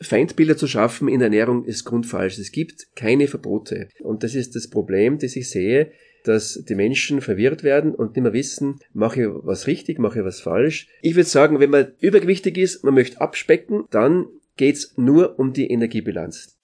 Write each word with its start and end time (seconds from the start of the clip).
Feindbilder 0.00 0.56
zu 0.56 0.66
schaffen 0.66 1.08
in 1.08 1.18
der 1.18 1.26
Ernährung 1.26 1.64
ist 1.64 1.84
grundfalsch. 1.84 2.38
Es 2.38 2.52
gibt 2.52 2.88
keine 2.96 3.28
Verbote. 3.28 3.88
Und 4.00 4.22
das 4.22 4.34
ist 4.34 4.56
das 4.56 4.68
Problem, 4.68 5.18
das 5.18 5.36
ich 5.36 5.50
sehe, 5.50 5.92
dass 6.24 6.62
die 6.68 6.74
Menschen 6.74 7.20
verwirrt 7.20 7.62
werden 7.62 7.94
und 7.94 8.16
nicht 8.16 8.22
mehr 8.22 8.32
wissen, 8.32 8.80
mache 8.92 9.22
ich 9.22 9.28
was 9.30 9.66
richtig, 9.66 9.98
mache 9.98 10.20
ich 10.20 10.24
was 10.24 10.40
falsch. 10.40 10.88
Ich 11.02 11.14
würde 11.14 11.28
sagen, 11.28 11.60
wenn 11.60 11.70
man 11.70 11.92
übergewichtig 12.00 12.58
ist, 12.58 12.84
man 12.84 12.94
möchte 12.94 13.20
abspecken, 13.20 13.84
dann 13.90 14.26
geht's 14.56 14.94
nur 14.96 15.38
um 15.38 15.52
die 15.52 15.70
Energiebilanz. 15.70 16.56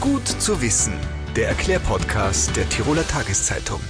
Gut 0.00 0.26
zu 0.26 0.60
wissen. 0.62 0.94
Der 1.36 1.48
Erklärpodcast 1.48 2.56
der 2.56 2.68
Tiroler 2.68 3.06
Tageszeitung. 3.06 3.80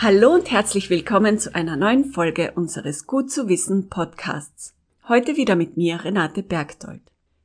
Hallo 0.00 0.32
und 0.32 0.48
herzlich 0.48 0.90
willkommen 0.90 1.40
zu 1.40 1.56
einer 1.56 1.74
neuen 1.74 2.04
Folge 2.04 2.52
unseres 2.54 3.08
Gut 3.08 3.32
zu 3.32 3.48
wissen 3.48 3.88
Podcasts. 3.88 4.72
Heute 5.08 5.36
wieder 5.36 5.56
mit 5.56 5.76
mir 5.76 6.04
Renate 6.04 6.44
Bergdold. 6.44 7.00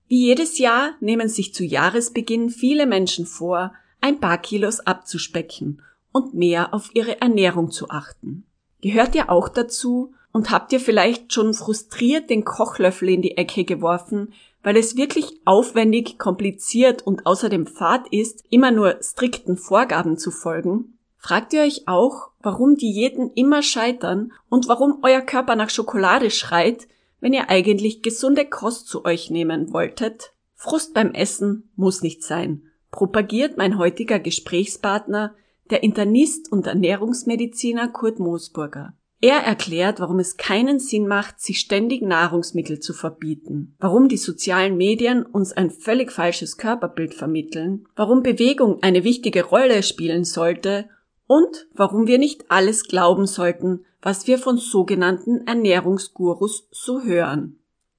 Wie 0.07 0.27
jedes 0.27 0.59
Jahr 0.59 0.91
nehmen 0.99 1.29
sich 1.29 1.55
zu 1.55 1.63
Jahresbeginn 1.63 2.51
viele 2.51 2.85
Menschen 2.85 3.25
vor, 3.25 3.73
ein 4.01 4.19
paar 4.19 4.37
Kilos 4.37 4.81
abzuspecken 4.81 5.81
und 6.11 6.35
mehr 6.35 6.75
auf 6.75 6.91
ihre 6.93 7.19
Ernährung 7.21 7.71
zu 7.71 7.89
achten. 7.89 8.45
Gehört 8.81 9.15
ihr 9.15 9.31
auch 9.31 9.49
dazu 9.49 10.13
und 10.31 10.51
habt 10.51 10.73
ihr 10.73 10.79
vielleicht 10.79 11.33
schon 11.33 11.55
frustriert 11.55 12.29
den 12.29 12.45
Kochlöffel 12.45 13.09
in 13.09 13.23
die 13.23 13.35
Ecke 13.35 13.63
geworfen, 13.63 14.31
weil 14.61 14.77
es 14.77 14.95
wirklich 14.95 15.41
aufwendig, 15.45 16.19
kompliziert 16.19 17.01
und 17.01 17.25
außerdem 17.25 17.65
fad 17.65 18.07
ist, 18.11 18.43
immer 18.51 18.69
nur 18.69 18.99
strikten 19.01 19.57
Vorgaben 19.57 20.19
zu 20.19 20.29
folgen? 20.29 20.99
Fragt 21.23 21.53
ihr 21.53 21.61
euch 21.61 21.87
auch, 21.87 22.31
warum 22.41 22.75
Diäten 22.75 23.31
immer 23.33 23.63
scheitern 23.63 24.33
und 24.49 24.67
warum 24.67 24.99
euer 25.03 25.21
Körper 25.21 25.55
nach 25.55 25.69
Schokolade 25.69 26.29
schreit, 26.29 26.89
wenn 27.21 27.31
ihr 27.31 27.49
eigentlich 27.49 28.01
gesunde 28.01 28.43
Kost 28.43 28.89
zu 28.89 29.05
euch 29.05 29.29
nehmen 29.29 29.71
wolltet? 29.71 30.33
Frust 30.53 30.93
beim 30.93 31.13
Essen 31.13 31.71
muss 31.77 32.01
nicht 32.01 32.23
sein, 32.23 32.63
propagiert 32.91 33.55
mein 33.55 33.77
heutiger 33.77 34.19
Gesprächspartner, 34.19 35.33
der 35.69 35.81
Internist 35.81 36.51
und 36.51 36.67
Ernährungsmediziner 36.67 37.87
Kurt 37.87 38.19
Moosburger. 38.19 38.93
Er 39.21 39.37
erklärt, 39.37 40.01
warum 40.01 40.19
es 40.19 40.35
keinen 40.35 40.79
Sinn 40.79 41.07
macht, 41.07 41.39
sich 41.39 41.61
ständig 41.61 42.01
Nahrungsmittel 42.01 42.81
zu 42.81 42.91
verbieten, 42.91 43.77
warum 43.79 44.09
die 44.09 44.17
sozialen 44.17 44.75
Medien 44.75 45.25
uns 45.25 45.53
ein 45.53 45.71
völlig 45.71 46.11
falsches 46.11 46.57
Körperbild 46.57 47.13
vermitteln, 47.13 47.87
warum 47.95 48.23
Bewegung 48.23 48.83
eine 48.83 49.05
wichtige 49.05 49.45
Rolle 49.45 49.83
spielen 49.83 50.25
sollte 50.25 50.89
und 51.33 51.65
warum 51.73 52.05
wir 52.05 52.19
nicht 52.19 52.51
alles 52.51 52.83
glauben 52.83 53.25
sollten, 53.25 53.85
was 54.03 54.27
wir 54.27 54.37
von 54.37 54.59
sogenannten 54.59 55.47
Ernährungsgurus 55.47 56.67
so 56.69 57.01
hören. 57.01 57.57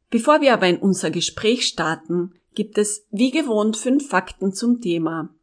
Bevor 0.09 0.41
wir 0.41 0.55
aber 0.55 0.69
in 0.69 0.79
unser 0.79 1.11
Gespräch 1.11 1.67
starten, 1.67 2.35
gibt 2.55 2.79
es 2.79 3.09
wie 3.11 3.33
gewohnt 3.33 3.77
fünf 3.77 4.09
Fakten 4.09 4.53
zum 4.53 4.81
Thema, 4.81 5.35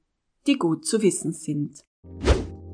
die 0.48 0.58
gut 0.58 0.86
zu 0.86 1.02
wissen 1.02 1.34
sind. 1.34 1.84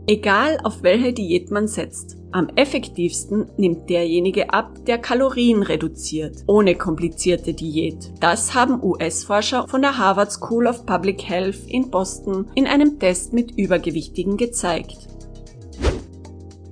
Egal 0.10 0.58
auf 0.64 0.84
welche 0.84 1.12
Diät 1.12 1.52
man 1.52 1.68
setzt, 1.68 2.16
am 2.32 2.48
effektivsten 2.56 3.52
nimmt 3.58 3.90
derjenige 3.90 4.54
ab, 4.54 4.86
der 4.86 5.00
Kalorien 5.00 5.64
reduziert, 5.64 6.46
ohne 6.48 6.76
komplizierte 6.76 7.54
Diät. 7.54 8.14
Das 8.22 8.54
haben 8.54 8.82
US-Forscher 8.82 9.68
von 9.68 9.82
der 9.82 9.98
Harvard 9.98 10.32
School 10.32 10.68
of 10.68 10.86
Public 10.86 11.28
Health 11.28 11.58
in 11.68 11.90
Boston 11.92 12.48
in 12.56 12.68
einem 12.68 13.00
Test 13.00 13.34
mit 13.34 13.58
Übergewichtigen 13.58 14.38
gezeigt. 14.38 15.10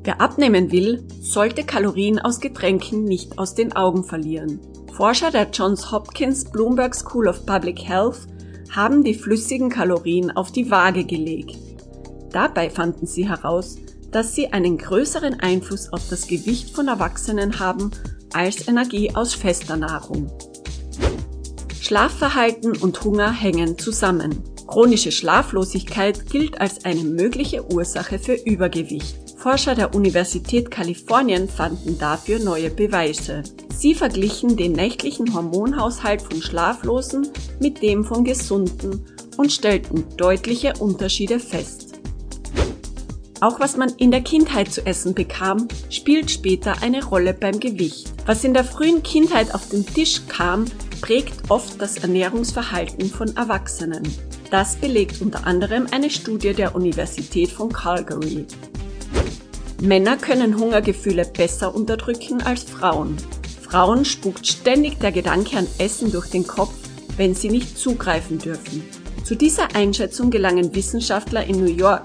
Wer 0.06 0.22
abnehmen 0.22 0.72
will, 0.72 1.04
sollte 1.20 1.66
Kalorien 1.66 2.20
aus 2.20 2.40
Getränken 2.40 3.04
nicht 3.04 3.38
aus 3.38 3.54
den 3.54 3.76
Augen 3.76 4.06
verlieren. 4.06 4.62
Forscher 4.94 5.32
der 5.32 5.50
Johns 5.52 5.92
Hopkins 5.92 6.46
Bloomberg 6.46 6.96
School 6.96 7.28
of 7.28 7.46
Public 7.46 7.86
Health 7.86 8.28
haben 8.72 9.04
die 9.04 9.14
flüssigen 9.14 9.70
Kalorien 9.70 10.32
auf 10.32 10.54
die 10.54 10.72
Waage 10.72 11.04
gelegt. 11.04 11.65
Dabei 12.36 12.70
fanden 12.70 13.08
sie 13.08 13.30
heraus, 13.30 13.78
dass 14.12 14.36
sie 14.36 14.52
einen 14.52 14.78
größeren 14.78 15.40
Einfluss 15.40 15.94
auf 15.94 16.02
das 16.10 16.28
Gewicht 16.28 16.76
von 16.76 16.90
Erwachsenen 16.90 17.60
haben 17.60 17.92
als 18.34 18.68
Energie 18.68 19.16
aus 19.16 19.34
fester 19.34 19.78
Nahrung. 19.78 20.30
Schlafverhalten 21.80 22.76
und 22.76 23.02
Hunger 23.06 23.32
hängen 23.32 23.78
zusammen. 23.78 24.44
Chronische 24.68 25.14
Schlaflosigkeit 25.14 26.30
gilt 26.30 26.60
als 26.60 26.84
eine 26.84 27.06
mögliche 27.06 27.72
Ursache 27.72 28.20
für 28.20 28.34
Übergewicht. 28.34 29.16
Forscher 29.38 29.74
der 29.74 29.96
Universität 29.96 30.70
Kalifornien 30.70 31.48
fanden 31.48 31.98
dafür 32.00 32.40
neue 32.40 32.70
Beweise. 32.70 33.44
Sie 33.74 33.96
verglichen 33.96 34.58
den 34.58 34.74
nächtlichen 34.74 35.34
Hormonhaushalt 35.34 36.22
von 36.22 36.42
Schlaflosen 36.42 37.30
mit 37.62 37.82
dem 37.82 38.04
von 38.04 38.26
Gesunden 38.26 39.06
und 39.38 39.54
stellten 39.54 40.04
deutliche 40.18 40.74
Unterschiede 40.80 41.40
fest. 41.40 41.85
Auch 43.46 43.60
was 43.60 43.78
man 43.78 43.94
in 43.98 44.10
der 44.10 44.22
Kindheit 44.22 44.74
zu 44.74 44.84
essen 44.88 45.14
bekam, 45.14 45.68
spielt 45.92 46.32
später 46.32 46.82
eine 46.82 47.06
Rolle 47.06 47.32
beim 47.32 47.60
Gewicht. 47.60 48.12
Was 48.26 48.44
in 48.44 48.56
der 48.56 48.64
frühen 48.64 49.04
Kindheit 49.04 49.54
auf 49.54 49.70
den 49.70 49.86
Tisch 49.86 50.22
kam, 50.28 50.66
prägt 51.00 51.52
oft 51.52 51.80
das 51.80 52.00
Ernährungsverhalten 52.00 53.08
von 53.08 53.38
Erwachsenen. 53.38 54.02
Das 54.50 54.78
belegt 54.78 55.22
unter 55.22 55.46
anderem 55.46 55.86
eine 55.92 56.10
Studie 56.10 56.56
der 56.56 56.74
Universität 56.74 57.52
von 57.52 57.72
Calgary. 57.72 58.48
Männer 59.80 60.18
können 60.18 60.58
Hungergefühle 60.58 61.26
besser 61.26 61.76
unterdrücken 61.76 62.42
als 62.42 62.64
Frauen. 62.64 63.16
Frauen 63.62 64.06
spukt 64.06 64.48
ständig 64.48 64.98
der 64.98 65.12
Gedanke 65.12 65.60
an 65.60 65.68
Essen 65.78 66.12
durch 66.12 66.32
den 66.32 66.48
Kopf, 66.48 66.74
wenn 67.16 67.36
sie 67.36 67.50
nicht 67.50 67.78
zugreifen 67.78 68.40
dürfen. 68.40 68.84
Zu 69.24 69.36
dieser 69.36 69.76
Einschätzung 69.76 70.32
gelangen 70.32 70.74
Wissenschaftler 70.74 71.46
in 71.46 71.64
New 71.64 71.72
York, 71.72 72.02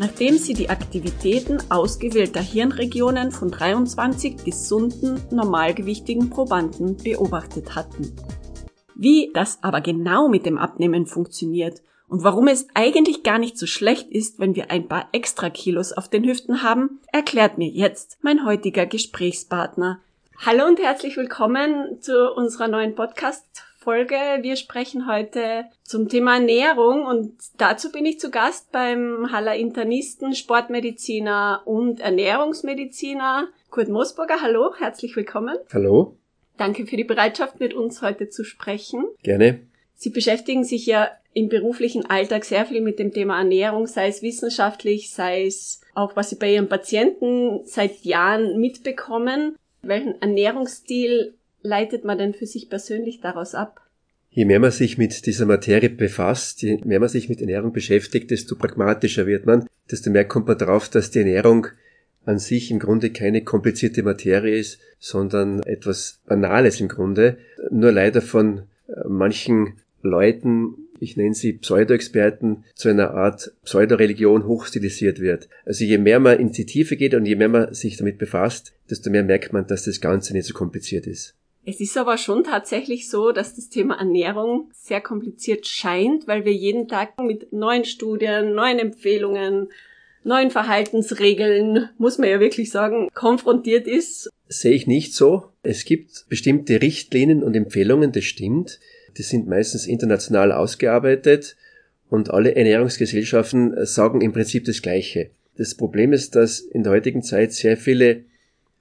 nachdem 0.00 0.38
sie 0.38 0.54
die 0.54 0.70
Aktivitäten 0.70 1.58
ausgewählter 1.68 2.40
Hirnregionen 2.40 3.32
von 3.32 3.50
23 3.50 4.42
gesunden, 4.44 5.20
normalgewichtigen 5.30 6.30
Probanden 6.30 6.96
beobachtet 6.96 7.74
hatten. 7.74 8.10
Wie 8.94 9.30
das 9.34 9.62
aber 9.62 9.82
genau 9.82 10.28
mit 10.28 10.46
dem 10.46 10.56
Abnehmen 10.56 11.04
funktioniert 11.04 11.82
und 12.08 12.24
warum 12.24 12.48
es 12.48 12.66
eigentlich 12.72 13.22
gar 13.22 13.38
nicht 13.38 13.58
so 13.58 13.66
schlecht 13.66 14.10
ist, 14.10 14.40
wenn 14.40 14.56
wir 14.56 14.70
ein 14.70 14.88
paar 14.88 15.10
extra 15.12 15.50
Kilos 15.50 15.92
auf 15.92 16.08
den 16.08 16.24
Hüften 16.24 16.62
haben, 16.62 17.00
erklärt 17.12 17.58
mir 17.58 17.68
jetzt 17.68 18.16
mein 18.22 18.46
heutiger 18.46 18.86
Gesprächspartner. 18.86 20.00
Hallo 20.38 20.64
und 20.64 20.80
herzlich 20.80 21.18
willkommen 21.18 22.00
zu 22.00 22.32
unserer 22.32 22.68
neuen 22.68 22.94
Podcast 22.94 23.64
Folge. 23.82 24.14
Wir 24.42 24.56
sprechen 24.56 25.10
heute 25.10 25.64
zum 25.84 26.10
Thema 26.10 26.34
Ernährung 26.34 27.06
und 27.06 27.32
dazu 27.56 27.90
bin 27.90 28.04
ich 28.04 28.20
zu 28.20 28.30
Gast 28.30 28.70
beim 28.72 29.32
Haller 29.32 29.56
Internisten, 29.56 30.34
Sportmediziner 30.34 31.62
und 31.64 32.00
Ernährungsmediziner 32.00 33.48
Kurt 33.70 33.88
Moosburger. 33.88 34.42
Hallo, 34.42 34.74
herzlich 34.78 35.16
willkommen. 35.16 35.56
Hallo. 35.72 36.18
Danke 36.58 36.86
für 36.86 36.98
die 36.98 37.04
Bereitschaft, 37.04 37.58
mit 37.58 37.72
uns 37.72 38.02
heute 38.02 38.28
zu 38.28 38.44
sprechen. 38.44 39.06
Gerne. 39.22 39.60
Sie 39.94 40.10
beschäftigen 40.10 40.64
sich 40.64 40.84
ja 40.84 41.10
im 41.32 41.48
beruflichen 41.48 42.04
Alltag 42.04 42.44
sehr 42.44 42.66
viel 42.66 42.82
mit 42.82 42.98
dem 42.98 43.14
Thema 43.14 43.38
Ernährung, 43.38 43.86
sei 43.86 44.08
es 44.08 44.20
wissenschaftlich, 44.20 45.10
sei 45.10 45.46
es 45.46 45.80
auch, 45.94 46.16
was 46.16 46.28
Sie 46.28 46.36
bei 46.36 46.52
Ihren 46.52 46.68
Patienten 46.68 47.60
seit 47.64 48.04
Jahren 48.04 48.60
mitbekommen. 48.60 49.56
Welchen 49.80 50.20
Ernährungsstil 50.20 51.34
leitet 51.62 52.04
man 52.04 52.18
denn 52.18 52.34
für 52.34 52.46
sich 52.46 52.68
persönlich 52.68 53.20
daraus 53.20 53.54
ab? 53.54 53.80
Je 54.32 54.44
mehr 54.44 54.60
man 54.60 54.70
sich 54.70 54.96
mit 54.96 55.26
dieser 55.26 55.46
Materie 55.46 55.90
befasst, 55.90 56.62
je 56.62 56.78
mehr 56.84 57.00
man 57.00 57.08
sich 57.08 57.28
mit 57.28 57.40
Ernährung 57.40 57.72
beschäftigt, 57.72 58.30
desto 58.30 58.54
pragmatischer 58.54 59.26
wird 59.26 59.44
man, 59.44 59.66
desto 59.90 60.10
mehr 60.10 60.24
kommt 60.24 60.46
man 60.46 60.56
darauf, 60.56 60.88
dass 60.88 61.10
die 61.10 61.18
Ernährung 61.18 61.66
an 62.24 62.38
sich 62.38 62.70
im 62.70 62.78
Grunde 62.78 63.10
keine 63.10 63.42
komplizierte 63.42 64.02
Materie 64.02 64.56
ist, 64.56 64.78
sondern 65.00 65.62
etwas 65.64 66.20
Banales 66.26 66.80
im 66.80 66.88
Grunde, 66.88 67.38
nur 67.70 67.90
leider 67.90 68.22
von 68.22 68.64
äh, 68.86 69.08
manchen 69.08 69.74
Leuten, 70.02 70.74
ich 71.00 71.16
nenne 71.16 71.34
sie 71.34 71.54
Pseudo-Experten, 71.54 72.64
zu 72.74 72.88
einer 72.88 73.12
Art 73.12 73.52
Pseudoreligion 73.64 74.46
hochstilisiert 74.46 75.18
wird. 75.18 75.48
Also 75.64 75.84
je 75.84 75.98
mehr 75.98 76.20
man 76.20 76.38
in 76.38 76.52
die 76.52 76.66
Tiefe 76.66 76.96
geht 76.96 77.14
und 77.14 77.26
je 77.26 77.36
mehr 77.36 77.48
man 77.48 77.74
sich 77.74 77.96
damit 77.96 78.18
befasst, 78.18 78.74
desto 78.88 79.10
mehr 79.10 79.24
merkt 79.24 79.52
man, 79.52 79.66
dass 79.66 79.84
das 79.84 80.00
Ganze 80.00 80.34
nicht 80.34 80.46
so 80.46 80.54
kompliziert 80.54 81.06
ist. 81.06 81.34
Es 81.66 81.80
ist 81.80 81.96
aber 81.96 82.16
schon 82.16 82.42
tatsächlich 82.42 83.10
so, 83.10 83.32
dass 83.32 83.54
das 83.54 83.68
Thema 83.68 83.98
Ernährung 83.98 84.70
sehr 84.72 85.00
kompliziert 85.00 85.66
scheint, 85.66 86.26
weil 86.26 86.44
wir 86.44 86.52
jeden 86.52 86.88
Tag 86.88 87.20
mit 87.20 87.52
neuen 87.52 87.84
Studien, 87.84 88.54
neuen 88.54 88.78
Empfehlungen, 88.78 89.68
neuen 90.24 90.50
Verhaltensregeln, 90.50 91.88
muss 91.98 92.18
man 92.18 92.28
ja 92.28 92.40
wirklich 92.40 92.70
sagen, 92.70 93.08
konfrontiert 93.14 93.86
ist. 93.86 94.30
Sehe 94.48 94.72
ich 94.72 94.86
nicht 94.86 95.14
so. 95.14 95.44
Es 95.62 95.84
gibt 95.84 96.26
bestimmte 96.28 96.80
Richtlinien 96.80 97.42
und 97.42 97.54
Empfehlungen, 97.54 98.12
das 98.12 98.24
stimmt. 98.24 98.80
Die 99.16 99.22
sind 99.22 99.46
meistens 99.46 99.86
international 99.86 100.52
ausgearbeitet 100.52 101.56
und 102.08 102.30
alle 102.30 102.54
Ernährungsgesellschaften 102.54 103.86
sagen 103.86 104.20
im 104.20 104.32
Prinzip 104.32 104.64
das 104.64 104.82
Gleiche. 104.82 105.30
Das 105.56 105.74
Problem 105.74 106.12
ist, 106.12 106.36
dass 106.36 106.60
in 106.60 106.82
der 106.82 106.92
heutigen 106.92 107.22
Zeit 107.22 107.52
sehr 107.52 107.76
viele 107.76 108.24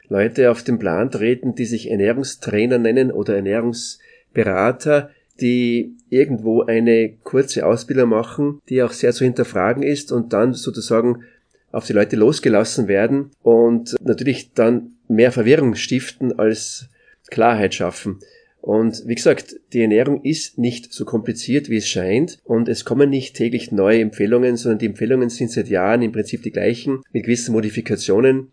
Leute 0.10 0.52
auf 0.52 0.64
den 0.64 0.80
Plan 0.80 1.12
treten, 1.12 1.56
die 1.56 1.66
sich 1.66 1.90
Ernährungstrainer 1.90 2.78
nennen 2.78 3.12
oder 3.12 3.36
Ernährungsberater, 3.36 5.12
die 5.40 5.96
irgendwo 6.10 6.64
eine 6.64 7.14
kurze 7.24 7.66
Ausbildung 7.66 8.10
machen, 8.10 8.60
die 8.70 8.84
auch 8.84 8.92
sehr 8.92 9.14
zu 9.14 9.24
hinterfragen 9.24 9.84
ist 9.84 10.12
und 10.12 10.34
dann 10.34 10.54
sozusagen 10.54 11.24
auf 11.72 11.86
die 11.86 11.94
Leute 11.94 12.16
losgelassen 12.16 12.88
werden 12.88 13.32
und 13.44 13.96
natürlich 14.02 14.54
dann 14.54 14.94
mehr 15.08 15.32
Verwirrung 15.32 15.76
stiften 15.76 16.38
als 16.38 16.90
Klarheit 17.30 17.76
schaffen. 17.76 18.20
Und 18.62 19.04
wie 19.06 19.16
gesagt, 19.16 19.56
die 19.72 19.82
Ernährung 19.82 20.22
ist 20.24 20.58
nicht 20.58 20.92
so 20.92 21.06
kompliziert, 21.06 21.70
wie 21.70 21.78
es 21.78 21.88
scheint. 21.88 22.40
Und 22.44 22.68
es 22.68 22.84
kommen 22.84 23.10
nicht 23.10 23.36
täglich 23.36 23.72
neue 23.72 24.02
Empfehlungen, 24.02 24.58
sondern 24.58 24.80
die 24.80 24.88
Empfehlungen 24.88 25.30
sind 25.30 25.52
seit 25.52 25.70
Jahren 25.70 26.02
im 26.02 26.12
Prinzip 26.12 26.44
die 26.44 26.52
gleichen, 26.52 27.02
mit 27.14 27.24
gewissen 27.24 27.54
Modifikationen. 27.54 28.52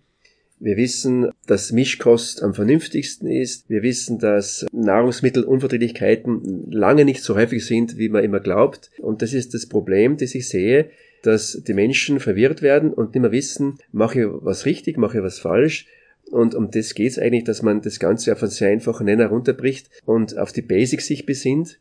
Wir 0.59 0.77
wissen, 0.77 1.31
dass 1.47 1.73
Mischkost 1.73 2.43
am 2.43 2.55
vernünftigsten 2.55 3.29
ist. 3.29 3.69
Wir 3.69 3.83
wissen, 3.83 4.19
dass 4.19 4.67
Nahrungsmittelunverträglichkeiten 4.73 6.71
lange 6.71 7.05
nicht 7.05 7.23
so 7.23 7.35
häufig 7.35 7.65
sind, 7.67 7.99
wie 7.99 8.09
man 8.09 8.25
immer 8.25 8.41
glaubt. 8.41 8.91
Und 8.99 9.21
das 9.21 9.35
ist 9.35 9.53
das 9.53 9.67
Problem, 9.67 10.17
das 10.17 10.35
ich 10.35 10.49
sehe, 10.49 10.91
dass 11.23 11.63
die 11.67 11.75
Menschen 11.75 12.21
verwirrt 12.21 12.63
werden 12.63 12.93
und 12.93 13.15
nicht 13.15 13.21
mehr 13.21 13.33
wissen, 13.33 13.79
mache 13.93 14.21
ich 14.21 14.27
was 14.31 14.65
richtig, 14.65 14.97
mache 14.97 15.19
ich 15.19 15.25
was 15.25 15.39
falsch. 15.39 15.87
Und 16.31 16.55
um 16.55 16.71
das 16.71 16.95
geht's 16.95 17.19
eigentlich, 17.19 17.45
dass 17.45 17.63
man 17.63 17.83
das 17.83 17.99
Ganze 17.99 18.33
auf 18.33 18.43
einen 18.43 18.51
sehr 18.51 18.71
einfachen 18.71 19.07
Nenner 19.07 19.27
runterbricht 19.27 19.91
und 20.05 20.39
auf 20.39 20.53
die 20.53 20.63
Basics 20.63 21.07
sich 21.07 21.27
besinnt, 21.27 21.79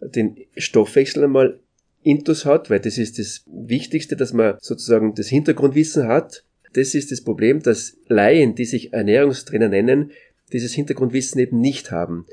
den 0.00 0.36
Stoffwechsel 0.56 1.24
einmal 1.24 1.60
intus 2.02 2.44
hat, 2.44 2.70
weil 2.70 2.80
das 2.80 2.98
ist 2.98 3.18
das 3.18 3.44
Wichtigste, 3.46 4.16
dass 4.16 4.32
man 4.32 4.56
sozusagen 4.60 5.14
das 5.14 5.28
Hintergrundwissen 5.28 6.06
hat. 6.06 6.44
Das 6.72 6.94
ist 6.94 7.10
das 7.12 7.22
Problem, 7.22 7.62
dass 7.62 7.96
Laien, 8.08 8.54
die 8.54 8.64
sich 8.64 8.92
Ernährungstrainer 8.92 9.68
nennen, 9.68 10.12
dieses 10.52 10.72
Hintergrundwissen 10.74 11.40
eben 11.40 11.60
nicht 11.60 11.90
haben. 11.90 12.26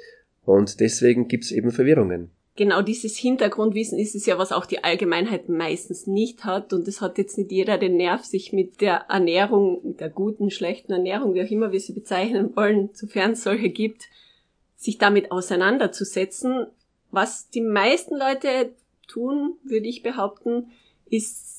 Und 0.45 0.79
deswegen 0.79 1.27
gibt's 1.27 1.51
eben 1.51 1.71
Verwirrungen 1.71 2.31
genau 2.55 2.81
dieses 2.81 3.17
Hintergrundwissen 3.17 3.99
ist 3.99 4.15
es 4.15 4.25
ja, 4.25 4.37
was 4.37 4.51
auch 4.51 4.65
die 4.65 4.83
Allgemeinheit 4.83 5.49
meistens 5.49 6.07
nicht 6.07 6.45
hat. 6.45 6.73
Und 6.73 6.87
es 6.87 7.01
hat 7.01 7.17
jetzt 7.17 7.37
nicht 7.37 7.51
jeder 7.51 7.77
den 7.77 7.97
Nerv, 7.97 8.23
sich 8.23 8.53
mit 8.53 8.81
der 8.81 9.05
Ernährung, 9.09 9.97
der 9.97 10.09
guten, 10.09 10.49
schlechten 10.49 10.93
Ernährung, 10.93 11.33
wie 11.33 11.43
auch 11.43 11.51
immer 11.51 11.71
wir 11.71 11.79
sie 11.79 11.93
bezeichnen 11.93 12.55
wollen, 12.55 12.89
sofern 12.93 13.31
es 13.31 13.43
solche 13.43 13.69
gibt, 13.69 14.05
sich 14.77 14.97
damit 14.97 15.31
auseinanderzusetzen. 15.31 16.67
Was 17.11 17.49
die 17.49 17.61
meisten 17.61 18.15
Leute 18.15 18.71
tun, 19.07 19.55
würde 19.63 19.87
ich 19.87 20.03
behaupten, 20.03 20.71
ist, 21.09 21.54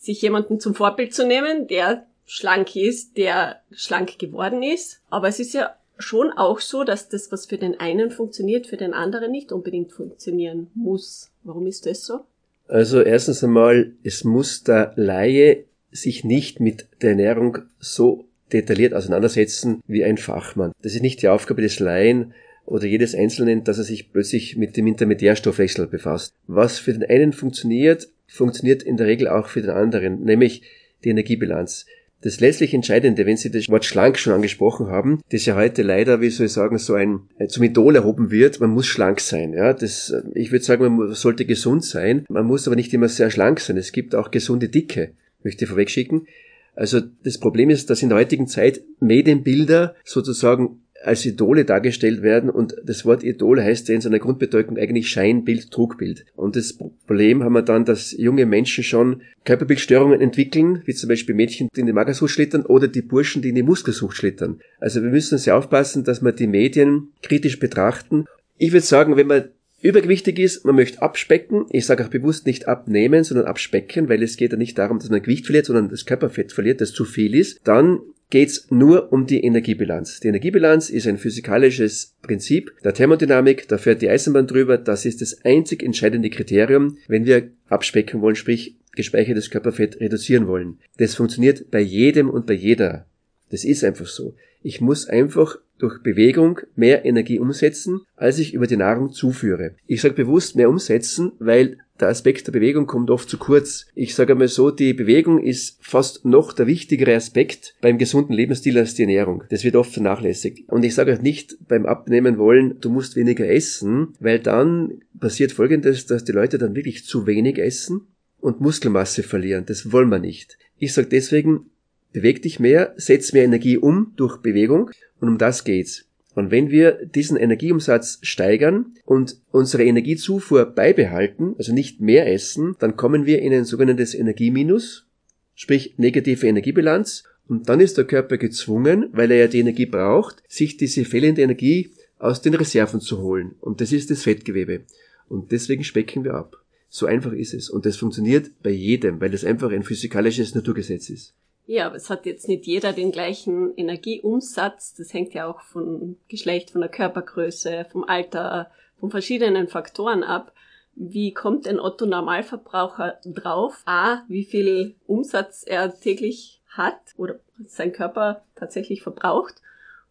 sich 0.00 0.22
jemanden 0.22 0.60
zum 0.60 0.74
Vorbild 0.74 1.14
zu 1.14 1.26
nehmen, 1.26 1.66
der 1.66 2.06
schlank 2.26 2.76
ist, 2.76 3.16
der 3.16 3.60
schlank 3.72 4.18
geworden 4.18 4.62
ist. 4.62 5.00
Aber 5.10 5.28
es 5.28 5.40
ist 5.40 5.54
ja 5.54 5.74
schon 5.98 6.30
auch 6.32 6.60
so, 6.60 6.84
dass 6.84 7.08
das, 7.08 7.32
was 7.32 7.46
für 7.46 7.58
den 7.58 7.80
einen 7.80 8.10
funktioniert, 8.10 8.66
für 8.66 8.76
den 8.76 8.94
anderen 8.94 9.32
nicht 9.32 9.52
unbedingt 9.52 9.92
funktionieren 9.92 10.68
muss. 10.74 11.30
Warum 11.42 11.66
ist 11.66 11.86
das 11.86 12.04
so? 12.04 12.20
Also 12.68 13.00
erstens 13.00 13.42
einmal, 13.42 13.92
es 14.02 14.24
muss 14.24 14.62
der 14.62 14.92
Laie 14.96 15.64
sich 15.90 16.22
nicht 16.22 16.60
mit 16.60 16.86
der 17.02 17.10
Ernährung 17.10 17.58
so 17.80 18.26
detailliert 18.52 18.94
auseinandersetzen 18.94 19.82
wie 19.86 20.04
ein 20.04 20.18
Fachmann. 20.18 20.72
Das 20.82 20.94
ist 20.94 21.02
nicht 21.02 21.22
die 21.22 21.28
Aufgabe 21.28 21.62
des 21.62 21.80
Laien 21.80 22.34
oder 22.66 22.86
jedes 22.86 23.14
Einzelnen, 23.14 23.64
dass 23.64 23.78
er 23.78 23.84
sich 23.84 24.12
plötzlich 24.12 24.56
mit 24.56 24.76
dem 24.76 24.86
Intermediärstoffwechsel 24.86 25.86
befasst. 25.86 26.34
Was 26.46 26.78
für 26.78 26.92
den 26.92 27.08
einen 27.08 27.32
funktioniert, 27.32 28.08
funktioniert 28.28 28.82
in 28.82 28.96
der 28.96 29.06
Regel 29.06 29.28
auch 29.28 29.48
für 29.48 29.62
den 29.62 29.70
anderen, 29.70 30.22
nämlich 30.22 30.62
die 31.04 31.08
Energiebilanz. 31.10 31.86
Das 32.20 32.40
letztlich 32.40 32.74
Entscheidende, 32.74 33.26
wenn 33.26 33.36
Sie 33.36 33.50
das 33.50 33.68
Wort 33.68 33.84
schlank 33.84 34.18
schon 34.18 34.32
angesprochen 34.32 34.88
haben, 34.88 35.20
das 35.30 35.46
ja 35.46 35.54
heute 35.54 35.82
leider, 35.82 36.20
wie 36.20 36.30
soll 36.30 36.46
ich 36.46 36.52
sagen, 36.52 36.76
so 36.78 36.94
ein 36.94 37.20
äh, 37.38 37.46
zum 37.46 37.62
Idol 37.62 37.94
erhoben 37.94 38.32
wird, 38.32 38.58
man 38.58 38.70
muss 38.70 38.86
schlank 38.86 39.20
sein. 39.20 39.52
Ja, 39.52 39.72
das, 39.72 40.10
äh, 40.10 40.22
ich 40.34 40.50
würde 40.50 40.64
sagen, 40.64 40.96
man 40.96 41.14
sollte 41.14 41.44
gesund 41.44 41.84
sein. 41.84 42.24
Man 42.28 42.46
muss 42.46 42.66
aber 42.66 42.74
nicht 42.74 42.92
immer 42.92 43.08
sehr 43.08 43.30
schlank 43.30 43.60
sein. 43.60 43.76
Es 43.76 43.92
gibt 43.92 44.16
auch 44.16 44.32
gesunde 44.32 44.68
Dicke, 44.68 45.12
möchte 45.44 45.64
ich 45.64 45.68
vorwegschicken. 45.68 46.26
Also 46.74 47.00
das 47.22 47.38
Problem 47.38 47.70
ist, 47.70 47.88
dass 47.88 48.02
in 48.02 48.08
der 48.08 48.18
heutigen 48.18 48.48
Zeit 48.48 48.82
Medienbilder 48.98 49.94
sozusagen 50.04 50.82
als 51.08 51.26
Idole 51.26 51.64
dargestellt 51.64 52.22
werden 52.22 52.50
und 52.50 52.76
das 52.84 53.04
Wort 53.04 53.24
Idol 53.24 53.60
heißt 53.60 53.88
ja 53.88 53.94
in 53.94 54.00
seiner 54.00 54.18
Grundbedeutung 54.18 54.76
eigentlich 54.76 55.08
Scheinbild, 55.08 55.70
Trugbild. 55.70 56.26
Und 56.36 56.54
das 56.54 56.74
Problem 57.06 57.42
haben 57.42 57.54
wir 57.54 57.62
dann, 57.62 57.84
dass 57.84 58.12
junge 58.12 58.46
Menschen 58.46 58.84
schon 58.84 59.22
Körperbildstörungen 59.44 60.20
entwickeln, 60.20 60.82
wie 60.84 60.94
zum 60.94 61.08
Beispiel 61.08 61.34
Mädchen, 61.34 61.68
die 61.74 61.80
in 61.80 61.86
die 61.86 61.92
Magersucht 61.92 62.30
schlittern 62.30 62.66
oder 62.66 62.86
die 62.86 63.02
Burschen, 63.02 63.42
die 63.42 63.48
in 63.48 63.54
die 63.54 63.62
Muskelsucht 63.62 64.16
schlittern. 64.16 64.60
Also 64.78 65.02
wir 65.02 65.10
müssen 65.10 65.38
sehr 65.38 65.56
aufpassen, 65.56 66.04
dass 66.04 66.22
wir 66.22 66.32
die 66.32 66.46
Medien 66.46 67.08
kritisch 67.22 67.58
betrachten. 67.58 68.26
Ich 68.58 68.72
würde 68.72 68.86
sagen, 68.86 69.16
wenn 69.16 69.26
man 69.26 69.44
übergewichtig 69.80 70.38
ist, 70.38 70.64
man 70.64 70.74
möchte 70.74 71.00
abspecken. 71.02 71.66
Ich 71.70 71.86
sage 71.86 72.04
auch 72.04 72.08
bewusst 72.08 72.46
nicht 72.46 72.68
abnehmen, 72.68 73.24
sondern 73.24 73.46
abspecken, 73.46 74.08
weil 74.08 74.22
es 74.22 74.36
geht 74.36 74.52
ja 74.52 74.58
nicht 74.58 74.76
darum, 74.76 74.98
dass 74.98 75.10
man 75.10 75.22
Gewicht 75.22 75.46
verliert, 75.46 75.66
sondern 75.66 75.88
das 75.88 76.04
Körperfett 76.04 76.52
verliert, 76.52 76.80
das 76.80 76.92
zu 76.92 77.04
viel 77.04 77.34
ist. 77.34 77.60
Dann 77.64 78.00
geht's 78.30 78.66
nur 78.70 79.12
um 79.12 79.26
die 79.26 79.42
Energiebilanz. 79.42 80.20
Die 80.20 80.28
Energiebilanz 80.28 80.90
ist 80.90 81.06
ein 81.06 81.18
physikalisches 81.18 82.14
Prinzip 82.22 82.72
der 82.84 82.94
Thermodynamik, 82.94 83.68
da 83.68 83.78
fährt 83.78 84.02
die 84.02 84.10
Eisenbahn 84.10 84.46
drüber, 84.46 84.78
das 84.78 85.04
ist 85.04 85.20
das 85.20 85.44
einzig 85.44 85.82
entscheidende 85.82 86.30
Kriterium, 86.30 86.98
wenn 87.08 87.24
wir 87.24 87.50
abspecken 87.68 88.20
wollen, 88.20 88.36
sprich 88.36 88.76
gespeichertes 88.94 89.50
Körperfett 89.50 90.00
reduzieren 90.00 90.46
wollen. 90.46 90.78
Das 90.96 91.14
funktioniert 91.14 91.70
bei 91.70 91.80
jedem 91.80 92.28
und 92.28 92.46
bei 92.46 92.54
jeder. 92.54 93.06
Das 93.50 93.64
ist 93.64 93.84
einfach 93.84 94.06
so. 94.06 94.34
Ich 94.62 94.80
muss 94.80 95.08
einfach 95.08 95.56
durch 95.78 96.02
Bewegung 96.02 96.60
mehr 96.74 97.04
Energie 97.04 97.38
umsetzen, 97.38 98.00
als 98.16 98.38
ich 98.38 98.52
über 98.52 98.66
die 98.66 98.76
Nahrung 98.76 99.12
zuführe. 99.12 99.76
Ich 99.86 100.00
sage 100.00 100.14
bewusst 100.14 100.56
mehr 100.56 100.68
umsetzen, 100.68 101.32
weil 101.38 101.78
der 102.00 102.08
Aspekt 102.08 102.46
der 102.46 102.52
Bewegung 102.52 102.86
kommt 102.86 103.10
oft 103.10 103.28
zu 103.28 103.38
kurz. 103.38 103.86
Ich 103.94 104.14
sage 104.14 104.32
einmal 104.32 104.48
so, 104.48 104.70
die 104.70 104.94
Bewegung 104.94 105.42
ist 105.42 105.78
fast 105.80 106.24
noch 106.24 106.52
der 106.52 106.66
wichtigere 106.66 107.14
Aspekt 107.14 107.74
beim 107.80 107.98
gesunden 107.98 108.34
Lebensstil 108.34 108.78
als 108.78 108.94
die 108.94 109.02
Ernährung. 109.02 109.44
Das 109.50 109.64
wird 109.64 109.76
oft 109.76 109.92
vernachlässigt. 109.92 110.68
Und 110.68 110.84
ich 110.84 110.94
sage 110.94 111.14
auch 111.14 111.22
nicht 111.22 111.56
beim 111.68 111.86
Abnehmen 111.86 112.38
wollen, 112.38 112.80
du 112.80 112.90
musst 112.90 113.16
weniger 113.16 113.48
essen, 113.48 114.14
weil 114.20 114.38
dann 114.38 115.00
passiert 115.18 115.52
Folgendes, 115.52 116.06
dass 116.06 116.24
die 116.24 116.32
Leute 116.32 116.58
dann 116.58 116.76
wirklich 116.76 117.04
zu 117.04 117.26
wenig 117.26 117.58
essen 117.58 118.06
und 118.40 118.60
Muskelmasse 118.60 119.22
verlieren. 119.22 119.64
Das 119.66 119.92
wollen 119.92 120.08
wir 120.08 120.18
nicht. 120.18 120.58
Ich 120.78 120.94
sage 120.94 121.08
deswegen, 121.08 121.70
beweg 122.12 122.42
dich 122.42 122.60
mehr, 122.60 122.94
setz 122.96 123.32
mehr 123.32 123.44
Energie 123.44 123.78
um 123.78 124.12
durch 124.16 124.38
Bewegung 124.38 124.90
und 125.20 125.28
um 125.28 125.38
das 125.38 125.64
geht's. 125.64 126.07
Und 126.38 126.52
wenn 126.52 126.70
wir 126.70 127.04
diesen 127.04 127.36
Energieumsatz 127.36 128.20
steigern 128.22 128.94
und 129.04 129.40
unsere 129.50 129.82
Energiezufuhr 129.82 130.66
beibehalten, 130.66 131.56
also 131.58 131.74
nicht 131.74 132.00
mehr 132.00 132.32
essen, 132.32 132.76
dann 132.78 132.94
kommen 132.94 133.26
wir 133.26 133.42
in 133.42 133.52
ein 133.52 133.64
sogenanntes 133.64 134.14
Energieminus, 134.14 135.08
sprich 135.56 135.94
negative 135.96 136.46
Energiebilanz. 136.46 137.24
Und 137.48 137.68
dann 137.68 137.80
ist 137.80 137.98
der 137.98 138.04
Körper 138.04 138.38
gezwungen, 138.38 139.08
weil 139.10 139.32
er 139.32 139.38
ja 139.38 139.46
die 139.48 139.58
Energie 139.58 139.86
braucht, 139.86 140.44
sich 140.46 140.76
diese 140.76 141.04
fehlende 141.04 141.42
Energie 141.42 141.90
aus 142.20 142.40
den 142.40 142.54
Reserven 142.54 143.00
zu 143.00 143.20
holen. 143.20 143.56
Und 143.58 143.80
das 143.80 143.90
ist 143.90 144.08
das 144.12 144.22
Fettgewebe. 144.22 144.82
Und 145.28 145.50
deswegen 145.50 145.82
specken 145.82 146.22
wir 146.22 146.34
ab. 146.34 146.62
So 146.88 147.06
einfach 147.06 147.32
ist 147.32 147.52
es. 147.52 147.68
Und 147.68 147.84
das 147.84 147.96
funktioniert 147.96 148.52
bei 148.62 148.70
jedem, 148.70 149.20
weil 149.20 149.30
das 149.30 149.44
einfach 149.44 149.72
ein 149.72 149.82
physikalisches 149.82 150.54
Naturgesetz 150.54 151.10
ist. 151.10 151.34
Ja, 151.68 151.84
aber 151.84 151.96
es 151.96 152.08
hat 152.08 152.24
jetzt 152.24 152.48
nicht 152.48 152.66
jeder 152.66 152.94
den 152.94 153.12
gleichen 153.12 153.76
Energieumsatz. 153.76 154.94
Das 154.94 155.12
hängt 155.12 155.34
ja 155.34 155.46
auch 155.46 155.60
von 155.60 156.16
Geschlecht, 156.26 156.70
von 156.70 156.80
der 156.80 156.88
Körpergröße, 156.88 157.84
vom 157.92 158.04
Alter, 158.04 158.70
von 158.98 159.10
verschiedenen 159.10 159.68
Faktoren 159.68 160.22
ab. 160.22 160.54
Wie 160.94 161.34
kommt 161.34 161.68
ein 161.68 161.78
Otto 161.78 162.06
Normalverbraucher 162.06 163.20
drauf? 163.26 163.82
A, 163.84 164.22
wie 164.28 164.46
viel 164.46 164.94
Umsatz 165.06 165.62
er 165.62 165.94
täglich 165.94 166.62
hat 166.68 166.98
oder 167.18 167.38
sein 167.66 167.92
Körper 167.92 168.46
tatsächlich 168.56 169.02
verbraucht 169.02 169.56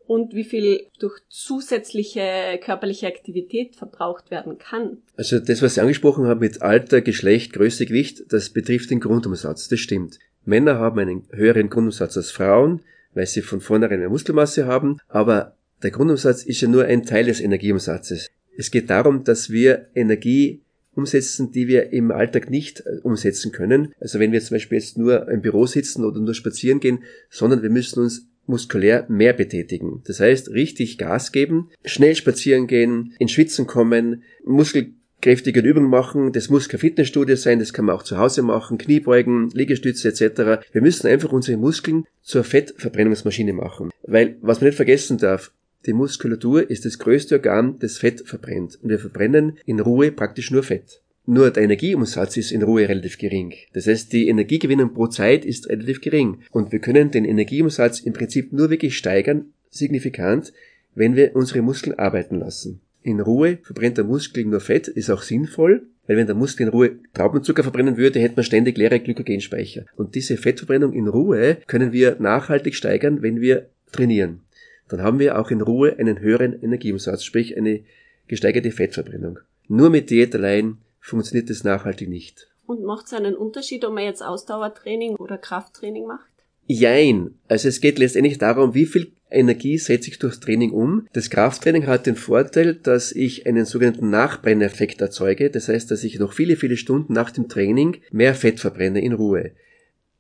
und 0.05 0.35
wie 0.35 0.43
viel 0.43 0.85
durch 0.99 1.19
zusätzliche 1.27 2.59
körperliche 2.63 3.07
Aktivität 3.07 3.75
verbraucht 3.75 4.29
werden 4.29 4.59
kann. 4.59 4.99
Also 5.15 5.39
das, 5.39 5.63
was 5.63 5.73
Sie 5.73 5.81
angesprochen 5.81 6.27
haben 6.27 6.39
mit 6.39 6.61
Alter, 6.61 7.01
Geschlecht, 7.01 7.53
Größe, 7.53 7.87
Gewicht, 7.87 8.31
das 8.31 8.51
betrifft 8.51 8.91
den 8.91 8.99
Grundumsatz, 8.99 9.69
das 9.69 9.79
stimmt. 9.79 10.19
Männer 10.47 10.79
haben 10.79 10.99
einen 10.99 11.23
höheren 11.31 11.69
Grundumsatz 11.69 12.17
als 12.17 12.31
Frauen, 12.31 12.81
weil 13.13 13.27
sie 13.27 13.41
von 13.41 13.61
vornherein 13.61 13.99
mehr 13.99 14.09
Muskelmasse 14.09 14.65
haben, 14.65 14.97
aber 15.07 15.55
der 15.83 15.91
Grundumsatz 15.91 16.43
ist 16.43 16.61
ja 16.61 16.67
nur 16.67 16.85
ein 16.85 17.05
Teil 17.05 17.25
des 17.25 17.41
Energieumsatzes. 17.41 18.29
Es 18.57 18.71
geht 18.71 18.89
darum, 18.89 19.23
dass 19.23 19.51
wir 19.51 19.87
Energie 19.93 20.61
umsetzen, 20.95 21.51
die 21.51 21.67
wir 21.67 21.93
im 21.93 22.11
Alltag 22.11 22.49
nicht 22.49 22.79
äh, 22.79 22.99
umsetzen 23.03 23.51
können. 23.51 23.93
Also 23.99 24.19
wenn 24.19 24.31
wir 24.31 24.41
zum 24.41 24.55
Beispiel 24.55 24.79
jetzt 24.79 24.97
nur 24.97 25.29
im 25.29 25.41
Büro 25.41 25.67
sitzen 25.67 26.03
oder 26.03 26.19
nur 26.19 26.33
spazieren 26.33 26.79
gehen, 26.79 27.03
sondern 27.29 27.61
wir 27.61 27.69
müssen 27.69 28.01
uns 28.01 28.27
muskulär 28.47 29.05
mehr 29.09 29.33
betätigen. 29.33 30.01
Das 30.05 30.19
heißt, 30.19 30.49
richtig 30.51 30.97
Gas 30.97 31.31
geben, 31.31 31.69
schnell 31.85 32.15
spazieren 32.15 32.65
gehen, 32.65 33.13
in 33.19 33.27
Schwitzen 33.27 33.67
kommen, 33.67 34.23
Muskel 34.43 34.93
kräftige 35.21 35.61
Übungen 35.61 35.89
machen. 35.89 36.31
Das 36.31 36.49
muss 36.49 36.69
kein 36.69 36.79
Fitnessstudio 36.79 37.35
sein, 37.35 37.59
das 37.59 37.73
kann 37.73 37.85
man 37.85 37.95
auch 37.95 38.03
zu 38.03 38.17
Hause 38.17 38.41
machen, 38.41 38.77
Kniebeugen, 38.77 39.49
Liegestütze 39.51 40.09
etc. 40.09 40.65
Wir 40.71 40.81
müssen 40.81 41.07
einfach 41.07 41.31
unsere 41.31 41.57
Muskeln 41.57 42.05
zur 42.21 42.43
Fettverbrennungsmaschine 42.43 43.53
machen. 43.53 43.91
Weil, 44.03 44.37
was 44.41 44.61
man 44.61 44.67
nicht 44.67 44.75
vergessen 44.75 45.17
darf, 45.17 45.51
die 45.85 45.93
Muskulatur 45.93 46.69
ist 46.69 46.85
das 46.85 46.99
größte 46.99 47.35
Organ, 47.35 47.79
das 47.79 47.97
Fett 47.97 48.27
verbrennt. 48.27 48.77
Und 48.81 48.89
wir 48.89 48.99
verbrennen 48.99 49.57
in 49.65 49.79
Ruhe 49.79 50.11
praktisch 50.11 50.51
nur 50.51 50.63
Fett. 50.63 51.01
Nur 51.25 51.51
der 51.51 51.63
Energieumsatz 51.63 52.37
ist 52.37 52.51
in 52.51 52.63
Ruhe 52.63 52.87
relativ 52.87 53.17
gering. 53.17 53.53
Das 53.73 53.85
heißt, 53.87 54.13
die 54.13 54.29
Energiegewinnung 54.29 54.93
pro 54.93 55.07
Zeit 55.07 55.43
ist 55.45 55.67
relativ 55.69 56.01
gering. 56.01 56.39
Und 56.51 56.71
wir 56.71 56.79
können 56.79 57.11
den 57.11 57.25
Energieumsatz 57.25 57.99
im 57.99 58.13
Prinzip 58.13 58.53
nur 58.53 58.69
wirklich 58.69 58.97
steigern, 58.97 59.53
signifikant, 59.69 60.53
wenn 60.95 61.15
wir 61.15 61.35
unsere 61.35 61.61
Muskeln 61.61 61.99
arbeiten 61.99 62.39
lassen. 62.39 62.81
In 63.07 63.21
Ruhe 63.21 63.59
verbrennt 63.63 63.97
der 63.97 64.03
Muskel 64.03 64.43
nur 64.43 64.59
Fett, 64.59 64.89
ist 64.89 65.09
auch 65.09 65.21
sinnvoll, 65.21 65.87
weil 66.07 66.17
wenn 66.17 66.27
der 66.27 66.35
Muskel 66.35 66.63
in 66.63 66.73
Ruhe 66.73 66.99
Traubenzucker 67.13 67.63
verbrennen 67.63 67.95
würde, 67.95 68.19
hätte 68.19 68.35
man 68.35 68.43
ständig 68.43 68.77
leere 68.77 68.99
Glykogenspeicher. 68.99 69.85
Und 69.95 70.15
diese 70.15 70.35
Fettverbrennung 70.35 70.91
in 70.91 71.07
Ruhe 71.07 71.55
können 71.67 71.93
wir 71.93 72.17
nachhaltig 72.19 72.75
steigern, 72.75 73.21
wenn 73.21 73.39
wir 73.39 73.69
trainieren. 73.93 74.41
Dann 74.89 75.03
haben 75.03 75.19
wir 75.19 75.39
auch 75.39 75.51
in 75.51 75.61
Ruhe 75.61 75.97
einen 75.97 76.19
höheren 76.19 76.61
Energieumsatz, 76.61 77.23
sprich 77.23 77.55
eine 77.55 77.79
gesteigerte 78.27 78.71
Fettverbrennung. 78.71 79.39
Nur 79.69 79.89
mit 79.89 80.09
Diät 80.09 80.35
allein 80.35 80.79
funktioniert 80.99 81.49
das 81.49 81.63
nachhaltig 81.63 82.09
nicht. 82.09 82.49
Und 82.65 82.83
macht 82.83 83.05
es 83.05 83.13
einen 83.13 83.35
Unterschied, 83.35 83.85
ob 83.85 83.93
man 83.93 84.03
jetzt 84.03 84.21
Ausdauertraining 84.21 85.15
oder 85.15 85.37
Krafttraining 85.37 86.07
macht? 86.07 86.27
Jein. 86.67 87.31
Also 87.47 87.69
es 87.69 87.79
geht 87.79 87.97
letztendlich 87.97 88.37
darum, 88.37 88.73
wie 88.73 88.85
viel 88.85 89.13
Energie 89.31 89.77
setze 89.77 90.09
ich 90.09 90.19
durchs 90.19 90.39
Training 90.39 90.71
um. 90.71 91.07
Das 91.13 91.29
Krafttraining 91.29 91.87
hat 91.87 92.05
den 92.05 92.15
Vorteil, 92.15 92.75
dass 92.75 93.11
ich 93.11 93.45
einen 93.47 93.65
sogenannten 93.65 94.09
Nachbrenneffekt 94.09 95.01
erzeuge. 95.01 95.49
Das 95.49 95.69
heißt, 95.69 95.89
dass 95.89 96.03
ich 96.03 96.19
noch 96.19 96.33
viele, 96.33 96.57
viele 96.57 96.77
Stunden 96.77 97.13
nach 97.13 97.31
dem 97.31 97.47
Training 97.47 97.97
mehr 98.11 98.35
Fett 98.35 98.59
verbrenne 98.59 99.01
in 99.01 99.13
Ruhe. 99.13 99.51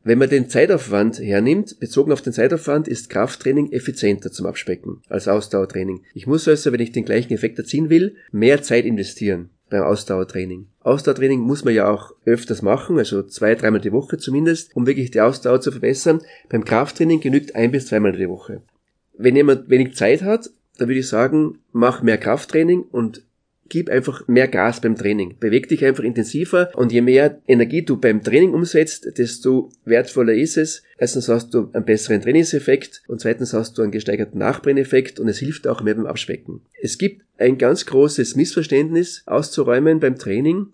Wenn 0.03 0.19
man 0.19 0.29
den 0.29 0.47
Zeitaufwand 0.47 1.19
hernimmt, 1.19 1.81
bezogen 1.81 2.13
auf 2.13 2.21
den 2.21 2.31
Zeitaufwand, 2.31 2.87
ist 2.87 3.09
Krafttraining 3.09 3.73
effizienter 3.73 4.31
zum 4.31 4.45
Abspecken 4.45 5.01
als 5.09 5.27
Ausdauertraining. 5.27 6.03
Ich 6.13 6.27
muss 6.27 6.47
also, 6.47 6.71
wenn 6.71 6.79
ich 6.79 6.93
den 6.93 7.03
gleichen 7.03 7.33
Effekt 7.33 7.59
erzielen 7.59 7.89
will, 7.89 8.15
mehr 8.31 8.61
Zeit 8.61 8.85
investieren 8.85 9.49
beim 9.69 9.83
Ausdauertraining. 9.83 10.67
Ausdauertraining 10.81 11.41
muss 11.41 11.65
man 11.65 11.73
ja 11.73 11.89
auch 11.89 12.13
öfters 12.25 12.61
machen, 12.61 12.97
also 12.97 13.23
zwei, 13.23 13.55
dreimal 13.55 13.81
die 13.81 13.91
Woche 13.91 14.17
zumindest, 14.17 14.75
um 14.75 14.87
wirklich 14.87 15.11
die 15.11 15.21
Ausdauer 15.21 15.61
zu 15.61 15.71
verbessern. 15.71 16.21
Beim 16.49 16.65
Krafttraining 16.65 17.19
genügt 17.19 17.55
ein 17.55 17.71
bis 17.71 17.87
zweimal 17.87 18.13
die 18.13 18.29
Woche. 18.29 18.61
Wenn 19.17 19.35
jemand 19.35 19.69
wenig 19.69 19.95
Zeit 19.95 20.21
hat, 20.21 20.49
dann 20.77 20.87
würde 20.87 20.99
ich 20.99 21.07
sagen, 21.07 21.59
mach 21.71 22.01
mehr 22.01 22.17
Krafttraining 22.17 22.81
und 22.81 23.23
gib 23.69 23.89
einfach 23.89 24.27
mehr 24.27 24.47
Gas 24.47 24.81
beim 24.81 24.95
Training. 24.95 25.35
Beweg 25.39 25.67
dich 25.69 25.85
einfach 25.85 26.03
intensiver 26.03 26.69
und 26.75 26.91
je 26.91 27.01
mehr 27.01 27.41
Energie 27.47 27.83
du 27.83 27.97
beim 27.97 28.23
Training 28.23 28.53
umsetzt, 28.53 29.17
desto 29.17 29.69
wertvoller 29.85 30.33
ist 30.33 30.57
es. 30.57 30.83
Erstens 30.97 31.29
hast 31.29 31.53
du 31.53 31.69
einen 31.73 31.85
besseren 31.85 32.21
Trainingseffekt 32.21 33.03
und 33.07 33.21
zweitens 33.21 33.53
hast 33.53 33.77
du 33.77 33.81
einen 33.81 33.91
gesteigerten 33.91 34.39
Nachbrenneffekt 34.39 35.19
und 35.19 35.27
es 35.27 35.39
hilft 35.39 35.67
auch 35.67 35.81
mehr 35.81 35.95
beim 35.95 36.07
Abspecken. 36.07 36.61
Es 36.81 36.97
gibt 36.97 37.23
ein 37.37 37.57
ganz 37.57 37.85
großes 37.85 38.35
Missverständnis 38.35 39.23
auszuräumen 39.25 39.99
beim 39.99 40.17
Training. 40.17 40.67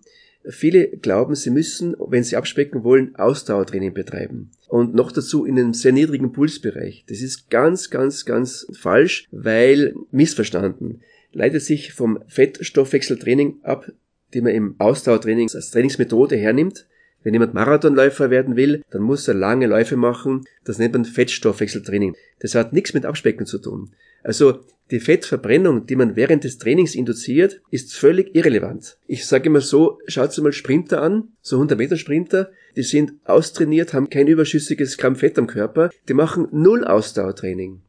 Viele 0.46 0.88
glauben, 0.88 1.34
sie 1.34 1.50
müssen, 1.50 1.96
wenn 1.98 2.22
sie 2.22 2.36
abspecken 2.36 2.84
wollen, 2.84 3.14
Ausdauertraining 3.16 3.94
betreiben. 3.94 4.50
Und 4.68 4.94
noch 4.94 5.10
dazu 5.10 5.46
in 5.46 5.58
einem 5.58 5.72
sehr 5.72 5.92
niedrigen 5.92 6.32
Pulsbereich. 6.32 7.04
Das 7.08 7.22
ist 7.22 7.48
ganz, 7.48 7.88
ganz, 7.88 8.26
ganz 8.26 8.66
falsch, 8.78 9.26
weil 9.30 9.94
missverstanden 10.10 11.00
leitet 11.34 11.62
sich 11.62 11.92
vom 11.92 12.20
Fettstoffwechseltraining 12.28 13.60
ab, 13.62 13.90
die 14.32 14.40
man 14.40 14.54
im 14.54 14.74
Ausdauertraining 14.78 15.50
als 15.54 15.70
Trainingsmethode 15.70 16.36
hernimmt. 16.36 16.86
Wenn 17.22 17.32
jemand 17.32 17.54
Marathonläufer 17.54 18.30
werden 18.30 18.56
will, 18.56 18.82
dann 18.90 19.02
muss 19.02 19.26
er 19.28 19.34
lange 19.34 19.66
Läufe 19.66 19.96
machen. 19.96 20.44
Das 20.64 20.78
nennt 20.78 20.92
man 20.92 21.04
Fettstoffwechseltraining. 21.04 22.14
Das 22.40 22.54
hat 22.54 22.72
nichts 22.72 22.92
mit 22.92 23.06
Abspecken 23.06 23.46
zu 23.46 23.58
tun. 23.58 23.92
Also 24.22 24.60
die 24.90 25.00
Fettverbrennung, 25.00 25.86
die 25.86 25.96
man 25.96 26.14
während 26.16 26.44
des 26.44 26.58
Trainings 26.58 26.94
induziert, 26.94 27.62
ist 27.70 27.94
völlig 27.94 28.34
irrelevant. 28.34 28.98
Ich 29.06 29.26
sage 29.26 29.46
immer 29.46 29.62
so, 29.62 29.98
schaut 30.06 30.36
mal 30.38 30.52
Sprinter 30.52 31.00
an, 31.00 31.28
so 31.40 31.56
100 31.56 31.78
Meter 31.78 31.96
Sprinter, 31.96 32.50
die 32.76 32.82
sind 32.82 33.12
austrainiert, 33.24 33.94
haben 33.94 34.10
kein 34.10 34.26
überschüssiges 34.26 34.98
Gramm 34.98 35.16
Fett 35.16 35.38
am 35.38 35.46
Körper, 35.46 35.90
die 36.08 36.14
machen 36.14 36.48
null 36.52 36.84
Ausdauertraining. 36.84 37.80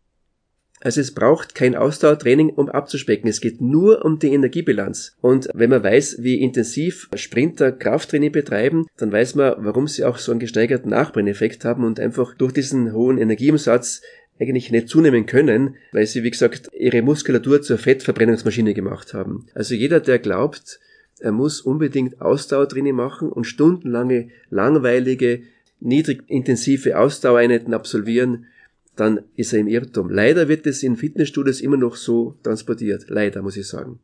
Also 0.81 1.01
es 1.01 1.13
braucht 1.13 1.55
kein 1.55 1.75
Ausdauertraining, 1.75 2.49
um 2.49 2.69
abzuspecken. 2.69 3.29
Es 3.29 3.41
geht 3.41 3.61
nur 3.61 4.05
um 4.05 4.19
die 4.19 4.33
Energiebilanz. 4.33 5.15
Und 5.21 5.49
wenn 5.53 5.69
man 5.69 5.83
weiß, 5.83 6.17
wie 6.19 6.41
intensiv 6.41 7.09
Sprinter 7.15 7.71
Krafttraining 7.71 8.31
betreiben, 8.31 8.85
dann 8.97 9.11
weiß 9.11 9.35
man, 9.35 9.55
warum 9.57 9.87
sie 9.87 10.03
auch 10.03 10.17
so 10.17 10.31
einen 10.31 10.39
gesteigerten 10.39 10.91
Nachbrenneffekt 10.91 11.65
haben 11.65 11.83
und 11.83 11.99
einfach 11.99 12.35
durch 12.35 12.51
diesen 12.51 12.93
hohen 12.93 13.17
Energieumsatz 13.17 14.01
eigentlich 14.39 14.69
nicht 14.71 14.89
zunehmen 14.89 15.25
können, 15.25 15.75
weil 15.91 16.05
sie, 16.05 16.23
wie 16.23 16.31
gesagt, 16.31 16.69
ihre 16.77 17.01
Muskulatur 17.01 17.61
zur 17.61 17.77
Fettverbrennungsmaschine 17.77 18.73
gemacht 18.73 19.13
haben. 19.13 19.47
Also 19.53 19.75
jeder, 19.75 20.01
der 20.01 20.19
glaubt, 20.19 20.79
er 21.19 21.31
muss 21.31 21.61
unbedingt 21.61 22.21
Ausdauertraining 22.21 22.95
machen 22.95 23.31
und 23.31 23.45
stundenlange, 23.45 24.29
langweilige, 24.49 25.43
niedrig 25.79 26.23
intensive 26.27 26.97
Ausdauereinheiten 26.97 27.73
absolvieren, 27.73 28.47
dann 28.95 29.23
ist 29.35 29.53
er 29.53 29.59
im 29.59 29.67
Irrtum. 29.67 30.09
Leider 30.09 30.47
wird 30.47 30.65
es 30.67 30.83
in 30.83 30.95
Fitnessstudios 30.95 31.61
immer 31.61 31.77
noch 31.77 31.95
so 31.95 32.37
transportiert. 32.43 33.05
Leider, 33.07 33.41
muss 33.41 33.57
ich 33.57 33.67
sagen. 33.67 33.99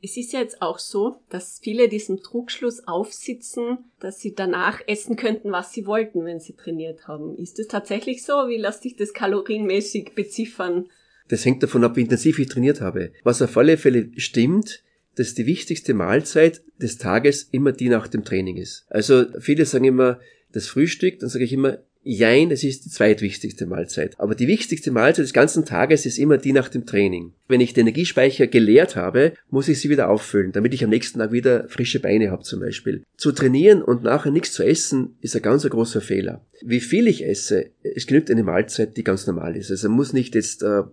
Es 0.00 0.16
ist 0.16 0.32
ja 0.32 0.40
jetzt 0.40 0.62
auch 0.62 0.78
so, 0.78 1.16
dass 1.28 1.58
viele 1.60 1.88
diesen 1.88 2.22
Trugschluss 2.22 2.86
aufsitzen, 2.86 3.78
dass 3.98 4.20
sie 4.20 4.32
danach 4.32 4.80
essen 4.86 5.16
könnten, 5.16 5.50
was 5.50 5.72
sie 5.72 5.86
wollten, 5.86 6.24
wenn 6.24 6.38
sie 6.38 6.54
trainiert 6.54 7.08
haben. 7.08 7.36
Ist 7.36 7.58
das 7.58 7.66
tatsächlich 7.66 8.22
so? 8.22 8.32
Wie 8.32 8.58
lässt 8.58 8.82
sich 8.82 8.94
das 8.94 9.12
kalorienmäßig 9.12 10.12
beziffern? 10.14 10.88
Das 11.28 11.44
hängt 11.44 11.64
davon 11.64 11.82
ab, 11.82 11.96
wie 11.96 12.02
intensiv 12.02 12.38
ich 12.38 12.48
trainiert 12.48 12.80
habe. 12.80 13.12
Was 13.24 13.42
auf 13.42 13.56
alle 13.56 13.76
Fälle 13.76 14.10
stimmt, 14.16 14.84
dass 15.16 15.34
die 15.34 15.46
wichtigste 15.46 15.94
Mahlzeit 15.94 16.62
des 16.80 16.96
Tages 16.98 17.48
immer 17.50 17.72
die 17.72 17.88
nach 17.88 18.06
dem 18.06 18.24
Training 18.24 18.56
ist. 18.56 18.86
Also 18.88 19.26
viele 19.40 19.64
sagen 19.64 19.84
immer 19.84 20.20
das 20.52 20.68
Frühstück, 20.68 21.18
dann 21.18 21.28
sage 21.28 21.44
ich 21.44 21.52
immer, 21.52 21.78
Jein, 22.10 22.50
es 22.50 22.64
ist 22.64 22.86
die 22.86 22.88
zweitwichtigste 22.88 23.66
Mahlzeit. 23.66 24.18
Aber 24.18 24.34
die 24.34 24.48
wichtigste 24.48 24.90
Mahlzeit 24.90 25.24
des 25.24 25.34
ganzen 25.34 25.66
Tages 25.66 26.06
ist 26.06 26.18
immer 26.18 26.38
die 26.38 26.52
nach 26.52 26.70
dem 26.70 26.86
Training. 26.86 27.34
Wenn 27.48 27.60
ich 27.60 27.74
den 27.74 27.82
Energiespeicher 27.82 28.46
geleert 28.46 28.96
habe, 28.96 29.34
muss 29.50 29.68
ich 29.68 29.78
sie 29.78 29.90
wieder 29.90 30.08
auffüllen, 30.08 30.52
damit 30.52 30.72
ich 30.72 30.82
am 30.82 30.88
nächsten 30.88 31.18
Tag 31.18 31.32
wieder 31.32 31.68
frische 31.68 32.00
Beine 32.00 32.30
habe 32.30 32.44
zum 32.44 32.60
Beispiel. 32.60 33.02
Zu 33.18 33.32
trainieren 33.32 33.82
und 33.82 34.04
nachher 34.04 34.32
nichts 34.32 34.54
zu 34.54 34.62
essen, 34.62 35.18
ist 35.20 35.36
ein 35.36 35.42
ganz 35.42 35.68
großer 35.68 36.00
Fehler. 36.00 36.46
Wie 36.62 36.80
viel 36.80 37.08
ich 37.08 37.26
esse, 37.26 37.72
es 37.82 38.06
genügt 38.06 38.30
eine 38.30 38.42
Mahlzeit, 38.42 38.96
die 38.96 39.04
ganz 39.04 39.26
normal 39.26 39.54
ist. 39.54 39.70
Also 39.70 39.90
muss 39.90 40.14
nicht 40.14 40.34
jetzt 40.34 40.62
äh, 40.62 40.84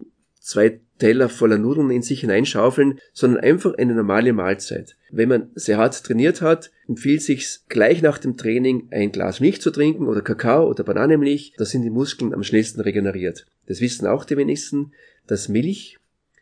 zwei 0.45 0.79
Teller 0.99 1.27
voller 1.27 1.57
Nudeln 1.57 1.89
in 1.89 2.03
sich 2.03 2.21
hineinschaufeln, 2.21 2.99
sondern 3.13 3.43
einfach 3.43 3.73
eine 3.73 3.95
normale 3.95 4.31
Mahlzeit. 4.31 4.95
Wenn 5.11 5.29
man 5.29 5.49
sehr 5.55 5.77
hart 5.77 6.03
trainiert 6.03 6.41
hat, 6.41 6.71
empfiehlt 6.87 7.23
sich 7.23 7.59
gleich 7.67 8.01
nach 8.01 8.19
dem 8.19 8.37
Training 8.37 8.87
ein 8.91 9.11
Glas 9.11 9.39
Milch 9.39 9.59
zu 9.59 9.71
trinken 9.71 10.07
oder 10.07 10.21
Kakao 10.21 10.69
oder 10.69 10.83
Bananenmilch, 10.83 11.53
da 11.57 11.65
sind 11.65 11.81
die 11.81 11.89
Muskeln 11.89 12.33
am 12.33 12.43
schnellsten 12.43 12.81
regeneriert. 12.81 13.47
Das 13.65 13.81
wissen 13.81 14.05
auch 14.05 14.23
die 14.23 14.37
wenigsten, 14.37 14.93
dass 15.25 15.49
Milch, 15.49 15.97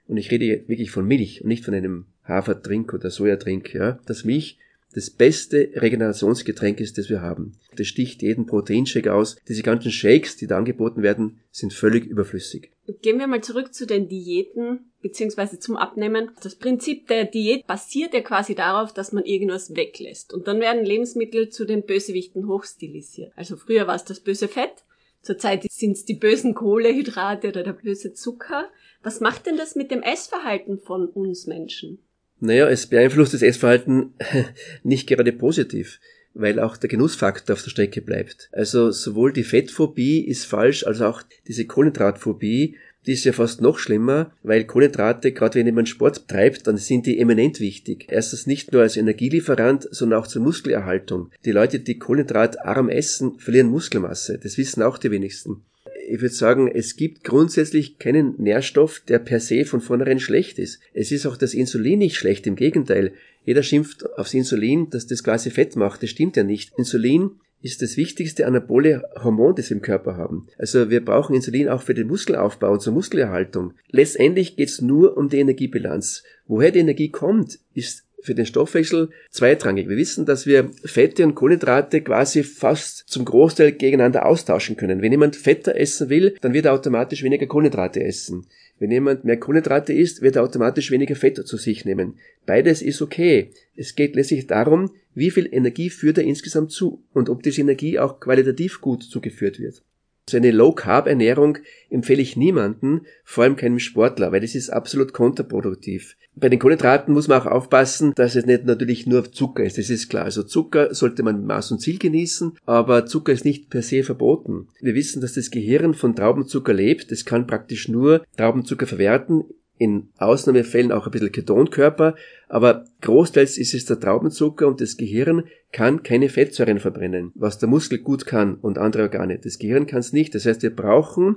und 0.07 0.17
ich 0.17 0.29
rede 0.29 0.67
wirklich 0.67 0.91
von 0.91 1.07
Milch 1.07 1.41
und 1.41 1.47
nicht 1.47 1.63
von 1.63 1.73
einem 1.73 2.05
Hafertrink 2.27 2.93
oder 2.93 3.09
Sojatrink, 3.09 3.73
ja, 3.73 3.99
dass 4.05 4.25
Milch 4.25 4.59
das 4.93 5.09
beste 5.09 5.71
Regenerationsgetränk 5.75 6.79
ist, 6.79 6.97
das 6.97 7.09
wir 7.09 7.21
haben. 7.21 7.53
Das 7.75 7.87
sticht 7.87 8.21
jeden 8.21 8.45
Proteinshake 8.45 9.13
aus. 9.13 9.35
Diese 9.47 9.63
ganzen 9.63 9.91
Shakes, 9.91 10.37
die 10.37 10.47
da 10.47 10.57
angeboten 10.57 11.01
werden, 11.01 11.39
sind 11.51 11.73
völlig 11.73 12.05
überflüssig. 12.05 12.71
Gehen 13.01 13.19
wir 13.19 13.27
mal 13.27 13.41
zurück 13.41 13.73
zu 13.73 13.85
den 13.85 14.07
Diäten 14.07 14.91
beziehungsweise 15.01 15.59
zum 15.59 15.77
Abnehmen. 15.77 16.31
Das 16.41 16.55
Prinzip 16.55 17.07
der 17.07 17.25
Diät 17.25 17.67
basiert 17.67 18.13
ja 18.13 18.21
quasi 18.21 18.55
darauf, 18.55 18.93
dass 18.93 19.11
man 19.11 19.25
irgendwas 19.25 19.75
weglässt. 19.75 20.33
Und 20.33 20.47
dann 20.47 20.59
werden 20.59 20.83
Lebensmittel 20.83 21.49
zu 21.49 21.65
den 21.65 21.83
Bösewichten 21.83 22.47
hochstilisiert. 22.47 23.31
Also 23.35 23.55
früher 23.55 23.85
war 23.85 23.95
es 23.95 24.05
das 24.05 24.21
böse 24.21 24.47
Fett, 24.47 24.83
zurzeit 25.21 25.65
sind 25.71 25.91
es 25.91 26.05
die 26.05 26.15
bösen 26.15 26.55
Kohlehydrate 26.55 27.49
oder 27.49 27.63
der 27.63 27.73
böse 27.73 28.13
Zucker. 28.13 28.69
Was 29.03 29.19
macht 29.19 29.45
denn 29.45 29.57
das 29.57 29.75
mit 29.75 29.91
dem 29.91 30.01
Essverhalten 30.01 30.79
von 30.79 31.07
uns 31.07 31.45
Menschen? 31.45 31.99
Naja, 32.43 32.67
es 32.67 32.87
beeinflusst 32.87 33.33
das 33.33 33.41
Essverhalten 33.41 34.15
nicht 34.83 35.07
gerade 35.07 35.31
positiv, 35.31 36.01
weil 36.33 36.59
auch 36.59 36.75
der 36.75 36.89
Genussfaktor 36.89 37.53
auf 37.53 37.63
der 37.63 37.69
Strecke 37.69 38.01
bleibt. 38.01 38.49
Also 38.51 38.91
sowohl 38.91 39.31
die 39.31 39.45
Fettphobie 39.45 40.19
ist 40.19 40.45
falsch, 40.45 40.85
als 40.85 40.99
auch 40.99 41.23
diese 41.47 41.65
Kohlenhydratphobie, 41.65 42.75
die 43.05 43.13
ist 43.13 43.23
ja 43.23 43.31
fast 43.31 43.61
noch 43.61 43.79
schlimmer, 43.79 44.33
weil 44.43 44.65
Kohlenhydrate, 44.65 45.31
gerade 45.31 45.57
wenn 45.57 45.67
jemand 45.67 45.87
Sport 45.87 46.27
treibt, 46.27 46.67
dann 46.67 46.75
sind 46.75 47.05
die 47.05 47.17
eminent 47.17 47.61
wichtig. 47.61 48.07
Erstens 48.09 48.45
nicht 48.45 48.73
nur 48.73 48.81
als 48.81 48.97
Energielieferant, 48.97 49.87
sondern 49.91 50.19
auch 50.19 50.27
zur 50.27 50.41
Muskelerhaltung. 50.41 51.31
Die 51.45 51.51
Leute, 51.51 51.79
die 51.79 51.97
kohlenhydratarm 51.97 52.89
essen, 52.89 53.39
verlieren 53.39 53.69
Muskelmasse. 53.69 54.37
Das 54.37 54.57
wissen 54.57 54.83
auch 54.83 54.97
die 54.97 55.11
wenigsten 55.11 55.61
ich 56.07 56.21
würde 56.21 56.33
sagen, 56.33 56.67
es 56.67 56.95
gibt 56.95 57.23
grundsätzlich 57.23 57.99
keinen 57.99 58.35
Nährstoff, 58.37 59.01
der 59.07 59.19
per 59.19 59.39
se 59.39 59.65
von 59.65 59.81
vornherein 59.81 60.19
schlecht 60.19 60.59
ist. 60.59 60.79
Es 60.93 61.11
ist 61.11 61.25
auch 61.25 61.37
das 61.37 61.53
Insulin 61.53 61.99
nicht 61.99 62.17
schlecht, 62.17 62.47
im 62.47 62.55
Gegenteil. 62.55 63.13
Jeder 63.45 63.63
schimpft 63.63 64.05
aufs 64.17 64.33
Insulin, 64.33 64.89
dass 64.89 65.07
das 65.07 65.23
quasi 65.23 65.49
Fett 65.49 65.75
macht. 65.75 66.03
Das 66.03 66.09
stimmt 66.09 66.35
ja 66.37 66.43
nicht. 66.43 66.71
Insulin 66.77 67.31
ist 67.61 67.81
das 67.81 67.95
wichtigste 67.97 68.45
anabole 68.45 69.03
Hormon, 69.23 69.55
das 69.55 69.69
wir 69.69 69.77
im 69.77 69.81
Körper 69.81 70.17
haben. 70.17 70.47
Also 70.57 70.89
wir 70.89 71.03
brauchen 71.03 71.35
Insulin 71.35 71.69
auch 71.69 71.81
für 71.81 71.93
den 71.93 72.07
Muskelaufbau 72.07 72.73
und 72.73 72.81
zur 72.81 72.93
Muskelerhaltung. 72.93 73.73
Letztendlich 73.89 74.57
geht 74.57 74.69
es 74.69 74.81
nur 74.81 75.17
um 75.17 75.29
die 75.29 75.39
Energiebilanz. 75.39 76.23
Woher 76.45 76.71
die 76.71 76.79
Energie 76.79 77.09
kommt, 77.09 77.59
ist 77.73 78.03
für 78.23 78.35
den 78.35 78.45
Stoffwechsel 78.45 79.09
zweitrangig. 79.29 79.89
Wir 79.89 79.97
wissen, 79.97 80.25
dass 80.25 80.45
wir 80.45 80.71
Fette 80.83 81.23
und 81.23 81.35
Kohlenhydrate 81.35 82.01
quasi 82.01 82.43
fast 82.43 83.03
zum 83.07 83.25
Großteil 83.25 83.73
gegeneinander 83.73 84.25
austauschen 84.25 84.77
können. 84.77 85.01
Wenn 85.01 85.11
jemand 85.11 85.35
fetter 85.35 85.75
essen 85.75 86.09
will, 86.09 86.35
dann 86.41 86.53
wird 86.53 86.65
er 86.65 86.73
automatisch 86.73 87.23
weniger 87.23 87.47
Kohlenhydrate 87.47 88.03
essen. 88.03 88.47
Wenn 88.79 88.91
jemand 88.91 89.23
mehr 89.23 89.37
Kohlenhydrate 89.37 89.93
isst, 89.93 90.21
wird 90.21 90.35
er 90.35 90.43
automatisch 90.43 90.91
weniger 90.91 91.15
Fett 91.15 91.37
zu 91.45 91.57
sich 91.57 91.85
nehmen. 91.85 92.17
Beides 92.45 92.81
ist 92.81 93.01
okay. 93.01 93.51
Es 93.75 93.95
geht 93.95 94.15
letztlich 94.15 94.47
darum, 94.47 94.91
wie 95.15 95.31
viel 95.31 95.47
Energie 95.51 95.89
führt 95.89 96.17
er 96.17 96.23
insgesamt 96.23 96.71
zu 96.71 97.03
und 97.13 97.29
ob 97.29 97.43
diese 97.43 97.61
Energie 97.61 97.99
auch 97.99 98.19
qualitativ 98.19 98.81
gut 98.81 99.03
zugeführt 99.03 99.59
wird. 99.59 99.83
So 100.29 100.37
eine 100.37 100.51
Low-Carb-Ernährung 100.51 101.57
empfehle 101.89 102.21
ich 102.21 102.37
niemanden, 102.37 103.01
vor 103.25 103.43
allem 103.43 103.57
keinem 103.57 103.79
Sportler, 103.79 104.31
weil 104.31 104.39
das 104.39 104.55
ist 104.55 104.69
absolut 104.69 105.13
kontraproduktiv. 105.13 106.15
Bei 106.35 106.49
den 106.49 106.59
Kohlenhydraten 106.59 107.13
muss 107.13 107.27
man 107.27 107.41
auch 107.41 107.45
aufpassen, 107.45 108.13
dass 108.15 108.35
es 108.35 108.45
nicht 108.45 108.65
natürlich 108.65 109.05
nur 109.05 109.31
Zucker 109.31 109.63
ist. 109.63 109.77
Das 109.77 109.89
ist 109.89 110.09
klar. 110.09 110.25
Also 110.25 110.43
Zucker 110.43 110.95
sollte 110.95 111.21
man 111.21 111.37
mit 111.37 111.45
Maß 111.45 111.71
und 111.71 111.79
Ziel 111.79 111.99
genießen, 111.99 112.57
aber 112.65 113.05
Zucker 113.05 113.33
ist 113.33 113.45
nicht 113.45 113.69
per 113.69 113.83
se 113.83 114.03
verboten. 114.03 114.67
Wir 114.81 114.95
wissen, 114.95 115.21
dass 115.21 115.33
das 115.33 115.51
Gehirn 115.51 115.93
von 115.93 116.15
Traubenzucker 116.15 116.73
lebt. 116.73 117.11
Es 117.11 117.25
kann 117.25 117.45
praktisch 117.45 117.87
nur 117.87 118.25
Traubenzucker 118.35 118.87
verwerten 118.87 119.43
in 119.83 120.07
Ausnahmefällen 120.17 120.93
auch 120.93 121.05
ein 121.05 121.11
bisschen 121.11 121.33
Ketonkörper, 121.33 122.15
aber 122.47 122.85
großteils 123.01 123.57
ist 123.57 123.73
es 123.73 123.85
der 123.85 123.99
Traubenzucker 123.99 124.65
und 124.65 124.79
das 124.79 124.95
Gehirn 124.95 125.43
kann 125.73 126.03
keine 126.03 126.29
Fettsäuren 126.29 126.79
verbrennen, 126.79 127.33
was 127.35 127.59
der 127.59 127.67
Muskel 127.67 127.99
gut 127.99 128.25
kann 128.25 128.55
und 128.55 128.77
andere 128.77 129.03
Organe. 129.03 129.39
Das 129.39 129.59
Gehirn 129.59 129.85
kann 129.85 129.99
es 129.99 130.13
nicht. 130.13 130.33
Das 130.35 130.45
heißt, 130.45 130.63
wir 130.63 130.73
brauchen 130.73 131.35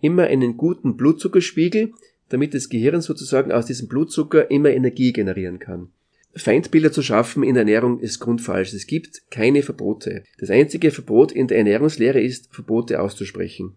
immer 0.00 0.24
einen 0.24 0.56
guten 0.56 0.96
Blutzuckerspiegel, 0.96 1.92
damit 2.28 2.54
das 2.54 2.68
Gehirn 2.68 3.02
sozusagen 3.02 3.52
aus 3.52 3.66
diesem 3.66 3.86
Blutzucker 3.86 4.50
immer 4.50 4.70
Energie 4.70 5.12
generieren 5.12 5.60
kann. 5.60 5.90
Feindbilder 6.34 6.90
zu 6.90 7.02
schaffen 7.02 7.44
in 7.44 7.54
der 7.54 7.62
Ernährung 7.62 8.00
ist 8.00 8.18
grundfalsch. 8.18 8.74
Es 8.74 8.88
gibt 8.88 9.30
keine 9.30 9.62
Verbote. 9.62 10.24
Das 10.38 10.50
einzige 10.50 10.90
Verbot 10.90 11.30
in 11.30 11.46
der 11.46 11.58
Ernährungslehre 11.58 12.20
ist, 12.20 12.52
Verbote 12.52 13.00
auszusprechen 13.00 13.76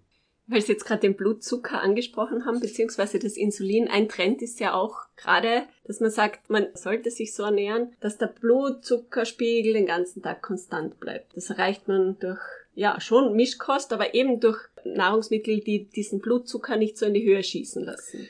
weil 0.49 0.61
Sie 0.61 0.71
jetzt 0.71 0.85
gerade 0.85 1.01
den 1.01 1.15
Blutzucker 1.15 1.81
angesprochen 1.81 2.45
haben, 2.45 2.59
beziehungsweise 2.59 3.19
das 3.19 3.37
Insulin. 3.37 3.87
Ein 3.87 4.09
Trend 4.09 4.41
ist 4.41 4.59
ja 4.59 4.73
auch 4.73 4.97
gerade, 5.15 5.63
dass 5.85 5.99
man 5.99 6.11
sagt, 6.11 6.49
man 6.49 6.67
sollte 6.73 7.11
sich 7.11 7.33
so 7.33 7.43
ernähren, 7.43 7.93
dass 7.99 8.17
der 8.17 8.27
Blutzuckerspiegel 8.27 9.73
den 9.73 9.85
ganzen 9.85 10.21
Tag 10.21 10.41
konstant 10.41 10.99
bleibt. 10.99 11.37
Das 11.37 11.49
erreicht 11.49 11.87
man 11.87 12.17
durch, 12.19 12.41
ja, 12.73 12.99
schon 12.99 13.35
Mischkost, 13.35 13.93
aber 13.93 14.15
eben 14.15 14.39
durch 14.39 14.59
Nahrungsmittel, 14.83 15.59
die 15.59 15.85
diesen 15.85 16.19
Blutzucker 16.19 16.77
nicht 16.77 16.97
so 16.97 17.05
in 17.05 17.13
die 17.13 17.25
Höhe 17.25 17.43
schießen 17.43 17.83
lassen 17.83 18.29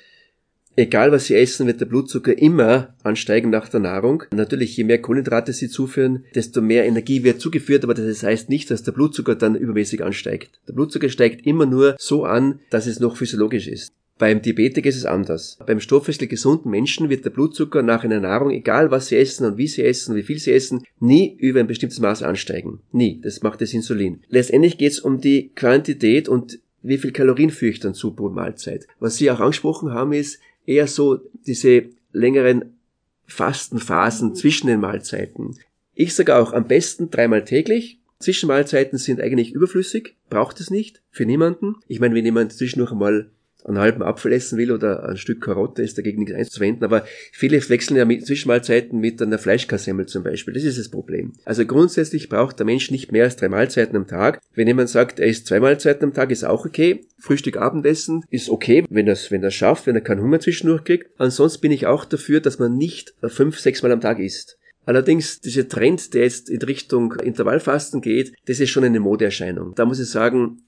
egal 0.75 1.11
was 1.11 1.25
sie 1.25 1.35
essen, 1.35 1.67
wird 1.67 1.81
der 1.81 1.85
Blutzucker 1.85 2.37
immer 2.37 2.95
ansteigen 3.03 3.49
nach 3.49 3.69
der 3.69 3.79
Nahrung. 3.79 4.23
Natürlich, 4.33 4.75
je 4.77 4.83
mehr 4.83 5.01
Kohlenhydrate 5.01 5.53
sie 5.53 5.69
zuführen, 5.69 6.25
desto 6.35 6.61
mehr 6.61 6.85
Energie 6.85 7.23
wird 7.23 7.41
zugeführt, 7.41 7.83
aber 7.83 7.93
das 7.93 8.23
heißt 8.23 8.49
nicht, 8.49 8.71
dass 8.71 8.83
der 8.83 8.91
Blutzucker 8.91 9.35
dann 9.35 9.55
übermäßig 9.55 10.03
ansteigt. 10.03 10.59
Der 10.67 10.73
Blutzucker 10.73 11.09
steigt 11.09 11.45
immer 11.45 11.65
nur 11.65 11.95
so 11.99 12.25
an, 12.25 12.59
dass 12.69 12.87
es 12.87 12.99
noch 12.99 13.17
physiologisch 13.17 13.67
ist. 13.67 13.93
Beim 14.19 14.41
Diabetiker 14.41 14.89
ist 14.89 14.97
es 14.97 15.05
anders. 15.05 15.57
Beim 15.65 15.79
stoffwechselgesunden 15.79 16.69
Menschen 16.69 17.09
wird 17.09 17.23
der 17.23 17.29
Blutzucker 17.29 17.81
nach 17.81 18.03
einer 18.03 18.19
Nahrung, 18.19 18.51
egal 18.51 18.91
was 18.91 19.07
sie 19.07 19.15
essen 19.15 19.45
und 19.45 19.57
wie 19.57 19.67
sie 19.67 19.81
essen, 19.81 20.13
wie 20.13 20.23
viel 20.23 20.39
sie 20.39 20.51
essen, 20.51 20.83
nie 20.99 21.37
über 21.39 21.61
ein 21.61 21.67
bestimmtes 21.67 22.01
Maß 22.01 22.23
ansteigen. 22.23 22.81
Nie. 22.91 23.21
Das 23.23 23.41
macht 23.43 23.61
das 23.61 23.73
Insulin. 23.73 24.19
Letztendlich 24.27 24.77
geht 24.77 24.91
es 24.91 24.99
um 24.99 25.21
die 25.21 25.51
Quantität 25.55 26.27
und 26.27 26.59
wie 26.81 26.97
viel 26.97 27.13
Kalorien 27.13 27.49
führe 27.49 27.71
ich 27.71 27.79
dann 27.79 27.93
zu 27.93 28.13
pro 28.13 28.29
Mahlzeit. 28.29 28.87
Was 28.99 29.15
Sie 29.15 29.31
auch 29.31 29.39
angesprochen 29.39 29.91
haben, 29.91 30.11
ist, 30.11 30.39
eher 30.69 30.85
so 30.85 31.19
diese 31.47 31.89
längeren 32.11 32.77
Fastenphasen 33.25 34.35
zwischen 34.35 34.67
den 34.67 34.79
Mahlzeiten. 34.79 35.57
Ich 35.95 36.13
sage 36.13 36.35
auch 36.35 36.53
am 36.53 36.67
besten 36.67 37.09
dreimal 37.09 37.43
täglich. 37.43 37.99
Zwischenmahlzeiten 38.19 38.99
sind 38.99 39.19
eigentlich 39.19 39.51
überflüssig, 39.51 40.15
braucht 40.29 40.59
es 40.59 40.69
nicht, 40.69 41.01
für 41.09 41.25
niemanden. 41.25 41.75
Ich 41.87 41.99
meine, 41.99 42.13
wenn 42.13 42.25
jemand 42.25 42.53
zwischendurch 42.53 42.91
einmal 42.91 43.31
einen 43.65 43.79
halben 43.79 44.01
Apfel 44.01 44.33
essen 44.33 44.57
will 44.57 44.71
oder 44.71 45.07
ein 45.07 45.17
Stück 45.17 45.41
Karotte, 45.41 45.81
ist 45.81 45.97
dagegen 45.97 46.19
nichts 46.19 46.35
einzuwenden. 46.35 46.83
Aber 46.83 47.05
viele 47.31 47.57
wechseln 47.69 47.97
ja 47.97 48.05
mit 48.05 48.25
Zwischenmahlzeiten 48.25 48.99
mit 48.99 49.21
einer 49.21 49.37
Fleischkassemmel 49.37 50.05
zum 50.05 50.23
Beispiel. 50.23 50.53
Das 50.53 50.63
ist 50.63 50.79
das 50.79 50.89
Problem. 50.89 51.33
Also 51.45 51.65
grundsätzlich 51.65 52.29
braucht 52.29 52.59
der 52.59 52.65
Mensch 52.65 52.91
nicht 52.91 53.11
mehr 53.11 53.25
als 53.25 53.35
drei 53.35 53.49
Mahlzeiten 53.49 53.95
am 53.95 54.07
Tag. 54.07 54.39
Wenn 54.53 54.67
jemand 54.67 54.89
sagt, 54.89 55.19
er 55.19 55.27
isst 55.27 55.47
zwei 55.47 55.59
Mahlzeiten 55.59 56.05
am 56.05 56.13
Tag, 56.13 56.31
ist 56.31 56.43
auch 56.43 56.65
okay. 56.65 57.05
Frühstück, 57.19 57.57
Abendessen 57.57 58.23
ist 58.29 58.49
okay, 58.49 58.85
wenn 58.89 59.07
er 59.07 59.17
wenn 59.29 59.43
er 59.43 59.51
schafft, 59.51 59.87
wenn 59.87 59.95
er 59.95 60.01
keinen 60.01 60.21
Hunger 60.21 60.39
zwischendurch 60.39 60.83
kriegt. 60.83 61.09
Ansonsten 61.17 61.61
bin 61.61 61.71
ich 61.71 61.87
auch 61.87 62.05
dafür, 62.05 62.39
dass 62.39 62.59
man 62.59 62.77
nicht 62.77 63.13
fünf, 63.23 63.59
sechs 63.59 63.83
Mal 63.83 63.91
am 63.91 64.01
Tag 64.01 64.19
isst. 64.19 64.57
Allerdings, 64.85 65.39
dieser 65.39 65.67
Trend, 65.67 66.13
der 66.13 66.23
jetzt 66.23 66.49
in 66.49 66.61
Richtung 66.61 67.13
Intervallfasten 67.13 68.01
geht, 68.01 68.33
das 68.45 68.59
ist 68.59 68.69
schon 68.69 68.83
eine 68.83 68.99
Modeerscheinung. 68.99 69.75
Da 69.75 69.85
muss 69.85 69.99
ich 69.99 70.09
sagen, 70.09 70.63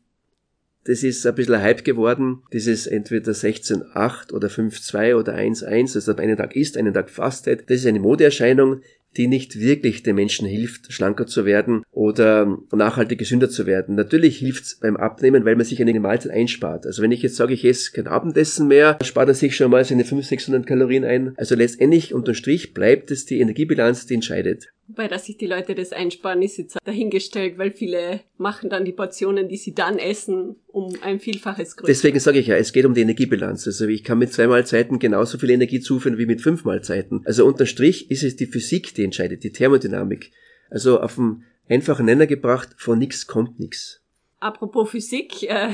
das 0.86 1.04
ist 1.04 1.26
ein 1.26 1.36
bisschen 1.36 1.56
ein 1.56 1.62
Hype 1.62 1.84
geworden. 1.84 2.44
Dieses 2.54 2.88
entweder 2.88 3.32
16.8 3.32 4.34
oder 4.34 4.48
5.2 4.48 5.16
oder 5.16 5.36
1.1, 5.36 5.96
also 5.96 6.16
einen 6.16 6.38
Tag 6.38 6.56
isst, 6.56 6.78
einen 6.78 6.94
Tag 6.94 7.10
fastet. 7.10 7.70
Das 7.70 7.78
ist 7.78 7.86
eine 7.86 8.00
Modeerscheinung 8.00 8.82
die 9.18 9.28
nicht 9.28 9.60
wirklich 9.60 10.04
den 10.04 10.16
Menschen 10.16 10.48
hilft, 10.48 10.92
schlanker 10.92 11.28
zu 11.28 11.46
werden 11.46 11.84
oder 11.92 12.58
nachhaltig 12.72 13.20
gesünder 13.20 13.50
zu 13.50 13.66
werden. 13.66 13.96
Natürlich 13.96 14.38
hilft's 14.38 14.76
beim 14.80 14.96
Abnehmen, 14.96 15.44
weil 15.44 15.56
man 15.56 15.66
sich 15.66 15.82
eine 15.82 16.00
Mahlzeit 16.00 16.32
einspart. 16.32 16.86
Also 16.86 17.02
wenn 17.02 17.12
ich 17.12 17.22
jetzt 17.22 17.36
sage, 17.36 17.54
ich 17.54 17.66
esse 17.66 17.92
kein 17.92 18.08
Abendessen 18.08 18.68
mehr, 18.68 18.98
spart 19.04 19.28
er 19.28 19.34
sich 19.34 19.56
schon 19.56 19.72
mal 19.72 19.84
seine 19.84 20.04
500, 20.06 20.30
600 20.30 20.68
Kalorien 20.68 21.04
ein. 21.04 21.34
Also 21.38 21.56
letztendlich 21.56 22.14
unterm 22.14 22.36
Strich 22.36 22.74
bleibt 22.74 23.12
es 23.12 23.26
die 23.26 23.40
Energiebilanz, 23.40 24.06
die 24.06 24.16
entscheidet. 24.16 24.70
Wobei, 24.92 25.08
dass 25.08 25.26
sich 25.26 25.38
die 25.38 25.48
Leute 25.48 25.74
das 25.74 25.94
einsparen, 25.94 26.42
ist 26.42 26.58
jetzt 26.58 26.78
dahingestellt, 26.84 27.58
weil 27.58 27.72
viele 27.72 28.20
machen 28.38 28.70
dann 28.70 28.84
die 28.84 28.92
Portionen, 28.92 29.48
die 29.48 29.56
sie 29.56 29.74
dann 29.74 29.98
essen, 29.98 30.58
um 30.68 30.94
ein 31.02 31.22
Vielfaches 31.22 31.78
größer. 31.78 31.88
Deswegen 31.88 32.20
sage 32.20 32.40
ich 32.40 32.48
ja, 32.48 32.58
es 32.58 32.74
geht 32.74 32.84
um 32.84 32.94
die 32.94 33.00
Energiebilanz. 33.00 33.66
Also 33.68 33.88
ich 33.88 34.04
kann 34.04 34.20
mit 34.20 34.34
zwei 34.34 34.48
Mahlzeiten 34.48 35.00
genauso 35.00 35.38
viel 35.38 35.52
Energie 35.52 35.80
zuführen 35.80 36.18
wie 36.18 36.26
mit 36.26 36.42
fünf 36.42 36.66
Mahlzeiten. 36.66 37.22
Also 37.24 37.46
unterm 37.46 37.68
Strich 37.68 38.12
ist 38.12 38.24
es 38.24 38.36
die 38.36 38.48
Physik, 38.48 38.94
die 38.94 39.06
entscheidet, 39.06 39.46
die 39.46 39.54
Thermodynamik. 39.54 40.32
Also 40.70 41.00
auf 41.00 41.18
einen 41.18 41.46
einfachen 41.70 42.06
Nenner 42.06 42.28
gebracht, 42.28 42.72
von 42.76 43.00
nichts 43.00 43.28
kommt 43.28 43.62
nichts. 43.62 44.02
Apropos 44.42 44.90
Physik, 44.90 45.44
äh, 45.44 45.70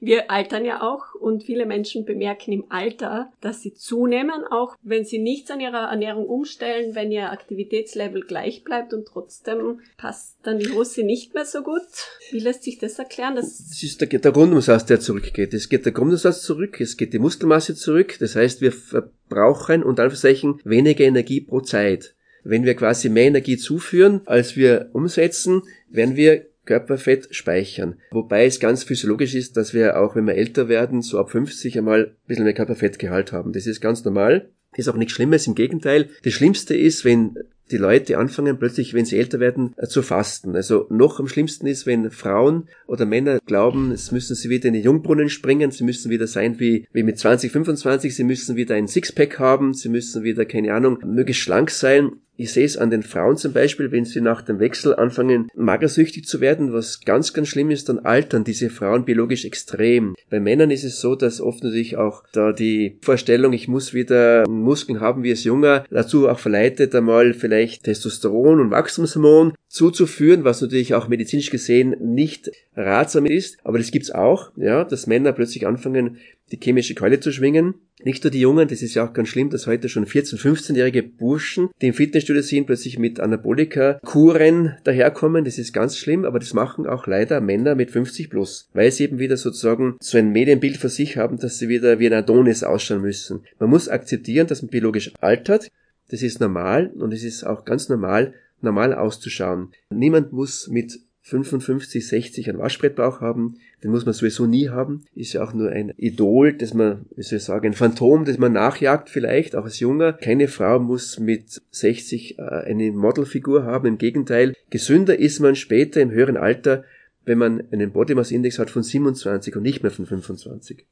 wir 0.00 0.30
altern 0.30 0.64
ja 0.64 0.82
auch 0.82 1.14
und 1.14 1.44
viele 1.44 1.66
Menschen 1.66 2.04
bemerken 2.04 2.52
im 2.52 2.64
Alter, 2.68 3.32
dass 3.40 3.62
sie 3.62 3.74
zunehmen, 3.74 4.44
auch 4.50 4.76
wenn 4.82 5.04
sie 5.04 5.18
nichts 5.18 5.50
an 5.50 5.60
ihrer 5.60 5.90
Ernährung 5.90 6.26
umstellen, 6.26 6.94
wenn 6.94 7.12
ihr 7.12 7.30
Aktivitätslevel 7.30 8.22
gleich 8.22 8.64
bleibt 8.64 8.92
und 8.92 9.06
trotzdem 9.06 9.80
passt 9.96 10.38
dann 10.42 10.58
die 10.58 10.70
Hose 10.70 11.02
nicht 11.02 11.34
mehr 11.34 11.44
so 11.44 11.62
gut. 11.62 11.82
Wie 12.30 12.40
lässt 12.40 12.64
sich 12.64 12.78
das 12.78 12.98
erklären? 12.98 13.36
Das, 13.36 13.58
das 13.58 13.82
ist 13.82 14.00
der, 14.00 14.08
der 14.08 14.32
Grundumsatz, 14.32 14.86
der 14.86 15.00
zurückgeht. 15.00 15.54
Es 15.54 15.68
geht 15.68 15.84
der 15.84 15.92
Grundumsatz 15.92 16.42
zurück, 16.42 16.80
es 16.80 16.96
geht 16.96 17.12
die 17.12 17.18
Muskelmasse 17.18 17.74
zurück. 17.74 18.16
Das 18.18 18.36
heißt, 18.36 18.60
wir 18.60 18.72
verbrauchen 18.72 19.82
und 19.82 20.00
Anführungszeichen 20.00 20.60
weniger 20.64 21.04
Energie 21.04 21.40
pro 21.40 21.60
Zeit. 21.60 22.14
Wenn 22.44 22.64
wir 22.64 22.74
quasi 22.74 23.08
mehr 23.08 23.26
Energie 23.26 23.56
zuführen, 23.56 24.22
als 24.24 24.56
wir 24.56 24.90
umsetzen, 24.92 25.62
werden 25.88 26.16
wir 26.16 26.46
Körperfett 26.64 27.34
speichern. 27.34 27.96
Wobei 28.10 28.46
es 28.46 28.60
ganz 28.60 28.84
physiologisch 28.84 29.34
ist, 29.34 29.56
dass 29.56 29.74
wir 29.74 30.00
auch, 30.00 30.14
wenn 30.16 30.26
wir 30.26 30.34
älter 30.34 30.68
werden, 30.68 31.02
so 31.02 31.18
ab 31.18 31.30
50 31.30 31.78
einmal 31.78 32.04
ein 32.04 32.26
bisschen 32.26 32.44
mehr 32.44 32.54
Körperfettgehalt 32.54 33.32
haben. 33.32 33.52
Das 33.52 33.66
ist 33.66 33.80
ganz 33.80 34.04
normal. 34.04 34.50
Ist 34.74 34.88
auch 34.88 34.96
nichts 34.96 35.12
Schlimmes, 35.12 35.46
im 35.46 35.54
Gegenteil. 35.54 36.08
Das 36.24 36.32
Schlimmste 36.32 36.74
ist, 36.74 37.04
wenn 37.04 37.36
die 37.72 37.76
Leute 37.78 38.18
anfangen 38.18 38.58
plötzlich, 38.58 38.94
wenn 38.94 39.04
sie 39.04 39.18
älter 39.18 39.40
werden, 39.40 39.74
äh, 39.76 39.86
zu 39.86 40.02
fasten. 40.02 40.54
Also 40.54 40.86
noch 40.90 41.18
am 41.18 41.28
schlimmsten 41.28 41.66
ist, 41.66 41.86
wenn 41.86 42.10
Frauen 42.10 42.68
oder 42.86 43.06
Männer 43.06 43.38
glauben, 43.44 43.90
es 43.92 44.12
müssen 44.12 44.36
sie 44.36 44.50
wieder 44.50 44.68
in 44.68 44.74
den 44.74 44.82
Jungbrunnen 44.82 45.28
springen, 45.28 45.70
sie 45.70 45.84
müssen 45.84 46.10
wieder 46.10 46.26
sein 46.26 46.60
wie, 46.60 46.86
wie 46.92 47.02
mit 47.02 47.18
20, 47.18 47.50
25, 47.50 48.14
sie 48.14 48.24
müssen 48.24 48.56
wieder 48.56 48.74
ein 48.74 48.88
Sixpack 48.88 49.38
haben, 49.38 49.74
sie 49.74 49.88
müssen 49.88 50.22
wieder, 50.22 50.44
keine 50.44 50.74
Ahnung, 50.74 50.98
möglichst 51.04 51.42
schlank 51.42 51.70
sein 51.70 52.12
Ich 52.42 52.50
sehe 52.50 52.64
es 52.64 52.76
an 52.76 52.90
den 52.90 53.04
Frauen 53.04 53.36
zum 53.36 53.52
Beispiel, 53.52 53.92
wenn 53.92 54.04
sie 54.04 54.20
nach 54.20 54.42
dem 54.42 54.58
Wechsel 54.58 54.96
anfangen, 54.96 55.48
magersüchtig 55.54 56.24
zu 56.24 56.40
werden, 56.40 56.72
was 56.72 57.00
ganz, 57.02 57.32
ganz 57.32 57.46
schlimm 57.46 57.70
ist, 57.70 57.88
dann 57.88 58.00
altern 58.00 58.42
diese 58.42 58.68
Frauen 58.68 59.04
biologisch 59.04 59.44
extrem. 59.44 60.16
Bei 60.28 60.40
Männern 60.40 60.72
ist 60.72 60.82
es 60.82 61.00
so, 61.00 61.14
dass 61.14 61.40
oft 61.40 61.62
natürlich 61.62 61.98
auch 61.98 62.24
da 62.32 62.52
die 62.52 62.98
Vorstellung, 63.00 63.52
ich 63.52 63.68
muss 63.68 63.94
wieder 63.94 64.44
Muskeln 64.48 64.98
haben 64.98 65.22
wie 65.22 65.30
als 65.30 65.44
Junger, 65.44 65.84
dazu 65.88 66.28
auch 66.28 66.40
verleitet, 66.40 66.92
einmal 66.96 67.32
vielleicht 67.32 67.84
Testosteron 67.84 68.58
und 68.58 68.72
Wachstumshormon 68.72 69.52
zuzuführen, 69.68 70.42
was 70.42 70.60
natürlich 70.60 70.94
auch 70.94 71.06
medizinisch 71.06 71.50
gesehen 71.50 71.94
nicht 72.00 72.50
ratsam 72.74 73.24
ist. 73.24 73.56
Aber 73.62 73.78
das 73.78 73.92
gibt's 73.92 74.10
auch, 74.10 74.50
ja, 74.56 74.82
dass 74.82 75.06
Männer 75.06 75.32
plötzlich 75.32 75.64
anfangen, 75.64 76.18
die 76.50 76.58
chemische 76.62 76.94
Keule 76.94 77.20
zu 77.20 77.32
schwingen. 77.32 77.74
Nicht 78.04 78.24
nur 78.24 78.30
die 78.30 78.40
Jungen, 78.40 78.68
das 78.68 78.82
ist 78.82 78.94
ja 78.94 79.06
auch 79.06 79.12
ganz 79.12 79.28
schlimm, 79.28 79.50
dass 79.50 79.66
heute 79.66 79.88
schon 79.88 80.06
14-, 80.06 80.38
15-jährige 80.38 81.02
Burschen, 81.02 81.70
die 81.80 81.88
im 81.88 81.94
Fitnessstudio 81.94 82.42
sind, 82.42 82.66
plötzlich 82.66 82.98
mit 82.98 83.20
Anabolika-Kuren 83.20 84.76
daherkommen. 84.82 85.44
Das 85.44 85.58
ist 85.58 85.72
ganz 85.72 85.96
schlimm, 85.96 86.24
aber 86.24 86.40
das 86.40 86.52
machen 86.52 86.86
auch 86.86 87.06
leider 87.06 87.40
Männer 87.40 87.74
mit 87.74 87.90
50 87.92 88.28
plus, 88.28 88.68
weil 88.72 88.90
sie 88.90 89.04
eben 89.04 89.18
wieder 89.18 89.36
sozusagen 89.36 89.96
so 90.00 90.18
ein 90.18 90.32
Medienbild 90.32 90.76
für 90.76 90.88
sich 90.88 91.16
haben, 91.16 91.38
dass 91.38 91.58
sie 91.58 91.68
wieder 91.68 91.98
wie 92.00 92.06
ein 92.06 92.12
Adonis 92.12 92.64
ausschauen 92.64 93.02
müssen. 93.02 93.44
Man 93.58 93.70
muss 93.70 93.88
akzeptieren, 93.88 94.48
dass 94.48 94.62
man 94.62 94.70
biologisch 94.70 95.12
altert. 95.20 95.70
Das 96.10 96.22
ist 96.22 96.40
normal 96.40 96.88
und 96.96 97.12
es 97.12 97.22
ist 97.22 97.44
auch 97.44 97.64
ganz 97.64 97.88
normal, 97.88 98.34
normal 98.60 98.94
auszuschauen. 98.94 99.70
Niemand 99.90 100.32
muss 100.32 100.68
mit 100.68 100.98
55, 101.40 102.06
60 102.06 102.48
einen 102.48 102.58
Waschbrettbauch 102.58 103.20
haben, 103.20 103.58
den 103.82 103.90
muss 103.90 104.04
man 104.04 104.14
sowieso 104.14 104.46
nie 104.46 104.68
haben. 104.68 105.04
Ist 105.14 105.32
ja 105.32 105.42
auch 105.42 105.52
nur 105.52 105.70
ein 105.70 105.92
Idol, 105.96 106.52
das 106.52 106.74
man, 106.74 107.06
wie 107.16 107.22
soll 107.22 107.38
ich 107.38 107.44
sagen, 107.44 107.66
ein 107.66 107.72
Phantom, 107.72 108.24
das 108.24 108.38
man 108.38 108.52
nachjagt 108.52 109.08
vielleicht, 109.08 109.56
auch 109.56 109.64
als 109.64 109.80
Junger. 109.80 110.12
Keine 110.12 110.48
Frau 110.48 110.78
muss 110.78 111.18
mit 111.18 111.62
60 111.70 112.38
äh, 112.38 112.42
eine 112.42 112.92
Modelfigur 112.92 113.64
haben. 113.64 113.86
Im 113.86 113.98
Gegenteil, 113.98 114.54
gesünder 114.70 115.18
ist 115.18 115.40
man 115.40 115.56
später 115.56 116.00
im 116.00 116.10
höheren 116.10 116.36
Alter, 116.36 116.84
wenn 117.24 117.38
man 117.38 117.64
einen 117.72 117.92
Body 117.92 118.14
Mass 118.14 118.30
Index 118.30 118.58
hat 118.58 118.70
von 118.70 118.82
27 118.82 119.56
und 119.56 119.62
nicht 119.62 119.82
mehr 119.82 119.92
von 119.92 120.06
25. 120.06 120.84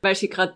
Weil 0.00 0.14
Sie 0.14 0.28
gerade 0.28 0.54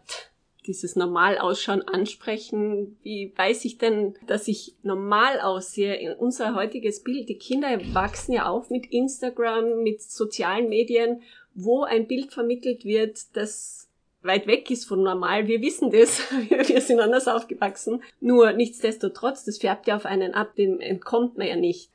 dieses 0.68 0.94
Normalausschauen 0.94 1.82
ansprechen. 1.82 2.96
Wie 3.02 3.32
weiß 3.34 3.64
ich 3.64 3.78
denn, 3.78 4.14
dass 4.26 4.46
ich 4.46 4.76
normal 4.82 5.40
aussehe? 5.40 5.96
In 5.96 6.12
unser 6.12 6.54
heutiges 6.54 7.02
Bild, 7.02 7.28
die 7.28 7.38
Kinder 7.38 7.80
wachsen 7.92 8.32
ja 8.32 8.46
auf 8.46 8.70
mit 8.70 8.86
Instagram, 8.86 9.82
mit 9.82 10.02
sozialen 10.02 10.68
Medien, 10.68 11.22
wo 11.54 11.82
ein 11.82 12.06
Bild 12.06 12.32
vermittelt 12.32 12.84
wird, 12.84 13.18
das 13.34 13.88
weit 14.22 14.46
weg 14.46 14.70
ist 14.70 14.84
von 14.84 15.02
normal. 15.02 15.48
Wir 15.48 15.62
wissen 15.62 15.90
das. 15.90 16.20
Wir 16.68 16.80
sind 16.80 17.00
anders 17.00 17.26
aufgewachsen. 17.26 18.02
Nur 18.20 18.52
nichtsdestotrotz, 18.52 19.44
das 19.44 19.58
färbt 19.58 19.86
ja 19.86 19.96
auf 19.96 20.04
einen 20.04 20.34
ab, 20.34 20.54
dem 20.56 20.80
entkommt 20.80 21.38
man 21.38 21.48
ja 21.48 21.56
nicht. 21.56 21.90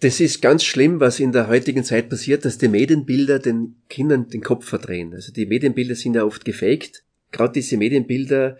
Das 0.00 0.18
ist 0.18 0.42
ganz 0.42 0.64
schlimm, 0.64 0.98
was 0.98 1.20
in 1.20 1.30
der 1.30 1.46
heutigen 1.46 1.84
Zeit 1.84 2.08
passiert, 2.08 2.44
dass 2.44 2.58
die 2.58 2.66
Medienbilder 2.66 3.38
den 3.38 3.76
Kindern 3.88 4.28
den 4.28 4.42
Kopf 4.42 4.64
verdrehen. 4.64 5.14
Also 5.14 5.32
die 5.32 5.46
Medienbilder 5.46 5.94
sind 5.94 6.16
ja 6.16 6.24
oft 6.24 6.44
gefaked 6.44 7.04
gerade 7.32 7.54
diese 7.54 7.76
Medienbilder 7.76 8.58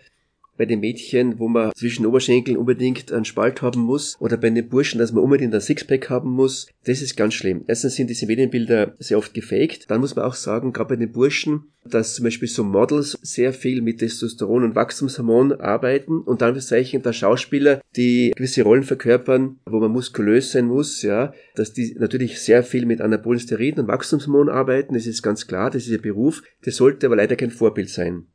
bei 0.57 0.65
den 0.65 0.79
Mädchen, 0.79 1.39
wo 1.39 1.47
man 1.47 1.71
zwischen 1.75 2.05
Oberschenkeln 2.05 2.57
unbedingt 2.57 3.11
einen 3.11 3.25
Spalt 3.25 3.61
haben 3.61 3.81
muss, 3.81 4.15
oder 4.19 4.37
bei 4.37 4.49
den 4.49 4.69
Burschen, 4.69 4.99
dass 4.99 5.11
man 5.11 5.23
unbedingt 5.23 5.53
ein 5.53 5.61
Sixpack 5.61 6.09
haben 6.09 6.29
muss, 6.29 6.67
das 6.85 7.01
ist 7.01 7.17
ganz 7.17 7.33
schlimm. 7.33 7.63
Erstens 7.67 7.95
sind 7.95 8.09
diese 8.09 8.27
Medienbilder 8.27 8.93
sehr 8.99 9.17
oft 9.17 9.33
gefaked. 9.33 9.89
Dann 9.89 10.01
muss 10.01 10.15
man 10.15 10.25
auch 10.25 10.35
sagen, 10.35 10.73
gerade 10.73 10.89
bei 10.89 10.95
den 10.95 11.11
Burschen, 11.11 11.71
dass 11.85 12.15
zum 12.15 12.25
Beispiel 12.25 12.47
so 12.47 12.63
Models 12.63 13.17
sehr 13.21 13.51
viel 13.51 13.81
mit 13.81 13.99
Testosteron 13.99 14.63
und 14.63 14.75
Wachstumshormon 14.75 15.53
arbeiten 15.53 16.21
und 16.21 16.41
dann 16.41 16.59
Zeichen 16.59 17.01
der 17.01 17.13
Schauspieler, 17.13 17.81
die 17.95 18.31
gewisse 18.35 18.63
Rollen 18.63 18.83
verkörpern, 18.83 19.59
wo 19.65 19.79
man 19.79 19.91
muskulös 19.91 20.51
sein 20.51 20.65
muss, 20.65 21.01
ja, 21.01 21.33
dass 21.55 21.73
die 21.73 21.95
natürlich 21.99 22.39
sehr 22.39 22.63
viel 22.63 22.85
mit 22.85 23.01
anabolen 23.01 23.39
Steroiden 23.39 23.81
und 23.81 23.87
Wachstumshormon 23.87 24.49
arbeiten, 24.49 24.93
das 24.93 25.07
ist 25.07 25.23
ganz 25.23 25.47
klar, 25.47 25.71
das 25.71 25.83
ist 25.83 25.89
ihr 25.89 26.01
Beruf, 26.01 26.41
das 26.63 26.77
sollte 26.77 27.07
aber 27.07 27.17
leider 27.17 27.35
kein 27.35 27.51
Vorbild 27.51 27.89
sein. 27.89 28.27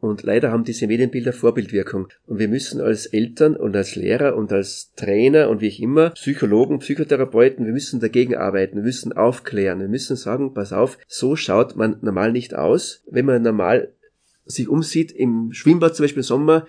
Und 0.00 0.22
leider 0.22 0.52
haben 0.52 0.62
diese 0.62 0.86
Medienbilder 0.86 1.32
Vorbildwirkung. 1.32 2.08
Und 2.26 2.38
wir 2.38 2.48
müssen 2.48 2.80
als 2.80 3.06
Eltern 3.06 3.56
und 3.56 3.74
als 3.74 3.96
Lehrer 3.96 4.36
und 4.36 4.52
als 4.52 4.92
Trainer 4.94 5.48
und 5.50 5.60
wie 5.60 5.66
ich 5.66 5.82
immer, 5.82 6.10
Psychologen, 6.10 6.78
Psychotherapeuten, 6.78 7.66
wir 7.66 7.72
müssen 7.72 7.98
dagegen 7.98 8.36
arbeiten, 8.36 8.76
wir 8.76 8.84
müssen 8.84 9.12
aufklären, 9.12 9.80
wir 9.80 9.88
müssen 9.88 10.14
sagen, 10.14 10.54
pass 10.54 10.72
auf, 10.72 10.98
so 11.08 11.34
schaut 11.34 11.74
man 11.74 11.98
normal 12.00 12.30
nicht 12.30 12.54
aus. 12.54 13.02
Wenn 13.10 13.26
man 13.26 13.42
normal 13.42 13.92
sich 14.44 14.68
umsieht, 14.68 15.10
im 15.10 15.52
Schwimmbad 15.52 15.96
zum 15.96 16.04
Beispiel 16.04 16.20
im 16.20 16.24
Sommer, 16.24 16.66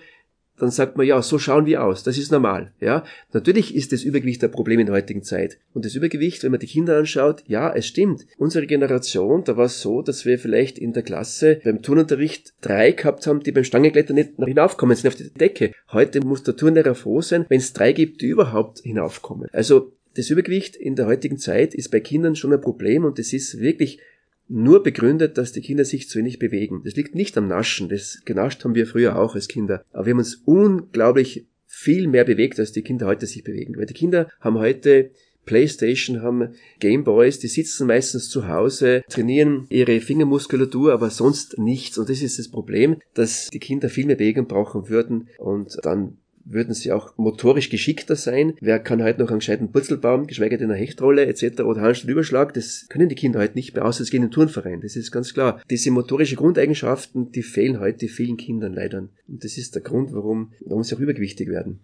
dann 0.60 0.70
sagt 0.70 0.96
man, 0.96 1.06
ja, 1.06 1.20
so 1.22 1.38
schauen 1.38 1.66
wir 1.66 1.82
aus, 1.84 2.02
das 2.02 2.18
ist 2.18 2.30
normal, 2.30 2.72
ja. 2.80 3.04
Natürlich 3.32 3.74
ist 3.74 3.92
das 3.92 4.02
Übergewicht 4.02 4.42
ein 4.44 4.50
Problem 4.50 4.80
in 4.80 4.86
der 4.86 4.94
heutigen 4.94 5.22
Zeit. 5.22 5.58
Und 5.72 5.84
das 5.84 5.94
Übergewicht, 5.94 6.42
wenn 6.42 6.50
man 6.50 6.60
die 6.60 6.66
Kinder 6.66 6.98
anschaut, 6.98 7.42
ja, 7.46 7.72
es 7.72 7.86
stimmt. 7.86 8.26
Unsere 8.38 8.66
Generation, 8.66 9.44
da 9.44 9.56
war 9.56 9.66
es 9.66 9.80
so, 9.80 10.02
dass 10.02 10.26
wir 10.26 10.38
vielleicht 10.38 10.78
in 10.78 10.92
der 10.92 11.02
Klasse 11.02 11.60
beim 11.64 11.82
Turnunterricht 11.82 12.54
drei 12.60 12.92
gehabt 12.92 13.26
haben, 13.26 13.40
die 13.40 13.52
beim 13.52 13.64
Stangeklettern 13.64 14.16
nicht 14.16 14.32
hinaufkommen 14.36 14.96
sind 14.96 15.08
auf 15.08 15.16
die 15.16 15.30
Decke. 15.30 15.72
Heute 15.92 16.20
muss 16.20 16.42
der 16.42 16.56
Turnlehrer 16.56 16.94
froh 16.94 17.20
sein, 17.20 17.46
wenn 17.48 17.60
es 17.60 17.72
drei 17.72 17.92
gibt, 17.92 18.20
die 18.20 18.26
überhaupt 18.26 18.80
hinaufkommen. 18.80 19.48
Also, 19.52 19.92
das 20.16 20.28
Übergewicht 20.28 20.76
in 20.76 20.96
der 20.96 21.06
heutigen 21.06 21.38
Zeit 21.38 21.72
ist 21.72 21.90
bei 21.90 22.00
Kindern 22.00 22.34
schon 22.34 22.52
ein 22.52 22.60
Problem 22.60 23.04
und 23.04 23.18
es 23.18 23.32
ist 23.32 23.60
wirklich 23.60 24.00
nur 24.50 24.82
begründet, 24.82 25.38
dass 25.38 25.52
die 25.52 25.60
Kinder 25.60 25.84
sich 25.84 26.08
zu 26.08 26.18
wenig 26.18 26.38
bewegen. 26.38 26.82
Das 26.84 26.96
liegt 26.96 27.14
nicht 27.14 27.38
am 27.38 27.48
Naschen, 27.48 27.88
das 27.88 28.22
genascht 28.24 28.64
haben 28.64 28.74
wir 28.74 28.86
früher 28.86 29.16
auch 29.16 29.34
als 29.34 29.48
Kinder. 29.48 29.84
Aber 29.92 30.06
wir 30.06 30.10
haben 30.12 30.18
uns 30.18 30.42
unglaublich 30.44 31.46
viel 31.66 32.08
mehr 32.08 32.24
bewegt, 32.24 32.58
als 32.58 32.72
die 32.72 32.82
Kinder 32.82 33.06
heute 33.06 33.26
sich 33.26 33.44
bewegen. 33.44 33.76
Weil 33.76 33.86
die 33.86 33.94
Kinder 33.94 34.28
haben 34.40 34.58
heute 34.58 35.12
Playstation, 35.46 36.22
haben 36.22 36.54
Gameboys, 36.80 37.38
die 37.38 37.48
sitzen 37.48 37.86
meistens 37.86 38.28
zu 38.28 38.48
Hause, 38.48 39.02
trainieren 39.08 39.66
ihre 39.70 40.00
Fingermuskulatur, 40.00 40.92
aber 40.92 41.10
sonst 41.10 41.58
nichts. 41.58 41.96
Und 41.96 42.08
das 42.08 42.20
ist 42.20 42.38
das 42.38 42.48
Problem, 42.48 42.96
dass 43.14 43.48
die 43.50 43.60
Kinder 43.60 43.88
viel 43.88 44.06
mehr 44.06 44.16
Bewegung 44.16 44.46
brauchen 44.46 44.88
würden 44.88 45.28
und 45.38 45.78
dann 45.82 46.18
würden 46.52 46.74
sie 46.74 46.92
auch 46.92 47.16
motorisch 47.16 47.70
geschickter 47.70 48.16
sein. 48.16 48.54
Wer 48.60 48.78
kann 48.78 49.02
heute 49.02 49.20
noch 49.20 49.30
einen 49.30 49.38
gescheiten 49.38 49.72
Purzel 49.72 49.96
bauen, 49.96 50.26
geschweige 50.26 50.58
denn 50.58 50.70
eine 50.70 50.78
Hechtrolle 50.78 51.26
etc. 51.26 51.60
oder 51.60 51.80
Handstandüberschlag? 51.80 52.52
Das 52.54 52.86
können 52.88 53.08
die 53.08 53.14
Kinder 53.14 53.40
heute 53.40 53.54
nicht 53.54 53.74
mehr, 53.74 53.84
außer 53.84 54.02
es 54.02 54.10
gehen 54.10 54.22
in 54.22 54.28
den 54.28 54.34
Turnverein. 54.34 54.80
Das 54.80 54.96
ist 54.96 55.12
ganz 55.12 55.32
klar. 55.32 55.62
Diese 55.70 55.90
motorische 55.90 56.36
Grundeigenschaften, 56.36 57.32
die 57.32 57.42
fehlen 57.42 57.80
heute 57.80 58.08
vielen 58.08 58.36
Kindern 58.36 58.74
leider. 58.74 59.08
Und 59.28 59.44
das 59.44 59.56
ist 59.56 59.74
der 59.74 59.82
Grund, 59.82 60.12
warum, 60.12 60.52
warum 60.64 60.82
sie 60.82 60.94
auch 60.94 61.00
übergewichtig 61.00 61.48
werden. 61.48 61.80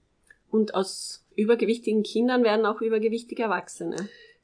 Und 0.50 0.74
aus 0.74 1.24
übergewichtigen 1.37 2.02
Kindern 2.02 2.42
werden 2.42 2.66
auch 2.66 2.81
übergewichtige 2.81 3.42
Erwachsene. 3.42 3.96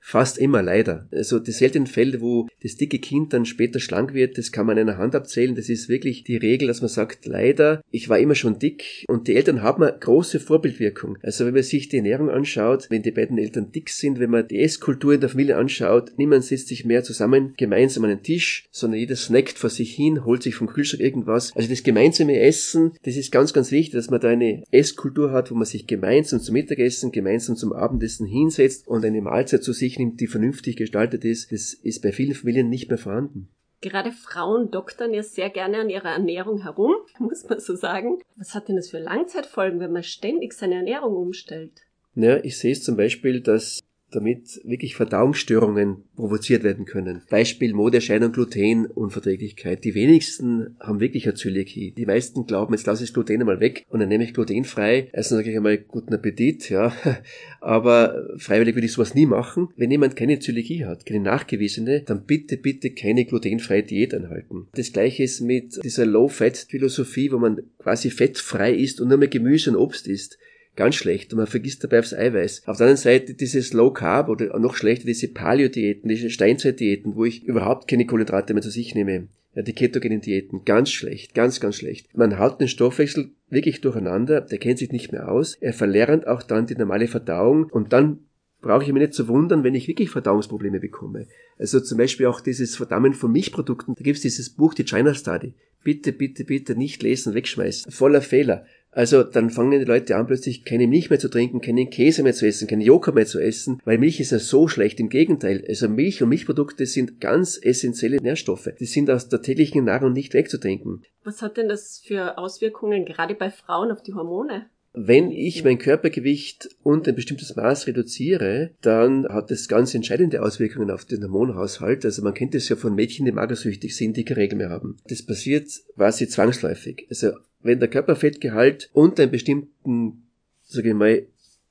Fast 0.04 0.36
immer 0.36 0.62
leider. 0.62 1.06
Also 1.12 1.38
die 1.38 1.52
seltenen 1.52 1.86
Fälle, 1.86 2.20
wo 2.20 2.48
das 2.62 2.76
dicke 2.76 2.98
Kind 2.98 3.32
dann 3.32 3.46
später 3.46 3.78
schlank 3.78 4.14
wird, 4.14 4.36
das 4.36 4.50
kann 4.50 4.66
man 4.66 4.76
in 4.76 4.88
einer 4.88 4.98
Hand 4.98 5.14
abzählen. 5.14 5.54
Das 5.54 5.68
ist 5.68 5.88
wirklich 5.88 6.24
die 6.24 6.36
Regel, 6.36 6.66
dass 6.66 6.80
man 6.80 6.88
sagt, 6.88 7.24
leider, 7.24 7.82
ich 7.92 8.08
war 8.08 8.18
immer 8.18 8.34
schon 8.34 8.58
dick 8.58 9.04
und 9.06 9.28
die 9.28 9.36
Eltern 9.36 9.62
haben 9.62 9.82
eine 9.82 9.96
große 9.98 10.40
Vorbildwirkung. 10.40 11.18
Also 11.22 11.46
wenn 11.46 11.54
man 11.54 11.62
sich 11.62 11.88
die 11.88 11.98
Ernährung 11.98 12.30
anschaut, 12.30 12.88
wenn 12.90 13.02
die 13.02 13.12
beiden 13.12 13.38
Eltern 13.38 13.70
dick 13.70 13.90
sind, 13.90 14.18
wenn 14.18 14.30
man 14.30 14.48
die 14.48 14.60
Esskultur 14.60 15.14
in 15.14 15.20
der 15.20 15.30
Familie 15.30 15.56
anschaut, 15.56 16.12
niemand 16.16 16.44
setzt 16.44 16.68
sich 16.68 16.84
mehr 16.84 17.04
zusammen 17.04 17.54
gemeinsam 17.56 18.02
an 18.02 18.10
den 18.10 18.24
Tisch, 18.24 18.66
sondern 18.72 18.98
jeder 18.98 19.16
snackt 19.16 19.56
vor 19.56 19.70
sich 19.70 19.94
hin, 19.94 20.24
holt 20.24 20.42
sich 20.42 20.56
vom 20.56 20.66
Kühlschrank 20.66 21.00
irgendwas. 21.00 21.52
Also 21.54 21.68
das 21.68 21.84
gemeinsame 21.84 22.40
Essen, 22.40 22.92
das 23.04 23.16
ist 23.16 23.30
ganz, 23.30 23.52
ganz 23.52 23.70
wichtig, 23.70 23.94
dass 23.94 24.10
man 24.10 24.20
da 24.20 24.28
eine 24.28 24.64
Esskultur 24.72 25.30
hat, 25.30 25.52
wo 25.52 25.54
man 25.54 25.64
sich 25.64 25.86
gemeinsam 25.86 26.40
zum 26.40 26.54
Mittagessen, 26.54 27.12
gemeinsam 27.12 27.54
zum 27.54 27.72
Abendessen 27.72 28.26
hinsetzt 28.26 28.88
und 28.88 29.04
eine 29.04 29.22
Mahlzeit 29.22 29.62
zu 29.62 29.72
sich 29.72 29.91
sich 29.92 29.98
nimmt, 29.98 30.20
die 30.20 30.26
vernünftig 30.26 30.76
gestaltet 30.76 31.24
ist, 31.24 31.52
das 31.52 31.74
ist 31.74 32.02
bei 32.02 32.12
vielen 32.12 32.34
Familien 32.34 32.68
nicht 32.68 32.88
mehr 32.88 32.98
vorhanden. 32.98 33.48
Gerade 33.80 34.12
Frauen 34.12 34.70
doktern 34.70 35.12
ja 35.12 35.22
sehr 35.22 35.50
gerne 35.50 35.80
an 35.80 35.90
ihrer 35.90 36.10
Ernährung 36.10 36.62
herum, 36.62 36.94
muss 37.18 37.44
man 37.48 37.60
so 37.60 37.74
sagen. 37.74 38.18
Was 38.36 38.54
hat 38.54 38.68
denn 38.68 38.76
das 38.76 38.90
für 38.90 38.98
Langzeitfolgen, 38.98 39.80
wenn 39.80 39.92
man 39.92 40.02
ständig 40.02 40.54
seine 40.54 40.76
Ernährung 40.76 41.16
umstellt? 41.16 41.72
Naja, 42.14 42.40
ich 42.42 42.58
sehe 42.58 42.72
es 42.72 42.84
zum 42.84 42.96
Beispiel, 42.96 43.40
dass 43.40 43.80
damit 44.14 44.60
wirklich 44.64 44.94
Verdauungsstörungen 44.94 46.04
provoziert 46.16 46.62
werden 46.62 46.84
können. 46.84 47.22
Beispiel 47.30 47.74
Modeerscheinung 47.74 48.32
Glutenunverträglichkeit. 48.32 49.84
Die 49.84 49.94
wenigsten 49.94 50.76
haben 50.80 51.00
wirklich 51.00 51.26
eine 51.26 51.34
Zöliakie. 51.34 51.92
Die 51.92 52.06
meisten 52.06 52.46
glauben, 52.46 52.74
jetzt 52.74 52.86
lasse 52.86 53.04
ich 53.04 53.12
Gluten 53.12 53.40
einmal 53.40 53.60
weg 53.60 53.84
und 53.88 54.00
dann 54.00 54.08
nehme 54.08 54.24
ich 54.24 54.34
glutenfrei. 54.34 55.10
Sage 55.16 55.50
ich 55.50 55.56
einmal 55.56 55.78
guten 55.78 56.14
Appetit, 56.14 56.68
ja. 56.70 56.92
Aber 57.60 58.28
freiwillig 58.36 58.74
würde 58.74 58.86
ich 58.86 58.92
sowas 58.92 59.14
nie 59.14 59.26
machen. 59.26 59.68
Wenn 59.76 59.90
jemand 59.90 60.16
keine 60.16 60.38
Zöliakie 60.38 60.84
hat, 60.84 61.06
keine 61.06 61.20
nachgewiesene, 61.20 62.02
dann 62.02 62.24
bitte, 62.24 62.56
bitte 62.56 62.90
keine 62.90 63.24
glutenfreie 63.24 63.82
Diät 63.82 64.14
anhalten. 64.14 64.66
Das 64.74 64.92
gleiche 64.92 65.22
ist 65.22 65.40
mit 65.40 65.82
dieser 65.82 66.06
Low-Fat-Philosophie, 66.06 67.32
wo 67.32 67.38
man 67.38 67.62
quasi 67.78 68.10
fettfrei 68.10 68.72
ist 68.72 69.00
und 69.00 69.08
nur 69.08 69.18
mehr 69.18 69.28
Gemüse 69.28 69.70
und 69.70 69.76
Obst 69.76 70.06
isst 70.08 70.38
ganz 70.76 70.94
schlecht 70.94 71.32
und 71.32 71.38
man 71.38 71.46
vergisst 71.46 71.84
dabei 71.84 71.98
aufs 71.98 72.14
Eiweiß. 72.14 72.62
Auf 72.66 72.78
der 72.78 72.86
anderen 72.86 72.96
Seite 72.96 73.34
dieses 73.34 73.72
Low 73.72 73.90
Carb 73.90 74.28
oder 74.28 74.58
noch 74.58 74.74
schlechter 74.74 75.06
diese 75.06 75.28
Paleo-Diäten, 75.28 76.08
diese 76.08 76.30
Steinzeit-Diäten, 76.30 77.14
wo 77.14 77.24
ich 77.24 77.44
überhaupt 77.44 77.88
keine 77.88 78.06
Kohlenhydrate 78.06 78.54
mehr 78.54 78.62
zu 78.62 78.70
sich 78.70 78.94
nehme. 78.94 79.28
Ja, 79.54 79.62
die 79.62 79.74
ketogenen 79.74 80.22
Diäten, 80.22 80.64
ganz 80.64 80.90
schlecht, 80.90 81.34
ganz, 81.34 81.60
ganz 81.60 81.76
schlecht. 81.76 82.16
Man 82.16 82.38
haut 82.38 82.60
den 82.60 82.68
Stoffwechsel 82.68 83.32
wirklich 83.50 83.82
durcheinander, 83.82 84.40
der 84.40 84.58
kennt 84.58 84.78
sich 84.78 84.90
nicht 84.92 85.12
mehr 85.12 85.30
aus, 85.30 85.56
er 85.60 85.74
verlernt 85.74 86.26
auch 86.26 86.42
dann 86.42 86.66
die 86.66 86.74
normale 86.74 87.06
Verdauung 87.06 87.64
und 87.64 87.92
dann 87.92 88.20
brauche 88.62 88.84
ich 88.84 88.92
mich 88.92 89.02
nicht 89.02 89.12
zu 89.12 89.28
wundern, 89.28 89.64
wenn 89.64 89.74
ich 89.74 89.88
wirklich 89.88 90.08
Verdauungsprobleme 90.08 90.80
bekomme. 90.80 91.26
Also 91.58 91.80
zum 91.80 91.98
Beispiel 91.98 92.26
auch 92.26 92.40
dieses 92.40 92.76
Verdammen 92.76 93.12
von 93.12 93.30
Milchprodukten, 93.30 93.94
da 93.94 94.02
gibt 94.02 94.16
es 94.16 94.22
dieses 94.22 94.50
Buch, 94.50 94.72
die 94.72 94.84
China 94.84 95.12
Study. 95.12 95.54
Bitte, 95.84 96.12
bitte, 96.12 96.44
bitte 96.44 96.76
nicht 96.76 97.02
lesen, 97.02 97.34
wegschmeißen. 97.34 97.90
Voller 97.90 98.22
Fehler. 98.22 98.64
Also 98.92 99.22
dann 99.22 99.50
fangen 99.50 99.78
die 99.78 99.86
Leute 99.86 100.16
an, 100.16 100.26
plötzlich 100.26 100.64
keine 100.64 100.86
Milch 100.86 101.08
mehr 101.08 101.18
zu 101.18 101.28
trinken, 101.28 101.62
keinen 101.62 101.88
Käse 101.88 102.22
mehr 102.22 102.34
zu 102.34 102.46
essen, 102.46 102.68
keinen 102.68 102.82
Joghurt 102.82 103.14
mehr 103.14 103.26
zu 103.26 103.40
essen, 103.40 103.80
weil 103.84 103.98
Milch 103.98 104.20
ist 104.20 104.32
ja 104.32 104.38
so 104.38 104.68
schlecht. 104.68 105.00
Im 105.00 105.08
Gegenteil, 105.08 105.64
also 105.66 105.88
Milch 105.88 106.22
und 106.22 106.28
Milchprodukte 106.28 106.84
sind 106.84 107.20
ganz 107.20 107.58
essentielle 107.60 108.18
Nährstoffe. 108.18 108.68
Die 108.78 108.84
sind 108.84 109.10
aus 109.10 109.28
der 109.30 109.40
täglichen 109.40 109.84
Nahrung 109.84 110.12
nicht 110.12 110.34
wegzudenken. 110.34 111.02
Was 111.24 111.40
hat 111.40 111.56
denn 111.56 111.68
das 111.68 112.02
für 112.04 112.36
Auswirkungen 112.36 113.06
gerade 113.06 113.34
bei 113.34 113.50
Frauen 113.50 113.90
auf 113.90 114.02
die 114.02 114.12
Hormone? 114.12 114.66
Wenn 114.94 115.30
ich 115.30 115.64
mein 115.64 115.78
Körpergewicht 115.78 116.68
und 116.82 117.08
ein 117.08 117.14
bestimmtes 117.14 117.56
Maß 117.56 117.86
reduziere, 117.86 118.72
dann 118.82 119.26
hat 119.26 119.50
das 119.50 119.66
ganz 119.66 119.94
entscheidende 119.94 120.42
Auswirkungen 120.42 120.90
auf 120.90 121.06
den 121.06 121.22
Hormonhaushalt. 121.22 122.04
Also 122.04 122.22
man 122.22 122.34
kennt 122.34 122.54
es 122.54 122.68
ja 122.68 122.76
von 122.76 122.94
Mädchen, 122.94 123.24
die 123.24 123.32
magersüchtig 123.32 123.96
sind, 123.96 124.18
die 124.18 124.24
keine 124.26 124.40
Regel 124.40 124.58
mehr 124.58 124.68
haben. 124.68 124.98
Das 125.08 125.22
passiert 125.24 125.70
quasi 125.94 126.28
zwangsläufig. 126.28 127.06
Also 127.08 127.30
wenn 127.62 127.80
der 127.80 127.88
Körperfettgehalt 127.88 128.90
unter 128.92 129.22
einem 129.22 129.32
bestimmten, 129.32 130.22
sage 130.64 130.88
ich 130.90 130.94
mal, 130.94 131.26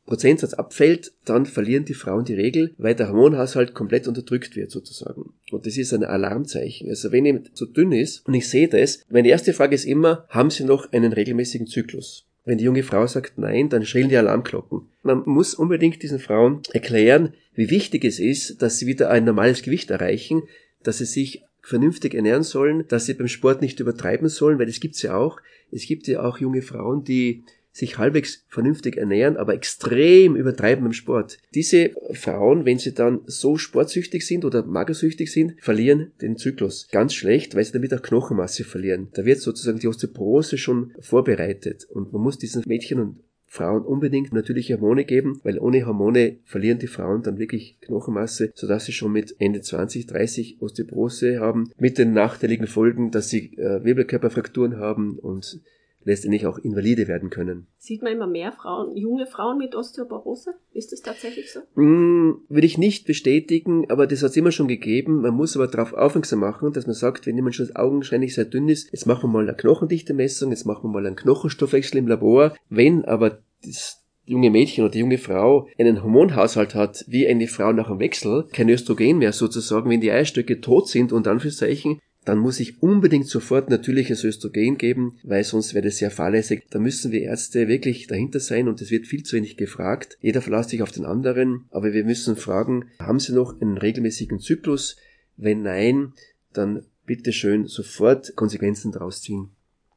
Prozentsatz 0.06 0.54
abfällt, 0.54 1.14
dann 1.26 1.46
verlieren 1.46 1.86
die 1.86 1.94
Frauen 1.94 2.26
die 2.26 2.34
Regel, 2.34 2.74
weil 2.78 2.96
der 2.96 3.10
Hormonhaushalt 3.10 3.74
komplett 3.74 4.08
unterdrückt 4.08 4.56
wird 4.56 4.72
sozusagen. 4.72 5.34
Und 5.52 5.66
das 5.66 5.78
ist 5.78 5.94
ein 5.94 6.04
Alarmzeichen. 6.04 6.90
Also 6.90 7.12
wenn 7.12 7.26
jemand 7.26 7.56
zu 7.56 7.66
dünn 7.66 7.92
ist 7.92 8.28
und 8.28 8.34
ich 8.34 8.50
sehe 8.50 8.68
das, 8.68 9.06
meine 9.10 9.30
erste 9.30 9.54
Frage 9.54 9.76
ist 9.76 9.86
immer, 9.86 10.26
haben 10.30 10.50
Sie 10.50 10.64
noch 10.64 10.92
einen 10.92 11.14
regelmäßigen 11.14 11.68
Zyklus? 11.68 12.26
Wenn 12.44 12.58
die 12.58 12.64
junge 12.64 12.84
Frau 12.84 13.06
sagt 13.06 13.38
nein, 13.38 13.70
dann 13.70 13.86
schrillen 13.86 14.10
die 14.10 14.18
Alarmglocken. 14.18 14.82
Man 15.04 15.24
muss 15.26 15.54
unbedingt 15.54 16.02
diesen 16.02 16.20
Frauen 16.20 16.62
erklären, 16.74 17.34
wie 17.54 17.70
wichtig 17.70 18.04
es 18.04 18.20
ist, 18.20 18.62
dass 18.62 18.80
sie 18.80 18.88
wieder 18.88 19.10
ein 19.12 19.26
normales 19.26 19.62
Gewicht 19.62 19.92
erreichen, 19.92 20.44
dass 20.84 20.98
sie 20.98 21.06
sich 21.06 21.44
vernünftig 21.62 22.14
ernähren 22.14 22.44
sollen, 22.44 22.88
dass 22.88 23.06
sie 23.06 23.14
beim 23.14 23.28
Sport 23.28 23.62
nicht 23.62 23.80
übertreiben 23.80 24.28
sollen, 24.30 24.60
weil 24.60 24.70
es 24.70 24.80
gibt's 24.80 25.02
ja 25.02 25.16
auch. 25.16 25.40
Es 25.72 25.86
gibt 25.86 26.08
ja 26.08 26.22
auch 26.24 26.40
junge 26.40 26.62
Frauen, 26.62 27.04
die 27.04 27.44
sich 27.74 27.98
halbwegs 27.98 28.46
vernünftig 28.50 28.98
ernähren, 28.98 29.38
aber 29.38 29.54
extrem 29.54 30.36
übertreiben 30.36 30.86
im 30.86 30.94
Sport. 30.94 31.38
Diese 31.56 31.92
Frauen, 32.14 32.66
wenn 32.66 32.80
sie 32.80 32.94
dann 32.94 33.22
so 33.26 33.58
sportsüchtig 33.58 34.28
sind 34.28 34.44
oder 34.44 34.66
magersüchtig 34.66 35.32
sind, 35.32 35.56
verlieren 35.62 36.12
den 36.22 36.36
Zyklus. 36.36 36.90
Ganz 36.92 37.14
schlecht, 37.14 37.56
weil 37.56 37.64
sie 37.64 37.72
damit 37.72 37.94
auch 37.94 38.02
Knochenmasse 38.02 38.66
verlieren. 38.66 39.08
Da 39.14 39.24
wird 39.24 39.40
sozusagen 39.40 39.80
die 39.80 39.88
Osteoporose 39.88 40.58
schon 40.58 40.94
vorbereitet 41.00 41.86
und 41.90 42.12
man 42.12 42.22
muss 42.22 42.38
diesen 42.38 42.64
Mädchen 42.66 43.00
und 43.00 43.24
Frauen 43.54 43.84
unbedingt 43.84 44.32
natürliche 44.32 44.76
Hormone 44.76 45.04
geben, 45.04 45.42
weil 45.44 45.60
ohne 45.60 45.86
Hormone 45.86 46.38
verlieren 46.46 46.80
die 46.80 46.88
Frauen 46.88 47.22
dann 47.22 47.38
wirklich 47.38 47.78
Knochenmasse, 47.82 48.54
sodass 48.56 48.86
sie 48.86 48.94
schon 48.94 49.12
mit 49.12 49.36
Ende 49.40 49.60
20, 49.60 50.08
30 50.08 50.62
Osteoporose 50.62 51.42
haben, 51.42 51.70
mit 51.78 51.98
den 51.98 52.14
nachteiligen 52.14 52.66
Folgen, 52.66 53.12
dass 53.12 53.28
sie 53.28 53.58
äh, 53.58 53.84
Wirbelkörperfrakturen 53.84 54.78
haben 54.78 55.20
und 55.20 55.60
letztendlich 56.04 56.46
auch 56.46 56.58
Invalide 56.58 57.08
werden 57.08 57.30
können. 57.30 57.68
Sieht 57.78 58.02
man 58.02 58.14
immer 58.14 58.28
mehr 58.28 58.52
Frauen, 58.52 58.96
junge 58.96 59.26
Frauen 59.26 59.58
mit 59.58 59.76
Osteoporose? 59.76 60.54
Ist 60.74 60.92
das 60.92 61.02
tatsächlich 61.02 61.52
so? 61.52 61.60
Mm, 61.82 62.42
würde 62.50 62.68
ich 62.68 62.78
nicht 62.78 63.06
bestätigen, 63.06 63.90
aber 63.90 64.08
das 64.08 64.24
hat 64.24 64.32
es 64.32 64.38
immer 64.38 64.52
schon 64.52 64.68
gegeben. 64.68 65.22
Man 65.22 65.34
muss 65.34 65.56
aber 65.56 65.68
darauf 65.68 65.94
aufmerksam 65.94 66.40
machen, 66.40 66.74
dass 66.74 66.88
man 66.88 66.96
sagt, 66.96 67.26
wenn 67.26 67.36
jemand 67.36 67.56
schon 67.56 67.76
augenscheinlich 67.76 68.36
sehr 68.36 68.46
dünn 68.46 68.70
ist, 68.70 68.92
jetzt 68.92 69.06
machen 69.06 69.30
wir 69.30 69.34
mal 69.34 69.48
eine 69.48 69.58
Knochendichte-Messung, 69.58 70.52
jetzt 70.52 70.66
machen 70.66 70.84
wir 70.84 70.94
mal 70.94 71.06
einen 71.06 71.16
Knochenstoffwechsel 71.16 71.98
im 71.98 72.08
Labor. 72.08 72.56
Wenn 72.70 73.06
aber 73.06 73.40
das 73.64 74.02
junge 74.26 74.50
Mädchen 74.50 74.84
oder 74.84 74.92
die 74.92 75.00
junge 75.00 75.18
Frau 75.18 75.68
einen 75.78 76.04
Hormonhaushalt 76.04 76.76
hat, 76.76 77.04
wie 77.08 77.28
eine 77.28 77.48
Frau 77.48 77.74
nach 77.74 77.90
einem 77.90 78.00
Wechsel, 78.00 78.48
kein 78.54 78.70
Östrogen 78.70 79.18
mehr 79.18 79.34
sozusagen, 79.34 79.90
wenn 79.90 80.02
die 80.02 80.12
Eierstöcke 80.12 80.62
tot 80.62 80.88
sind 80.88 81.12
und 81.12 81.28
Anführungszeichen, 81.28 82.00
dann 82.24 82.38
muss 82.38 82.60
ich 82.60 82.84
unbedingt 82.84 83.28
sofort 83.28 83.70
natürliches 83.70 84.24
Östrogen 84.24 84.78
geben, 84.78 85.18
weil 85.24 85.44
sonst 85.44 85.74
wäre 85.74 85.86
das 85.86 85.98
sehr 85.98 86.12
fahrlässig. 86.12 86.68
Da 86.70 86.78
müssen 86.78 87.12
wir 87.12 87.22
Ärzte 87.22 87.68
wirklich 87.68 88.08
dahinter 88.08 88.40
sein 88.40 88.68
und 88.68 88.80
es 88.82 88.92
wird 88.92 89.08
viel 89.08 89.24
zu 89.24 89.36
wenig 89.36 89.58
gefragt. 89.58 90.18
Jeder 90.22 90.42
verlässt 90.42 90.70
sich 90.70 90.84
auf 90.84 90.92
den 90.92 91.06
anderen, 91.06 91.66
aber 91.72 91.94
wir 91.94 92.04
müssen 92.04 92.36
fragen, 92.36 92.90
haben 93.00 93.20
Sie 93.20 93.34
noch 93.34 93.60
einen 93.60 93.78
regelmäßigen 93.78 94.40
Zyklus? 94.40 94.98
Wenn 95.36 95.64
nein, 95.64 96.14
dann 96.54 96.86
bitte 97.06 97.34
schön 97.34 97.66
sofort 97.66 98.36
Konsequenzen 98.36 98.92
daraus 98.92 99.22
ziehen. 99.22 99.50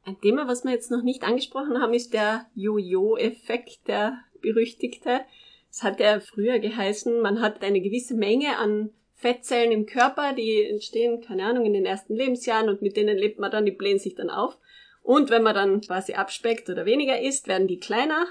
Ein 0.05 0.21
Thema, 0.21 0.49
was 0.49 0.65
wir 0.65 0.73
jetzt 0.73 0.91
noch 0.91 1.03
nicht 1.03 1.25
angesprochen 1.25 1.79
haben, 1.79 1.95
ist 1.95 2.15
der 2.15 2.47
Jojo-Effekt, 2.55 3.81
der 3.87 4.19
berüchtigte. 4.41 5.21
Es 5.71 5.83
hat 5.83 6.01
ja 6.01 6.21
früher 6.21 6.59
geheißen, 6.59 7.21
man 7.21 7.41
hat 7.41 7.63
eine 7.63 7.81
gewisse 7.81 8.15
Menge 8.15 8.59
an 8.59 8.91
Fettzellen 9.25 9.73
im 9.73 9.87
Körper, 9.87 10.35
die 10.35 10.65
entstehen, 10.65 11.23
keine 11.23 11.47
Ahnung, 11.47 11.65
in 11.65 11.73
den 11.73 11.87
ersten 11.87 12.15
Lebensjahren 12.15 12.69
und 12.69 12.83
mit 12.83 12.95
denen 12.95 13.17
lebt 13.17 13.39
man 13.39 13.51
dann, 13.51 13.65
die 13.65 13.73
blähen 13.73 13.99
sich 13.99 14.15
dann 14.15 14.29
auf. 14.29 14.59
Und 15.03 15.31
wenn 15.31 15.43
man 15.43 15.55
dann 15.55 15.81
quasi 15.81 16.13
abspeckt 16.13 16.69
oder 16.69 16.85
weniger 16.85 17.19
isst, 17.19 17.49
werden 17.49 17.67
die 17.67 17.81
kleiner 17.81 18.27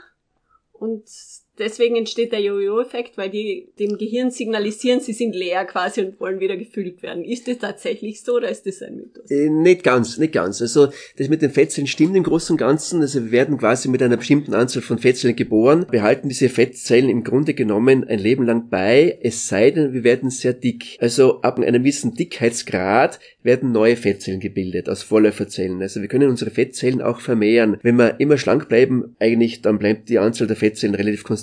und 0.72 1.10
deswegen 1.58 1.96
entsteht 1.96 2.32
der 2.32 2.42
Jojo-Effekt, 2.42 3.18
weil 3.18 3.30
die 3.30 3.70
dem 3.80 3.98
Gehirn 3.98 4.32
signalisieren, 4.32 5.00
sie 5.00 5.14
sind 5.14 5.36
leer 5.36 5.66
quasi 5.66 6.02
und 6.02 6.20
wollen 6.20 6.40
wieder 6.40 6.58
gefüllt 6.58 7.04
werden. 7.04 7.24
Ist 7.24 7.48
das 7.48 7.60
tatsächlich 7.60 8.22
so 8.22 8.36
oder 8.36 8.50
ist 8.50 8.66
das 8.66 8.82
ein 8.82 8.96
Mythos? 8.96 9.30
Äh, 9.30 9.50
nicht 9.50 9.84
ganz, 9.84 10.18
nicht 10.18 10.34
ganz. 10.34 10.62
Also 10.62 10.88
das 11.18 11.30
mit 11.30 11.42
den 11.42 11.52
Fettzellen 11.52 11.88
stimmt 11.88 12.16
im 12.16 12.24
Großen 12.24 12.54
und 12.54 12.58
Ganzen. 12.58 13.02
Also 13.02 13.24
wir 13.26 13.32
werden 13.32 13.58
quasi 13.58 13.90
mit 13.90 14.02
einer 14.02 14.18
bestimmten 14.18 14.54
Anzahl 14.54 14.82
von 14.82 14.98
Fettzellen 14.98 15.36
geboren, 15.36 15.86
behalten 15.90 16.30
diese 16.30 16.50
Fettzellen 16.50 17.10
im 17.10 17.24
Grunde 17.24 17.54
genommen 17.54 18.04
ein 18.04 18.20
Leben 18.20 18.46
lang 18.46 18.70
bei, 18.70 19.20
es 19.22 19.48
sei 19.48 19.72
denn, 19.72 19.94
wir 19.94 20.04
werden 20.04 20.30
sehr 20.30 20.54
dick. 20.54 20.98
Also 21.00 21.42
ab 21.42 21.60
einem 21.60 21.84
gewissen 21.84 22.16
Dickheitsgrad 22.16 23.20
werden 23.44 23.72
neue 23.72 23.96
Fettzellen 23.96 24.40
gebildet 24.40 24.90
aus 24.90 25.04
Vorläuferzellen. 25.04 25.82
Also 25.82 26.02
wir 26.02 26.08
können 26.08 26.30
unsere 26.30 26.50
Fettzellen 26.50 27.02
auch 27.02 27.20
vermehren. 27.20 27.78
Wenn 27.82 27.98
wir 27.98 28.20
immer 28.20 28.38
schlank 28.38 28.70
bleiben, 28.70 29.16
eigentlich, 29.20 29.62
dann 29.62 29.80
bleibt 29.80 30.10
die 30.10 30.18
Anzahl 30.18 30.48
der 30.48 30.56
Fettzellen 30.56 30.96
relativ 30.96 31.24
konstant. 31.24 31.43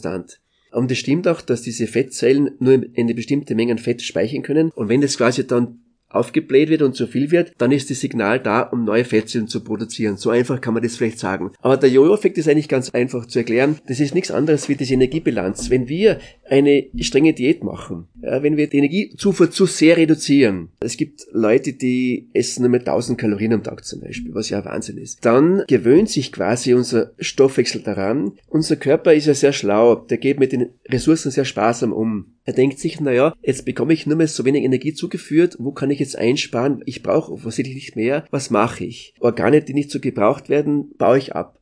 Und 0.73 0.91
es 0.91 0.99
stimmt 0.99 1.27
auch, 1.27 1.41
dass 1.41 1.63
diese 1.63 1.87
Fettzellen 1.87 2.53
nur 2.61 2.85
eine 2.97 3.15
bestimmte 3.15 3.55
Menge 3.55 3.73
an 3.73 3.79
Fett 3.79 4.03
speichern 4.03 4.43
können. 4.43 4.71
Und 4.71 4.89
wenn 4.89 5.01
das 5.01 5.17
quasi 5.17 5.47
dann 5.47 5.81
aufgebläht 6.11 6.69
wird 6.69 6.83
und 6.83 6.95
zu 6.95 7.07
viel 7.07 7.31
wird, 7.31 7.53
dann 7.59 7.73
ist 7.73 7.91
das 7.91 8.01
Signal 8.01 8.41
da, 8.41 8.63
um 8.63 8.85
neue 8.85 9.05
Fettzellen 9.05 9.49
zu 9.49 9.63
produzieren. 9.63 10.17
So 10.17 10.31
einfach 10.31 10.61
kann 10.61 10.75
man 10.75 10.83
das 10.83 10.97
vielleicht 10.97 11.19
sagen. 11.19 11.53
Aber 11.61 11.77
der 11.77 11.91
Jojo-Effekt 11.91 12.39
ist 12.39 12.49
eigentlich 12.49 12.69
ganz 12.69 12.91
einfach 12.91 13.27
zu 13.27 13.39
erklären. 13.39 13.79
Das 13.87 14.01
ist 14.01 14.15
nichts 14.15 14.31
anderes 14.31 14.69
wie 14.69 14.75
diese 14.75 14.95
Energiebilanz. 14.95 15.71
Wenn 15.71 15.89
wir 15.89 16.19
eine 16.49 16.87
strenge 16.99 17.33
Diät 17.33 17.63
machen, 17.63 18.09
wenn 18.21 18.57
wir 18.57 18.69
die 18.69 18.79
Energiezufuhr 18.79 19.51
zu 19.51 19.67
sehr 19.67 19.97
reduzieren, 19.97 20.71
es 20.81 20.97
gibt 20.97 21.27
Leute, 21.33 21.73
die 21.73 22.29
essen 22.33 22.63
nur 22.63 22.71
mit 22.71 22.83
1000 22.83 23.19
Kalorien 23.19 23.53
am 23.53 23.63
Tag 23.63 23.85
zum 23.85 24.01
Beispiel, 24.01 24.35
was 24.35 24.51
ja 24.51 24.65
Wahnsinn 24.65 24.99
ist, 24.99 25.25
dann 25.25 25.63
gewöhnt 25.69 26.11
sich 26.11 26.33
quasi 26.33 26.75
unser 26.75 27.13
Stoffwechsel 27.19 27.83
daran. 27.83 28.33
Unser 28.49 28.77
Körper 28.77 29.15
ist 29.15 29.27
ja 29.27 29.35
sehr 29.35 29.53
schlau, 29.53 29.95
der 29.95 30.19
geht 30.19 30.41
mit 30.41 30.53
den 30.53 30.71
Ressourcen 30.89 31.31
sehr 31.31 31.45
sparsam 31.45 31.93
um. 31.93 32.35
Er 32.45 32.55
denkt 32.55 32.79
sich, 32.79 33.01
naja, 33.01 33.35
jetzt 33.43 33.65
bekomme 33.65 33.93
ich 33.93 34.07
nur 34.07 34.17
mehr 34.17 34.27
so 34.27 34.45
wenig 34.45 34.65
Energie 34.65 34.93
zugeführt, 34.93 35.57
wo 35.61 35.73
kann 35.73 35.91
ich 35.91 36.00
jetzt 36.01 36.19
einsparen? 36.19 36.83
Ich 36.87 37.03
brauche 37.03 37.33
offensichtlich 37.33 37.75
nicht 37.75 37.97
mehr. 37.97 38.25
Was 38.31 38.51
mache 38.51 38.85
ich? 38.85 39.15
Organe, 39.21 39.63
die 39.63 39.75
nicht 39.75 39.91
so 39.91 40.01
gebraucht 40.01 40.49
werden, 40.49 40.91
baue 40.97 41.19
ich 41.19 41.35
ab. 41.35 41.60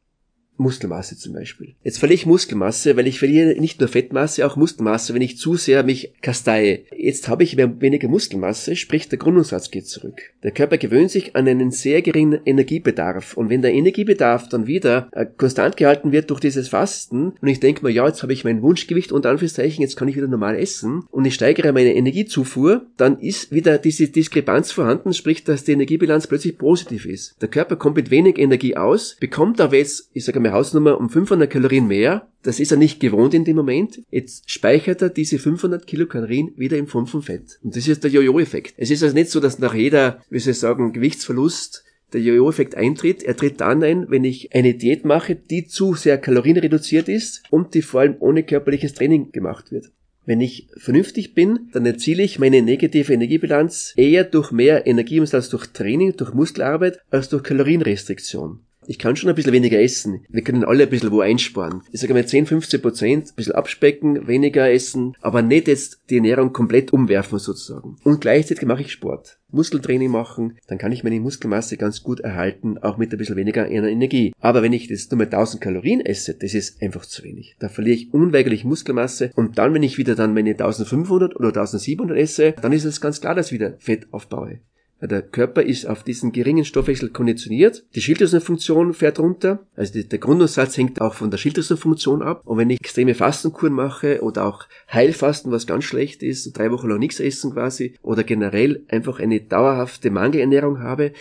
Muskelmasse 0.58 1.16
zum 1.16 1.32
Beispiel. 1.32 1.74
Jetzt 1.82 1.98
verliere 1.98 2.16
ich 2.16 2.26
Muskelmasse, 2.26 2.96
weil 2.96 3.06
ich 3.06 3.18
verliere 3.18 3.58
nicht 3.60 3.80
nur 3.80 3.88
Fettmasse, 3.88 4.46
auch 4.46 4.56
Muskelmasse, 4.56 5.14
wenn 5.14 5.22
ich 5.22 5.38
zu 5.38 5.54
sehr 5.54 5.82
mich 5.82 6.12
kasteie. 6.20 6.80
Jetzt 6.96 7.28
habe 7.28 7.44
ich 7.44 7.56
weniger 7.56 8.08
Muskelmasse, 8.08 8.76
sprich 8.76 9.08
der 9.08 9.18
Grundumsatz 9.18 9.70
geht 9.70 9.86
zurück. 9.86 10.20
Der 10.42 10.50
Körper 10.50 10.78
gewöhnt 10.78 11.10
sich 11.10 11.36
an 11.36 11.48
einen 11.48 11.70
sehr 11.70 12.02
geringen 12.02 12.40
Energiebedarf 12.44 13.36
und 13.36 13.50
wenn 13.50 13.62
der 13.62 13.72
Energiebedarf 13.72 14.48
dann 14.48 14.66
wieder 14.66 15.08
äh, 15.12 15.26
konstant 15.26 15.76
gehalten 15.76 16.12
wird 16.12 16.30
durch 16.30 16.40
dieses 16.40 16.68
Fasten 16.68 17.32
und 17.40 17.48
ich 17.48 17.60
denke 17.60 17.84
mir, 17.84 17.92
ja, 17.92 18.06
jetzt 18.06 18.22
habe 18.22 18.32
ich 18.32 18.44
mein 18.44 18.62
Wunschgewicht 18.62 19.12
und 19.12 19.26
Anführungszeichen, 19.26 19.82
jetzt 19.82 19.96
kann 19.96 20.08
ich 20.08 20.16
wieder 20.16 20.28
normal 20.28 20.56
essen 20.56 21.04
und 21.10 21.24
ich 21.24 21.34
steigere 21.34 21.72
meine 21.72 21.94
Energiezufuhr, 21.94 22.86
dann 22.96 23.18
ist 23.20 23.52
wieder 23.52 23.78
diese 23.78 24.08
Diskrepanz 24.08 24.72
vorhanden, 24.72 25.14
sprich, 25.14 25.44
dass 25.44 25.64
die 25.64 25.72
Energiebilanz 25.72 26.26
plötzlich 26.26 26.58
positiv 26.58 27.06
ist. 27.06 27.36
Der 27.40 27.48
Körper 27.48 27.76
kommt 27.76 27.96
mit 27.96 28.10
wenig 28.10 28.38
Energie 28.38 28.76
aus, 28.76 29.16
bekommt 29.20 29.60
aber 29.60 29.76
jetzt, 29.76 30.10
ich 30.12 30.24
sage 30.24 30.40
mal, 30.40 30.47
meine 30.48 30.56
Hausnummer 30.56 30.98
um 30.98 31.10
500 31.10 31.50
Kalorien 31.50 31.86
mehr. 31.86 32.28
Das 32.42 32.58
ist 32.58 32.70
er 32.70 32.78
nicht 32.78 33.00
gewohnt 33.00 33.34
in 33.34 33.44
dem 33.44 33.56
Moment. 33.56 34.00
Jetzt 34.10 34.50
speichert 34.50 35.02
er 35.02 35.10
diese 35.10 35.38
500 35.38 35.86
Kilokalorien 35.86 36.52
wieder 36.56 36.78
in 36.78 36.86
Form 36.86 37.06
von 37.06 37.22
Fett. 37.22 37.58
Und 37.62 37.76
das 37.76 37.86
ist 37.86 38.02
der 38.02 38.10
Jojo-Effekt. 38.10 38.74
Es 38.78 38.90
ist 38.90 39.02
also 39.02 39.14
nicht 39.14 39.30
so, 39.30 39.40
dass 39.40 39.58
nach 39.58 39.74
jeder, 39.74 40.22
wie 40.30 40.38
soll 40.38 40.52
ich 40.52 40.58
sagen, 40.58 40.94
Gewichtsverlust 40.94 41.84
der 42.14 42.22
Jojo-Effekt 42.22 42.76
eintritt. 42.76 43.22
Er 43.22 43.36
tritt 43.36 43.60
dann 43.60 43.82
ein, 43.82 44.06
wenn 44.08 44.24
ich 44.24 44.54
eine 44.54 44.72
Diät 44.72 45.04
mache, 45.04 45.34
die 45.34 45.66
zu 45.66 45.94
sehr 45.94 46.16
kalorienreduziert 46.16 47.10
ist 47.10 47.42
und 47.50 47.74
die 47.74 47.82
vor 47.82 48.00
allem 48.00 48.16
ohne 48.20 48.42
körperliches 48.42 48.94
Training 48.94 49.32
gemacht 49.32 49.70
wird. 49.70 49.90
Wenn 50.24 50.40
ich 50.40 50.68
vernünftig 50.78 51.34
bin, 51.34 51.68
dann 51.72 51.84
erziele 51.84 52.22
ich 52.22 52.38
meine 52.38 52.62
negative 52.62 53.12
Energiebilanz 53.12 53.92
eher 53.96 54.24
durch 54.24 54.50
mehr 54.50 54.86
Energieumsatz 54.86 55.50
durch 55.50 55.66
Training, 55.68 56.16
durch 56.16 56.32
Muskelarbeit, 56.32 57.00
als 57.10 57.28
durch 57.28 57.42
Kalorienrestriktion 57.42 58.60
ich 58.88 58.98
kann 58.98 59.16
schon 59.16 59.28
ein 59.28 59.34
bisschen 59.34 59.52
weniger 59.52 59.78
essen. 59.78 60.24
Wir 60.30 60.42
können 60.42 60.64
alle 60.64 60.84
ein 60.84 60.88
bisschen 60.88 61.12
wo 61.12 61.20
einsparen. 61.20 61.82
Ich 61.92 62.00
sage 62.00 62.14
mal 62.14 62.26
10, 62.26 62.46
15 62.46 62.80
Prozent, 62.80 63.28
ein 63.28 63.34
bisschen 63.36 63.54
abspecken, 63.54 64.26
weniger 64.26 64.70
essen, 64.70 65.14
aber 65.20 65.42
nicht 65.42 65.68
jetzt 65.68 66.00
die 66.08 66.16
Ernährung 66.16 66.54
komplett 66.54 66.92
umwerfen 66.94 67.38
sozusagen. 67.38 67.96
Und 68.02 68.22
gleichzeitig 68.22 68.66
mache 68.66 68.80
ich 68.80 68.90
Sport. 68.90 69.38
Muskeltraining 69.50 70.10
machen, 70.10 70.58
dann 70.68 70.78
kann 70.78 70.92
ich 70.92 71.04
meine 71.04 71.20
Muskelmasse 71.20 71.76
ganz 71.76 72.02
gut 72.02 72.20
erhalten, 72.20 72.78
auch 72.78 72.96
mit 72.96 73.12
ein 73.12 73.18
bisschen 73.18 73.36
weniger 73.36 73.68
Energie. 73.68 74.32
Aber 74.40 74.62
wenn 74.62 74.72
ich 74.72 74.86
jetzt 74.88 75.10
nur 75.10 75.18
mit 75.18 75.34
1000 75.34 75.62
Kalorien 75.62 76.00
esse, 76.00 76.34
das 76.34 76.54
ist 76.54 76.82
einfach 76.82 77.04
zu 77.04 77.22
wenig. 77.24 77.56
Da 77.58 77.68
verliere 77.68 77.96
ich 77.96 78.14
unweigerlich 78.14 78.64
Muskelmasse 78.64 79.32
und 79.34 79.58
dann, 79.58 79.74
wenn 79.74 79.82
ich 79.82 79.98
wieder 79.98 80.14
dann 80.14 80.32
meine 80.32 80.50
1500 80.50 81.36
oder 81.36 81.48
1700 81.48 82.16
esse, 82.16 82.52
dann 82.60 82.72
ist 82.72 82.84
es 82.84 83.02
ganz 83.02 83.20
klar, 83.20 83.34
dass 83.34 83.48
ich 83.48 83.52
wieder 83.52 83.74
Fett 83.78 84.06
aufbaue. 84.12 84.60
Der 85.00 85.22
Körper 85.22 85.62
ist 85.62 85.86
auf 85.86 86.02
diesen 86.02 86.32
geringen 86.32 86.64
Stoffwechsel 86.64 87.10
konditioniert. 87.10 87.84
Die 87.94 88.00
Schilddrüsenfunktion 88.00 88.94
fährt 88.94 89.20
runter. 89.20 89.60
Also 89.76 90.02
der 90.02 90.18
Grundumsatz 90.18 90.76
hängt 90.76 91.00
auch 91.00 91.14
von 91.14 91.30
der 91.30 91.38
Schilddrüsenfunktion 91.38 92.22
ab. 92.22 92.42
Und 92.44 92.58
wenn 92.58 92.70
ich 92.70 92.80
extreme 92.80 93.14
Fastenkuren 93.14 93.72
mache 93.72 94.22
oder 94.22 94.44
auch 94.44 94.64
Heilfasten, 94.92 95.52
was 95.52 95.68
ganz 95.68 95.84
schlecht 95.84 96.22
ist, 96.22 96.52
drei 96.58 96.72
Wochen 96.72 96.88
lang 96.88 96.98
nichts 96.98 97.20
essen 97.20 97.52
quasi, 97.52 97.94
oder 98.02 98.24
generell 98.24 98.82
einfach 98.88 99.20
eine 99.20 99.40
dauerhafte 99.40 100.10
Mangelernährung 100.10 100.80
habe, 100.80 101.12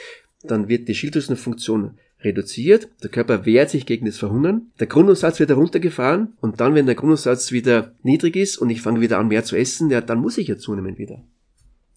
dann 0.44 0.68
wird 0.68 0.88
die 0.88 0.96
Schilddrüsenfunktion 0.96 1.92
reduziert, 2.22 2.90
der 3.04 3.12
Körper 3.12 3.46
wehrt 3.46 3.70
sich 3.70 3.86
gegen 3.86 4.08
das 4.08 4.18
Verhungern, 4.18 4.72
der 4.80 4.88
Grundumsatz 4.88 5.40
wird 5.40 5.50
heruntergefahren 5.50 6.34
und 6.42 6.60
dann, 6.60 6.74
wenn 6.74 6.88
der 6.88 6.96
Grundumsatz 6.96 7.52
wieder 7.52 7.94
niedrig 8.02 8.36
ist 8.36 8.58
und 8.58 8.70
ich 8.72 8.82
fange 8.82 9.02
wieder 9.02 9.20
an 9.20 9.28
mehr 9.28 9.44
zu 9.44 9.56
essen, 9.56 9.92
ja, 9.92 10.02
dann 10.02 10.20
muss 10.20 10.38
ich 10.38 10.48
ja 10.48 10.58
zunehmen 10.58 10.98
wieder. 10.98 11.24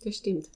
Das 0.04 0.16
stimmt. 0.16 0.46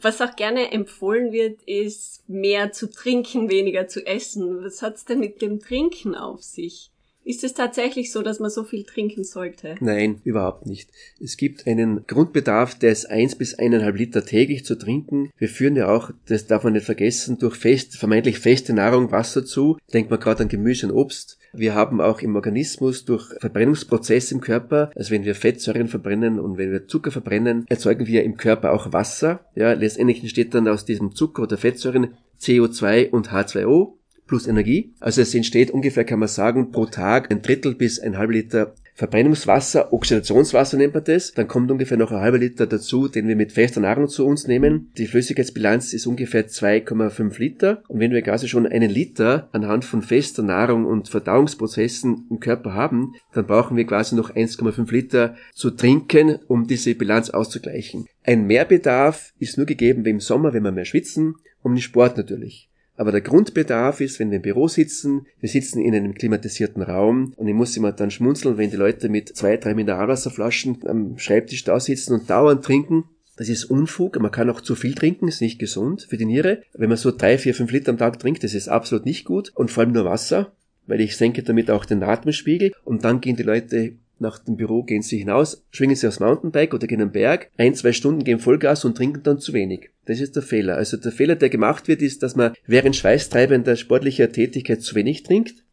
Was 0.00 0.20
auch 0.20 0.36
gerne 0.36 0.72
empfohlen 0.72 1.32
wird, 1.32 1.62
ist 1.62 2.28
mehr 2.28 2.72
zu 2.72 2.90
trinken, 2.90 3.50
weniger 3.50 3.88
zu 3.88 4.06
essen. 4.06 4.64
Was 4.64 4.82
hat's 4.82 5.04
denn 5.04 5.20
mit 5.20 5.42
dem 5.42 5.60
Trinken 5.60 6.14
auf 6.14 6.42
sich? 6.42 6.90
Ist 7.26 7.42
es 7.42 7.54
tatsächlich 7.54 8.12
so, 8.12 8.22
dass 8.22 8.38
man 8.38 8.50
so 8.50 8.62
viel 8.62 8.84
trinken 8.84 9.24
sollte? 9.24 9.74
Nein, 9.80 10.20
überhaupt 10.22 10.64
nicht. 10.64 10.90
Es 11.20 11.36
gibt 11.36 11.66
einen 11.66 12.06
Grundbedarf, 12.06 12.80
ist 12.80 13.10
eins 13.10 13.34
bis 13.34 13.58
eineinhalb 13.58 13.96
Liter 13.96 14.24
täglich 14.24 14.64
zu 14.64 14.78
trinken. 14.78 15.32
Wir 15.36 15.48
führen 15.48 15.74
ja 15.74 15.88
auch, 15.88 16.12
das 16.28 16.46
darf 16.46 16.62
man 16.62 16.74
nicht 16.74 16.86
vergessen, 16.86 17.38
durch 17.38 17.56
fest, 17.56 17.96
vermeintlich 17.96 18.38
feste 18.38 18.74
Nahrung 18.74 19.10
Wasser 19.10 19.44
zu. 19.44 19.76
Denkt 19.92 20.08
man 20.08 20.20
gerade 20.20 20.44
an 20.44 20.48
Gemüse 20.48 20.86
und 20.86 20.92
Obst. 20.92 21.36
Wir 21.58 21.74
haben 21.74 22.00
auch 22.00 22.20
im 22.20 22.36
Organismus 22.36 23.04
durch 23.04 23.34
Verbrennungsprozesse 23.40 24.34
im 24.34 24.40
Körper, 24.40 24.90
also 24.94 25.10
wenn 25.10 25.24
wir 25.24 25.34
Fettsäuren 25.34 25.88
verbrennen 25.88 26.38
und 26.38 26.58
wenn 26.58 26.70
wir 26.70 26.86
Zucker 26.86 27.10
verbrennen, 27.10 27.64
erzeugen 27.68 28.06
wir 28.06 28.24
im 28.24 28.36
Körper 28.36 28.72
auch 28.72 28.92
Wasser. 28.92 29.40
Ja, 29.54 29.72
letztendlich 29.72 30.20
entsteht 30.20 30.54
dann 30.54 30.68
aus 30.68 30.84
diesem 30.84 31.14
Zucker 31.14 31.42
oder 31.42 31.56
Fettsäuren 31.56 32.14
CO2 32.40 33.10
und 33.10 33.30
H2O 33.30 33.94
plus 34.26 34.46
Energie. 34.46 34.94
Also 35.00 35.22
es 35.22 35.34
entsteht 35.34 35.70
ungefähr, 35.70 36.04
kann 36.04 36.18
man 36.18 36.28
sagen, 36.28 36.72
pro 36.72 36.86
Tag 36.86 37.30
ein 37.30 37.42
Drittel 37.42 37.74
bis 37.74 37.98
ein 37.98 38.18
halb 38.18 38.30
Liter 38.30 38.74
Verbrennungswasser, 38.96 39.92
Oxidationswasser 39.92 40.78
nennt 40.78 40.94
man 40.94 41.04
das. 41.04 41.34
Dann 41.34 41.48
kommt 41.48 41.70
ungefähr 41.70 41.98
noch 41.98 42.12
ein 42.12 42.20
halber 42.20 42.38
Liter 42.38 42.66
dazu, 42.66 43.08
den 43.08 43.28
wir 43.28 43.36
mit 43.36 43.52
fester 43.52 43.80
Nahrung 43.80 44.08
zu 44.08 44.26
uns 44.26 44.46
nehmen. 44.46 44.90
Die 44.96 45.06
Flüssigkeitsbilanz 45.06 45.92
ist 45.92 46.06
ungefähr 46.06 46.48
2,5 46.48 47.38
Liter. 47.38 47.82
Und 47.88 48.00
wenn 48.00 48.12
wir 48.12 48.22
quasi 48.22 48.48
schon 48.48 48.66
einen 48.66 48.88
Liter 48.88 49.50
anhand 49.52 49.84
von 49.84 50.00
fester 50.00 50.42
Nahrung 50.42 50.86
und 50.86 51.10
Verdauungsprozessen 51.10 52.26
im 52.30 52.40
Körper 52.40 52.72
haben, 52.72 53.12
dann 53.34 53.46
brauchen 53.46 53.76
wir 53.76 53.84
quasi 53.84 54.16
noch 54.16 54.34
1,5 54.34 54.90
Liter 54.90 55.36
zu 55.52 55.72
trinken, 55.72 56.38
um 56.48 56.66
diese 56.66 56.94
Bilanz 56.94 57.28
auszugleichen. 57.28 58.06
Ein 58.24 58.46
Mehrbedarf 58.46 59.34
ist 59.38 59.58
nur 59.58 59.66
gegeben 59.66 60.06
im 60.06 60.20
Sommer, 60.20 60.54
wenn 60.54 60.62
wir 60.62 60.72
mehr 60.72 60.86
schwitzen, 60.86 61.34
um 61.62 61.74
den 61.74 61.82
Sport 61.82 62.16
natürlich. 62.16 62.70
Aber 62.96 63.12
der 63.12 63.20
Grundbedarf 63.20 64.00
ist, 64.00 64.18
wenn 64.18 64.30
wir 64.30 64.36
im 64.36 64.42
Büro 64.42 64.68
sitzen, 64.68 65.26
wir 65.40 65.48
sitzen 65.48 65.80
in 65.80 65.94
einem 65.94 66.14
klimatisierten 66.14 66.82
Raum 66.82 67.34
und 67.36 67.46
ich 67.46 67.54
muss 67.54 67.76
immer 67.76 67.92
dann 67.92 68.10
schmunzeln, 68.10 68.56
wenn 68.56 68.70
die 68.70 68.76
Leute 68.76 69.08
mit 69.08 69.36
zwei, 69.36 69.56
drei 69.56 69.74
Mineralwasserflaschen 69.74 70.86
am 70.86 71.18
Schreibtisch 71.18 71.64
da 71.64 71.78
sitzen 71.78 72.14
und 72.14 72.30
dauernd 72.30 72.64
trinken. 72.64 73.04
Das 73.36 73.50
ist 73.50 73.66
Unfug. 73.66 74.18
Man 74.18 74.30
kann 74.30 74.48
auch 74.48 74.62
zu 74.62 74.74
viel 74.74 74.94
trinken, 74.94 75.28
ist 75.28 75.42
nicht 75.42 75.58
gesund 75.58 76.06
für 76.08 76.16
die 76.16 76.24
Niere. 76.24 76.62
Wenn 76.72 76.88
man 76.88 76.96
so 76.96 77.10
drei, 77.10 77.36
vier, 77.36 77.54
fünf 77.54 77.70
Liter 77.70 77.90
am 77.90 77.98
Tag 77.98 78.18
trinkt, 78.18 78.42
das 78.42 78.54
ist 78.54 78.68
absolut 78.68 79.04
nicht 79.04 79.26
gut. 79.26 79.52
Und 79.54 79.70
vor 79.70 79.82
allem 79.82 79.92
nur 79.92 80.06
Wasser, 80.06 80.52
weil 80.86 81.02
ich 81.02 81.16
senke 81.16 81.42
damit 81.42 81.70
auch 81.70 81.84
den 81.84 82.02
Atemspiegel. 82.02 82.72
Und 82.84 83.04
dann 83.04 83.20
gehen 83.20 83.36
die 83.36 83.42
Leute 83.42 83.92
nach 84.18 84.38
dem 84.38 84.56
Büro 84.56 84.82
gehen 84.82 85.02
sie 85.02 85.18
hinaus, 85.18 85.64
schwingen 85.70 85.96
sie 85.96 86.06
aufs 86.06 86.20
Mountainbike 86.20 86.74
oder 86.74 86.86
gehen 86.86 87.02
am 87.02 87.12
Berg, 87.12 87.50
ein, 87.56 87.74
zwei 87.74 87.92
Stunden 87.92 88.24
gehen 88.24 88.38
Vollgas 88.38 88.84
und 88.84 88.96
trinken 88.96 89.22
dann 89.22 89.38
zu 89.38 89.52
wenig. 89.52 89.90
Das 90.06 90.20
ist 90.20 90.36
der 90.36 90.42
Fehler. 90.42 90.76
Also 90.76 90.96
der 90.96 91.12
Fehler, 91.12 91.36
der 91.36 91.50
gemacht 91.50 91.88
wird, 91.88 92.02
ist, 92.02 92.22
dass 92.22 92.36
man 92.36 92.54
während 92.66 92.96
schweißtreibender 92.96 93.76
sportlicher 93.76 94.32
Tätigkeit 94.32 94.82
zu 94.82 94.94
wenig 94.94 95.22
trinkt. 95.22 95.64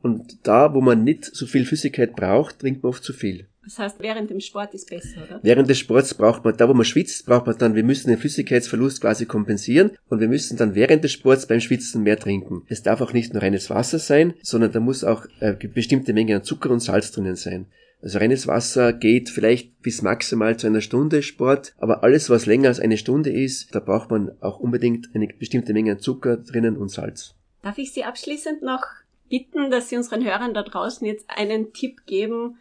Und 0.00 0.46
da, 0.46 0.74
wo 0.74 0.80
man 0.80 1.04
nicht 1.04 1.24
so 1.24 1.46
viel 1.46 1.64
Flüssigkeit 1.64 2.14
braucht, 2.14 2.58
trinkt 2.60 2.82
man 2.82 2.90
oft 2.90 3.04
zu 3.04 3.12
viel. 3.12 3.46
Das 3.64 3.78
heißt, 3.78 3.96
während 4.00 4.30
dem 4.30 4.40
Sport 4.40 4.74
ist 4.74 4.90
besser, 4.90 5.22
oder? 5.24 5.40
Während 5.42 5.68
des 5.68 5.78
Sports 5.78 6.14
braucht 6.14 6.44
man, 6.44 6.56
da 6.56 6.68
wo 6.68 6.74
man 6.74 6.84
schwitzt, 6.84 7.26
braucht 7.26 7.46
man 7.46 7.56
dann, 7.58 7.74
wir 7.74 7.84
müssen 7.84 8.08
den 8.08 8.18
Flüssigkeitsverlust 8.18 9.00
quasi 9.00 9.26
kompensieren 9.26 9.92
und 10.08 10.20
wir 10.20 10.28
müssen 10.28 10.56
dann 10.56 10.74
während 10.74 11.02
des 11.02 11.12
Sports 11.12 11.46
beim 11.46 11.60
Schwitzen 11.60 12.02
mehr 12.02 12.18
trinken. 12.18 12.62
Es 12.68 12.82
darf 12.82 13.00
auch 13.00 13.12
nicht 13.12 13.32
nur 13.32 13.42
reines 13.42 13.70
Wasser 13.70 13.98
sein, 13.98 14.34
sondern 14.42 14.72
da 14.72 14.80
muss 14.80 15.04
auch 15.04 15.26
eine 15.40 15.58
äh, 15.60 15.66
bestimmte 15.66 16.12
Menge 16.12 16.36
an 16.36 16.44
Zucker 16.44 16.70
und 16.70 16.80
Salz 16.80 17.12
drinnen 17.12 17.36
sein. 17.36 17.66
Also 18.02 18.18
reines 18.18 18.46
Wasser 18.46 18.92
geht 18.92 19.30
vielleicht 19.30 19.80
bis 19.80 20.02
maximal 20.02 20.58
zu 20.58 20.66
einer 20.66 20.82
Stunde 20.82 21.22
Sport, 21.22 21.72
aber 21.78 22.02
alles, 22.04 22.28
was 22.28 22.44
länger 22.44 22.68
als 22.68 22.78
eine 22.78 22.98
Stunde 22.98 23.30
ist, 23.30 23.74
da 23.74 23.80
braucht 23.80 24.10
man 24.10 24.32
auch 24.42 24.60
unbedingt 24.60 25.08
eine 25.14 25.26
bestimmte 25.28 25.72
Menge 25.72 25.92
an 25.92 26.00
Zucker 26.00 26.36
drinnen 26.36 26.76
und 26.76 26.90
Salz. 26.90 27.34
Darf 27.62 27.78
ich 27.78 27.94
Sie 27.94 28.04
abschließend 28.04 28.62
noch 28.62 28.84
bitten, 29.30 29.70
dass 29.70 29.88
Sie 29.88 29.96
unseren 29.96 30.22
Hörern 30.22 30.52
da 30.52 30.62
draußen 30.62 31.06
jetzt 31.06 31.30
einen 31.30 31.72
Tipp 31.72 32.04
geben, 32.04 32.58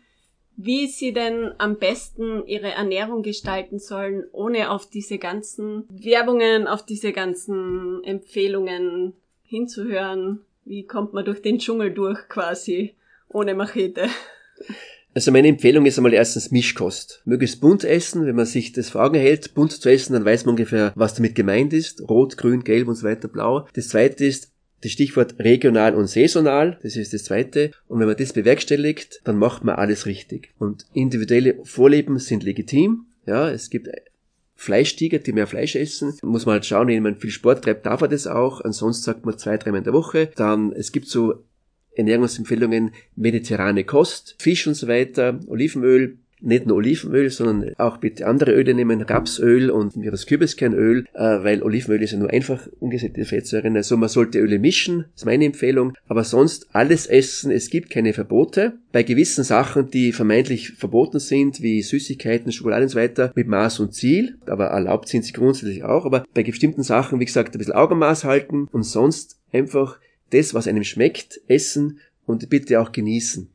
wie 0.55 0.87
sie 0.87 1.13
denn 1.13 1.51
am 1.57 1.77
besten 1.77 2.45
ihre 2.45 2.71
Ernährung 2.71 3.23
gestalten 3.23 3.79
sollen, 3.79 4.25
ohne 4.31 4.69
auf 4.71 4.89
diese 4.89 5.17
ganzen 5.17 5.85
Werbungen, 5.89 6.67
auf 6.67 6.85
diese 6.85 7.11
ganzen 7.11 8.03
Empfehlungen 8.03 9.13
hinzuhören. 9.43 10.41
Wie 10.65 10.83
kommt 10.83 11.13
man 11.13 11.25
durch 11.25 11.41
den 11.41 11.59
Dschungel 11.59 11.91
durch 11.91 12.27
quasi, 12.29 12.93
ohne 13.29 13.55
Machete? 13.55 14.07
Also 15.15 15.31
meine 15.31 15.47
Empfehlung 15.47 15.85
ist 15.85 15.97
einmal 15.97 16.13
erstens 16.13 16.49
Mischkost. 16.49 17.21
Möglichst 17.25 17.61
bunt 17.61 17.83
essen, 17.83 18.25
wenn 18.25 18.35
man 18.35 18.47
sich 18.47 18.71
das 18.71 18.89
vor 18.89 19.03
Augen 19.03 19.19
hält, 19.19 19.53
bunt 19.53 19.71
zu 19.71 19.89
essen, 19.89 20.13
dann 20.13 20.25
weiß 20.25 20.45
man 20.45 20.53
ungefähr, 20.53 20.91
was 20.95 21.13
damit 21.13 21.35
gemeint 21.35 21.71
ist. 21.71 22.01
Rot, 22.09 22.35
grün, 22.35 22.63
gelb 22.63 22.87
und 22.87 22.95
so 22.95 23.05
weiter, 23.05 23.27
blau. 23.27 23.67
Das 23.75 23.89
zweite 23.89 24.25
ist 24.25 24.52
das 24.83 24.91
Stichwort 24.91 25.39
regional 25.39 25.95
und 25.95 26.07
saisonal, 26.07 26.77
das 26.83 26.95
ist 26.95 27.13
das 27.13 27.23
zweite. 27.23 27.71
Und 27.87 27.99
wenn 27.99 28.07
man 28.07 28.17
das 28.17 28.33
bewerkstelligt, 28.33 29.21
dann 29.23 29.37
macht 29.37 29.63
man 29.63 29.75
alles 29.75 30.05
richtig. 30.05 30.49
Und 30.59 30.85
individuelle 30.93 31.55
Vorlieben 31.63 32.19
sind 32.19 32.43
legitim. 32.43 33.05
Ja, 33.25 33.49
es 33.49 33.69
gibt 33.69 33.87
Fleischtiger, 34.55 35.19
die 35.19 35.33
mehr 35.33 35.47
Fleisch 35.47 35.75
essen. 35.75 36.17
Muss 36.21 36.45
man 36.45 36.53
halt 36.53 36.65
schauen, 36.65 36.87
wenn 36.89 37.03
man 37.03 37.17
viel 37.17 37.31
Sport 37.31 37.63
treibt, 37.63 37.85
darf 37.85 38.01
er 38.01 38.07
das 38.07 38.27
auch. 38.27 38.61
Ansonsten 38.61 39.03
sagt 39.03 39.25
man 39.25 39.37
zwei, 39.37 39.57
dreimal 39.57 39.79
in 39.79 39.85
der 39.85 39.93
Woche. 39.93 40.29
Dann, 40.35 40.71
es 40.73 40.91
gibt 40.91 41.07
so 41.07 41.43
Ernährungsempfehlungen, 41.95 42.91
mediterrane 43.15 43.83
Kost, 43.83 44.35
Fisch 44.39 44.67
und 44.67 44.73
so 44.73 44.87
weiter, 44.87 45.39
Olivenöl, 45.47 46.17
nicht 46.43 46.65
nur 46.65 46.77
Olivenöl, 46.77 47.29
sondern 47.29 47.73
auch 47.77 47.97
bitte 47.97 48.27
andere 48.27 48.51
Öle 48.51 48.73
nehmen, 48.73 49.01
Rapsöl 49.01 49.69
und 49.69 49.93
das 49.95 50.25
Kürbiskernöl, 50.25 51.05
äh, 51.13 51.19
weil 51.19 51.63
Olivenöl 51.63 52.03
ist 52.03 52.11
ja 52.11 52.17
nur 52.17 52.29
einfach 52.29 52.67
ungesättigte 52.79 53.25
Fettsäuren. 53.25 53.75
Also 53.75 53.97
man 53.97 54.09
sollte 54.09 54.39
Öle 54.39 54.59
mischen, 54.59 55.05
ist 55.15 55.25
meine 55.25 55.45
Empfehlung. 55.45 55.93
Aber 56.07 56.23
sonst 56.23 56.67
alles 56.73 57.07
essen, 57.07 57.51
es 57.51 57.69
gibt 57.69 57.89
keine 57.89 58.13
Verbote. 58.13 58.73
Bei 58.91 59.03
gewissen 59.03 59.43
Sachen, 59.43 59.89
die 59.89 60.11
vermeintlich 60.11 60.71
verboten 60.71 61.19
sind, 61.19 61.61
wie 61.61 61.81
Süßigkeiten, 61.81 62.51
Schokolade 62.51 62.83
und 62.83 62.89
so 62.89 62.99
weiter, 62.99 63.31
mit 63.35 63.47
Maß 63.47 63.79
und 63.79 63.93
Ziel, 63.93 64.37
aber 64.45 64.67
erlaubt 64.67 65.07
sind 65.07 65.25
sie 65.25 65.33
grundsätzlich 65.33 65.83
auch. 65.83 66.05
Aber 66.05 66.25
bei 66.33 66.43
bestimmten 66.43 66.83
Sachen, 66.83 67.19
wie 67.19 67.25
gesagt, 67.25 67.55
ein 67.55 67.57
bisschen 67.57 67.73
Augenmaß 67.73 68.25
halten 68.25 68.67
und 68.71 68.83
sonst 68.83 69.39
einfach 69.51 69.99
das, 70.31 70.53
was 70.53 70.67
einem 70.67 70.83
schmeckt, 70.83 71.39
essen 71.47 71.99
und 72.25 72.49
bitte 72.49 72.81
auch 72.81 72.91
genießen. 72.91 73.49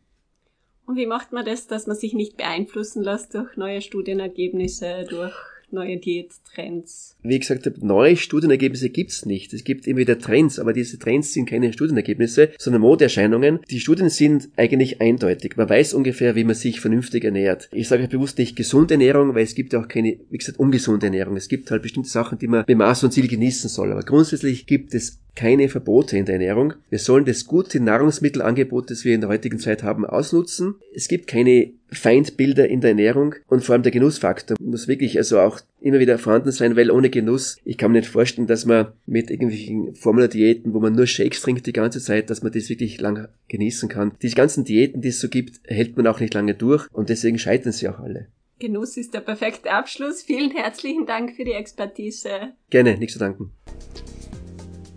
Und 0.89 0.97
wie 0.97 1.07
macht 1.07 1.33
man 1.33 1.45
das, 1.45 1.67
dass 1.67 1.87
man 1.87 1.97
sich 1.97 2.15
nicht 2.15 2.39
beeinflussen 2.39 3.03
lässt 3.03 3.35
durch 3.35 3.59
neue 3.59 3.83
Studienergebnisse, 3.83 5.05
durch 5.07 5.35
neue 5.73 5.99
Diättrends? 5.99 7.17
Wie 7.23 7.39
gesagt, 7.39 7.83
neue 7.83 8.17
Studienergebnisse 8.17 8.91
gibt's 8.91 9.27
nicht. 9.27 9.53
Es 9.53 9.65
gibt 9.65 9.87
immer 9.87 10.01
wieder 10.01 10.19
Trends, 10.19 10.59
aber 10.59 10.73
diese 10.73 10.99
Trends 10.99 11.33
sind 11.33 11.49
keine 11.49 11.73
Studienergebnisse, 11.73 12.51
sondern 12.59 12.83
Modeerscheinungen. 12.83 13.61
Die 13.71 13.81
Studien 13.81 14.09
sind 14.09 14.49
eigentlich 14.57 15.01
eindeutig. 15.01 15.57
Man 15.57 15.69
weiß 15.69 15.95
ungefähr, 15.95 16.35
wie 16.35 16.45
man 16.45 16.55
sich 16.55 16.81
vernünftig 16.81 17.25
ernährt. 17.25 17.69
Ich 17.73 17.89
sage 17.89 18.09
bewusst 18.09 18.39
nicht 18.39 18.57
gesunde 18.57 18.95
Ernährung, 18.95 19.35
weil 19.35 19.45
es 19.45 19.55
gibt 19.55 19.73
ja 19.73 19.81
auch 19.81 19.89
keine, 19.89 20.19
wie 20.31 20.39
gesagt, 20.39 20.59
ungesunde 20.59 21.07
Ernährung. 21.07 21.37
Es 21.37 21.49
gibt 21.49 21.71
halt 21.71 21.83
bestimmte 21.83 22.09
Sachen, 22.09 22.39
die 22.39 22.49
man 22.49 22.65
mit 22.67 22.79
Maß 22.79 23.05
und 23.05 23.13
Ziel 23.13 23.29
genießen 23.29 23.69
soll. 23.69 23.93
Aber 23.93 24.03
grundsätzlich 24.03 24.67
gibt 24.67 24.95
es 24.95 25.21
keine 25.39 25.69
Verbote 25.69 26.19
in 26.19 26.25
der 26.25 26.35
Ernährung. 26.35 26.75
Wir 26.91 26.99
sollen 26.99 27.25
das 27.25 27.47
gute 27.47 27.79
Nahrungsmittelangebot, 27.79 28.91
das 28.91 29.05
wir 29.05 29.15
in 29.15 29.21
der 29.21 29.31
heutigen 29.31 29.61
Zeit 29.61 29.85
haben, 29.85 30.05
ausnutzen. 30.05 30.75
Es 30.93 31.07
gibt 31.07 31.29
keine 31.29 31.71
Feindbilder 31.91 32.69
in 32.69 32.81
der 32.81 32.91
Ernährung 32.91 33.35
und 33.49 33.65
vor 33.65 33.75
allem 33.75 33.83
der 33.83 33.93
Genussfaktor 33.93 34.57
muss 34.61 34.89
wirklich 34.89 35.17
also 35.19 35.41
auch 35.41 35.61
immer 35.81 35.99
wieder 35.99 36.19
vorhanden 36.19 36.53
sein, 36.53 36.77
weil 36.77 36.91
ohne 36.91 37.11
Genuss, 37.11 37.59
ich 37.65 37.79
kann 37.79 37.93
mir 37.93 38.01
nicht 38.01 38.11
vorstellen, 38.11 38.47
dass 38.47 38.67
man 38.67 38.89
mit 39.07 39.31
irgendwelchen 39.31 39.95
Formula-Diäten, 39.95 40.75
wo 40.75 40.81
man 40.81 40.95
nur 40.95 41.07
Shakes 41.07 41.41
trinkt 41.41 41.67
die 41.67 41.73
ganze 41.73 42.01
Zeit, 42.01 42.31
dass 42.31 42.43
man 42.43 42.53
das 42.53 42.69
wirklich 42.69 43.01
lange 43.01 43.31
genießen 43.49 43.89
kann. 43.89 44.13
Diese 44.23 44.37
ganzen 44.37 44.65
Diäten, 44.65 45.01
die 45.01 45.09
es 45.09 45.21
so 45.21 45.29
gibt, 45.29 45.61
hält 45.65 45.97
man 45.97 46.07
auch 46.07 46.21
nicht 46.21 46.35
lange 46.35 46.55
durch 46.55 46.87
und 46.93 47.09
deswegen 47.09 47.39
scheitern 47.39 47.73
sie 47.73 47.89
auch 47.89 48.01
alle. 48.01 48.27
Genuss 48.59 48.97
ist 48.97 49.15
der 49.15 49.21
perfekte 49.21 49.71
Abschluss. 49.71 50.23
Vielen 50.23 50.51
herzlichen 50.51 51.07
Dank 51.07 51.37
für 51.37 51.45
die 51.45 51.53
Expertise. 51.53 52.55
Gerne, 52.71 52.99
nichts 52.99 53.13
zu 53.13 53.21
danken. 53.21 53.53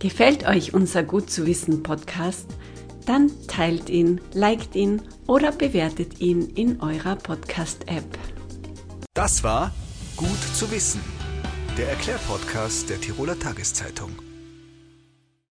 Gefällt 0.00 0.48
euch 0.48 0.74
unser 0.74 1.04
Gut 1.04 1.30
zu 1.30 1.46
wissen 1.46 1.84
Podcast? 1.84 2.48
Dann 3.06 3.30
teilt 3.48 3.90
ihn, 3.90 4.20
liked 4.32 4.74
ihn 4.74 5.02
oder 5.26 5.52
bewertet 5.52 6.20
ihn 6.20 6.50
in 6.54 6.80
eurer 6.80 7.16
Podcast-App. 7.16 8.18
Das 9.14 9.42
war 9.42 9.72
Gut 10.16 10.38
zu 10.54 10.70
wissen, 10.70 11.00
der 11.76 11.88
Erklärpodcast 11.88 12.90
der 12.90 13.00
Tiroler 13.00 13.38
Tageszeitung. 13.38 14.10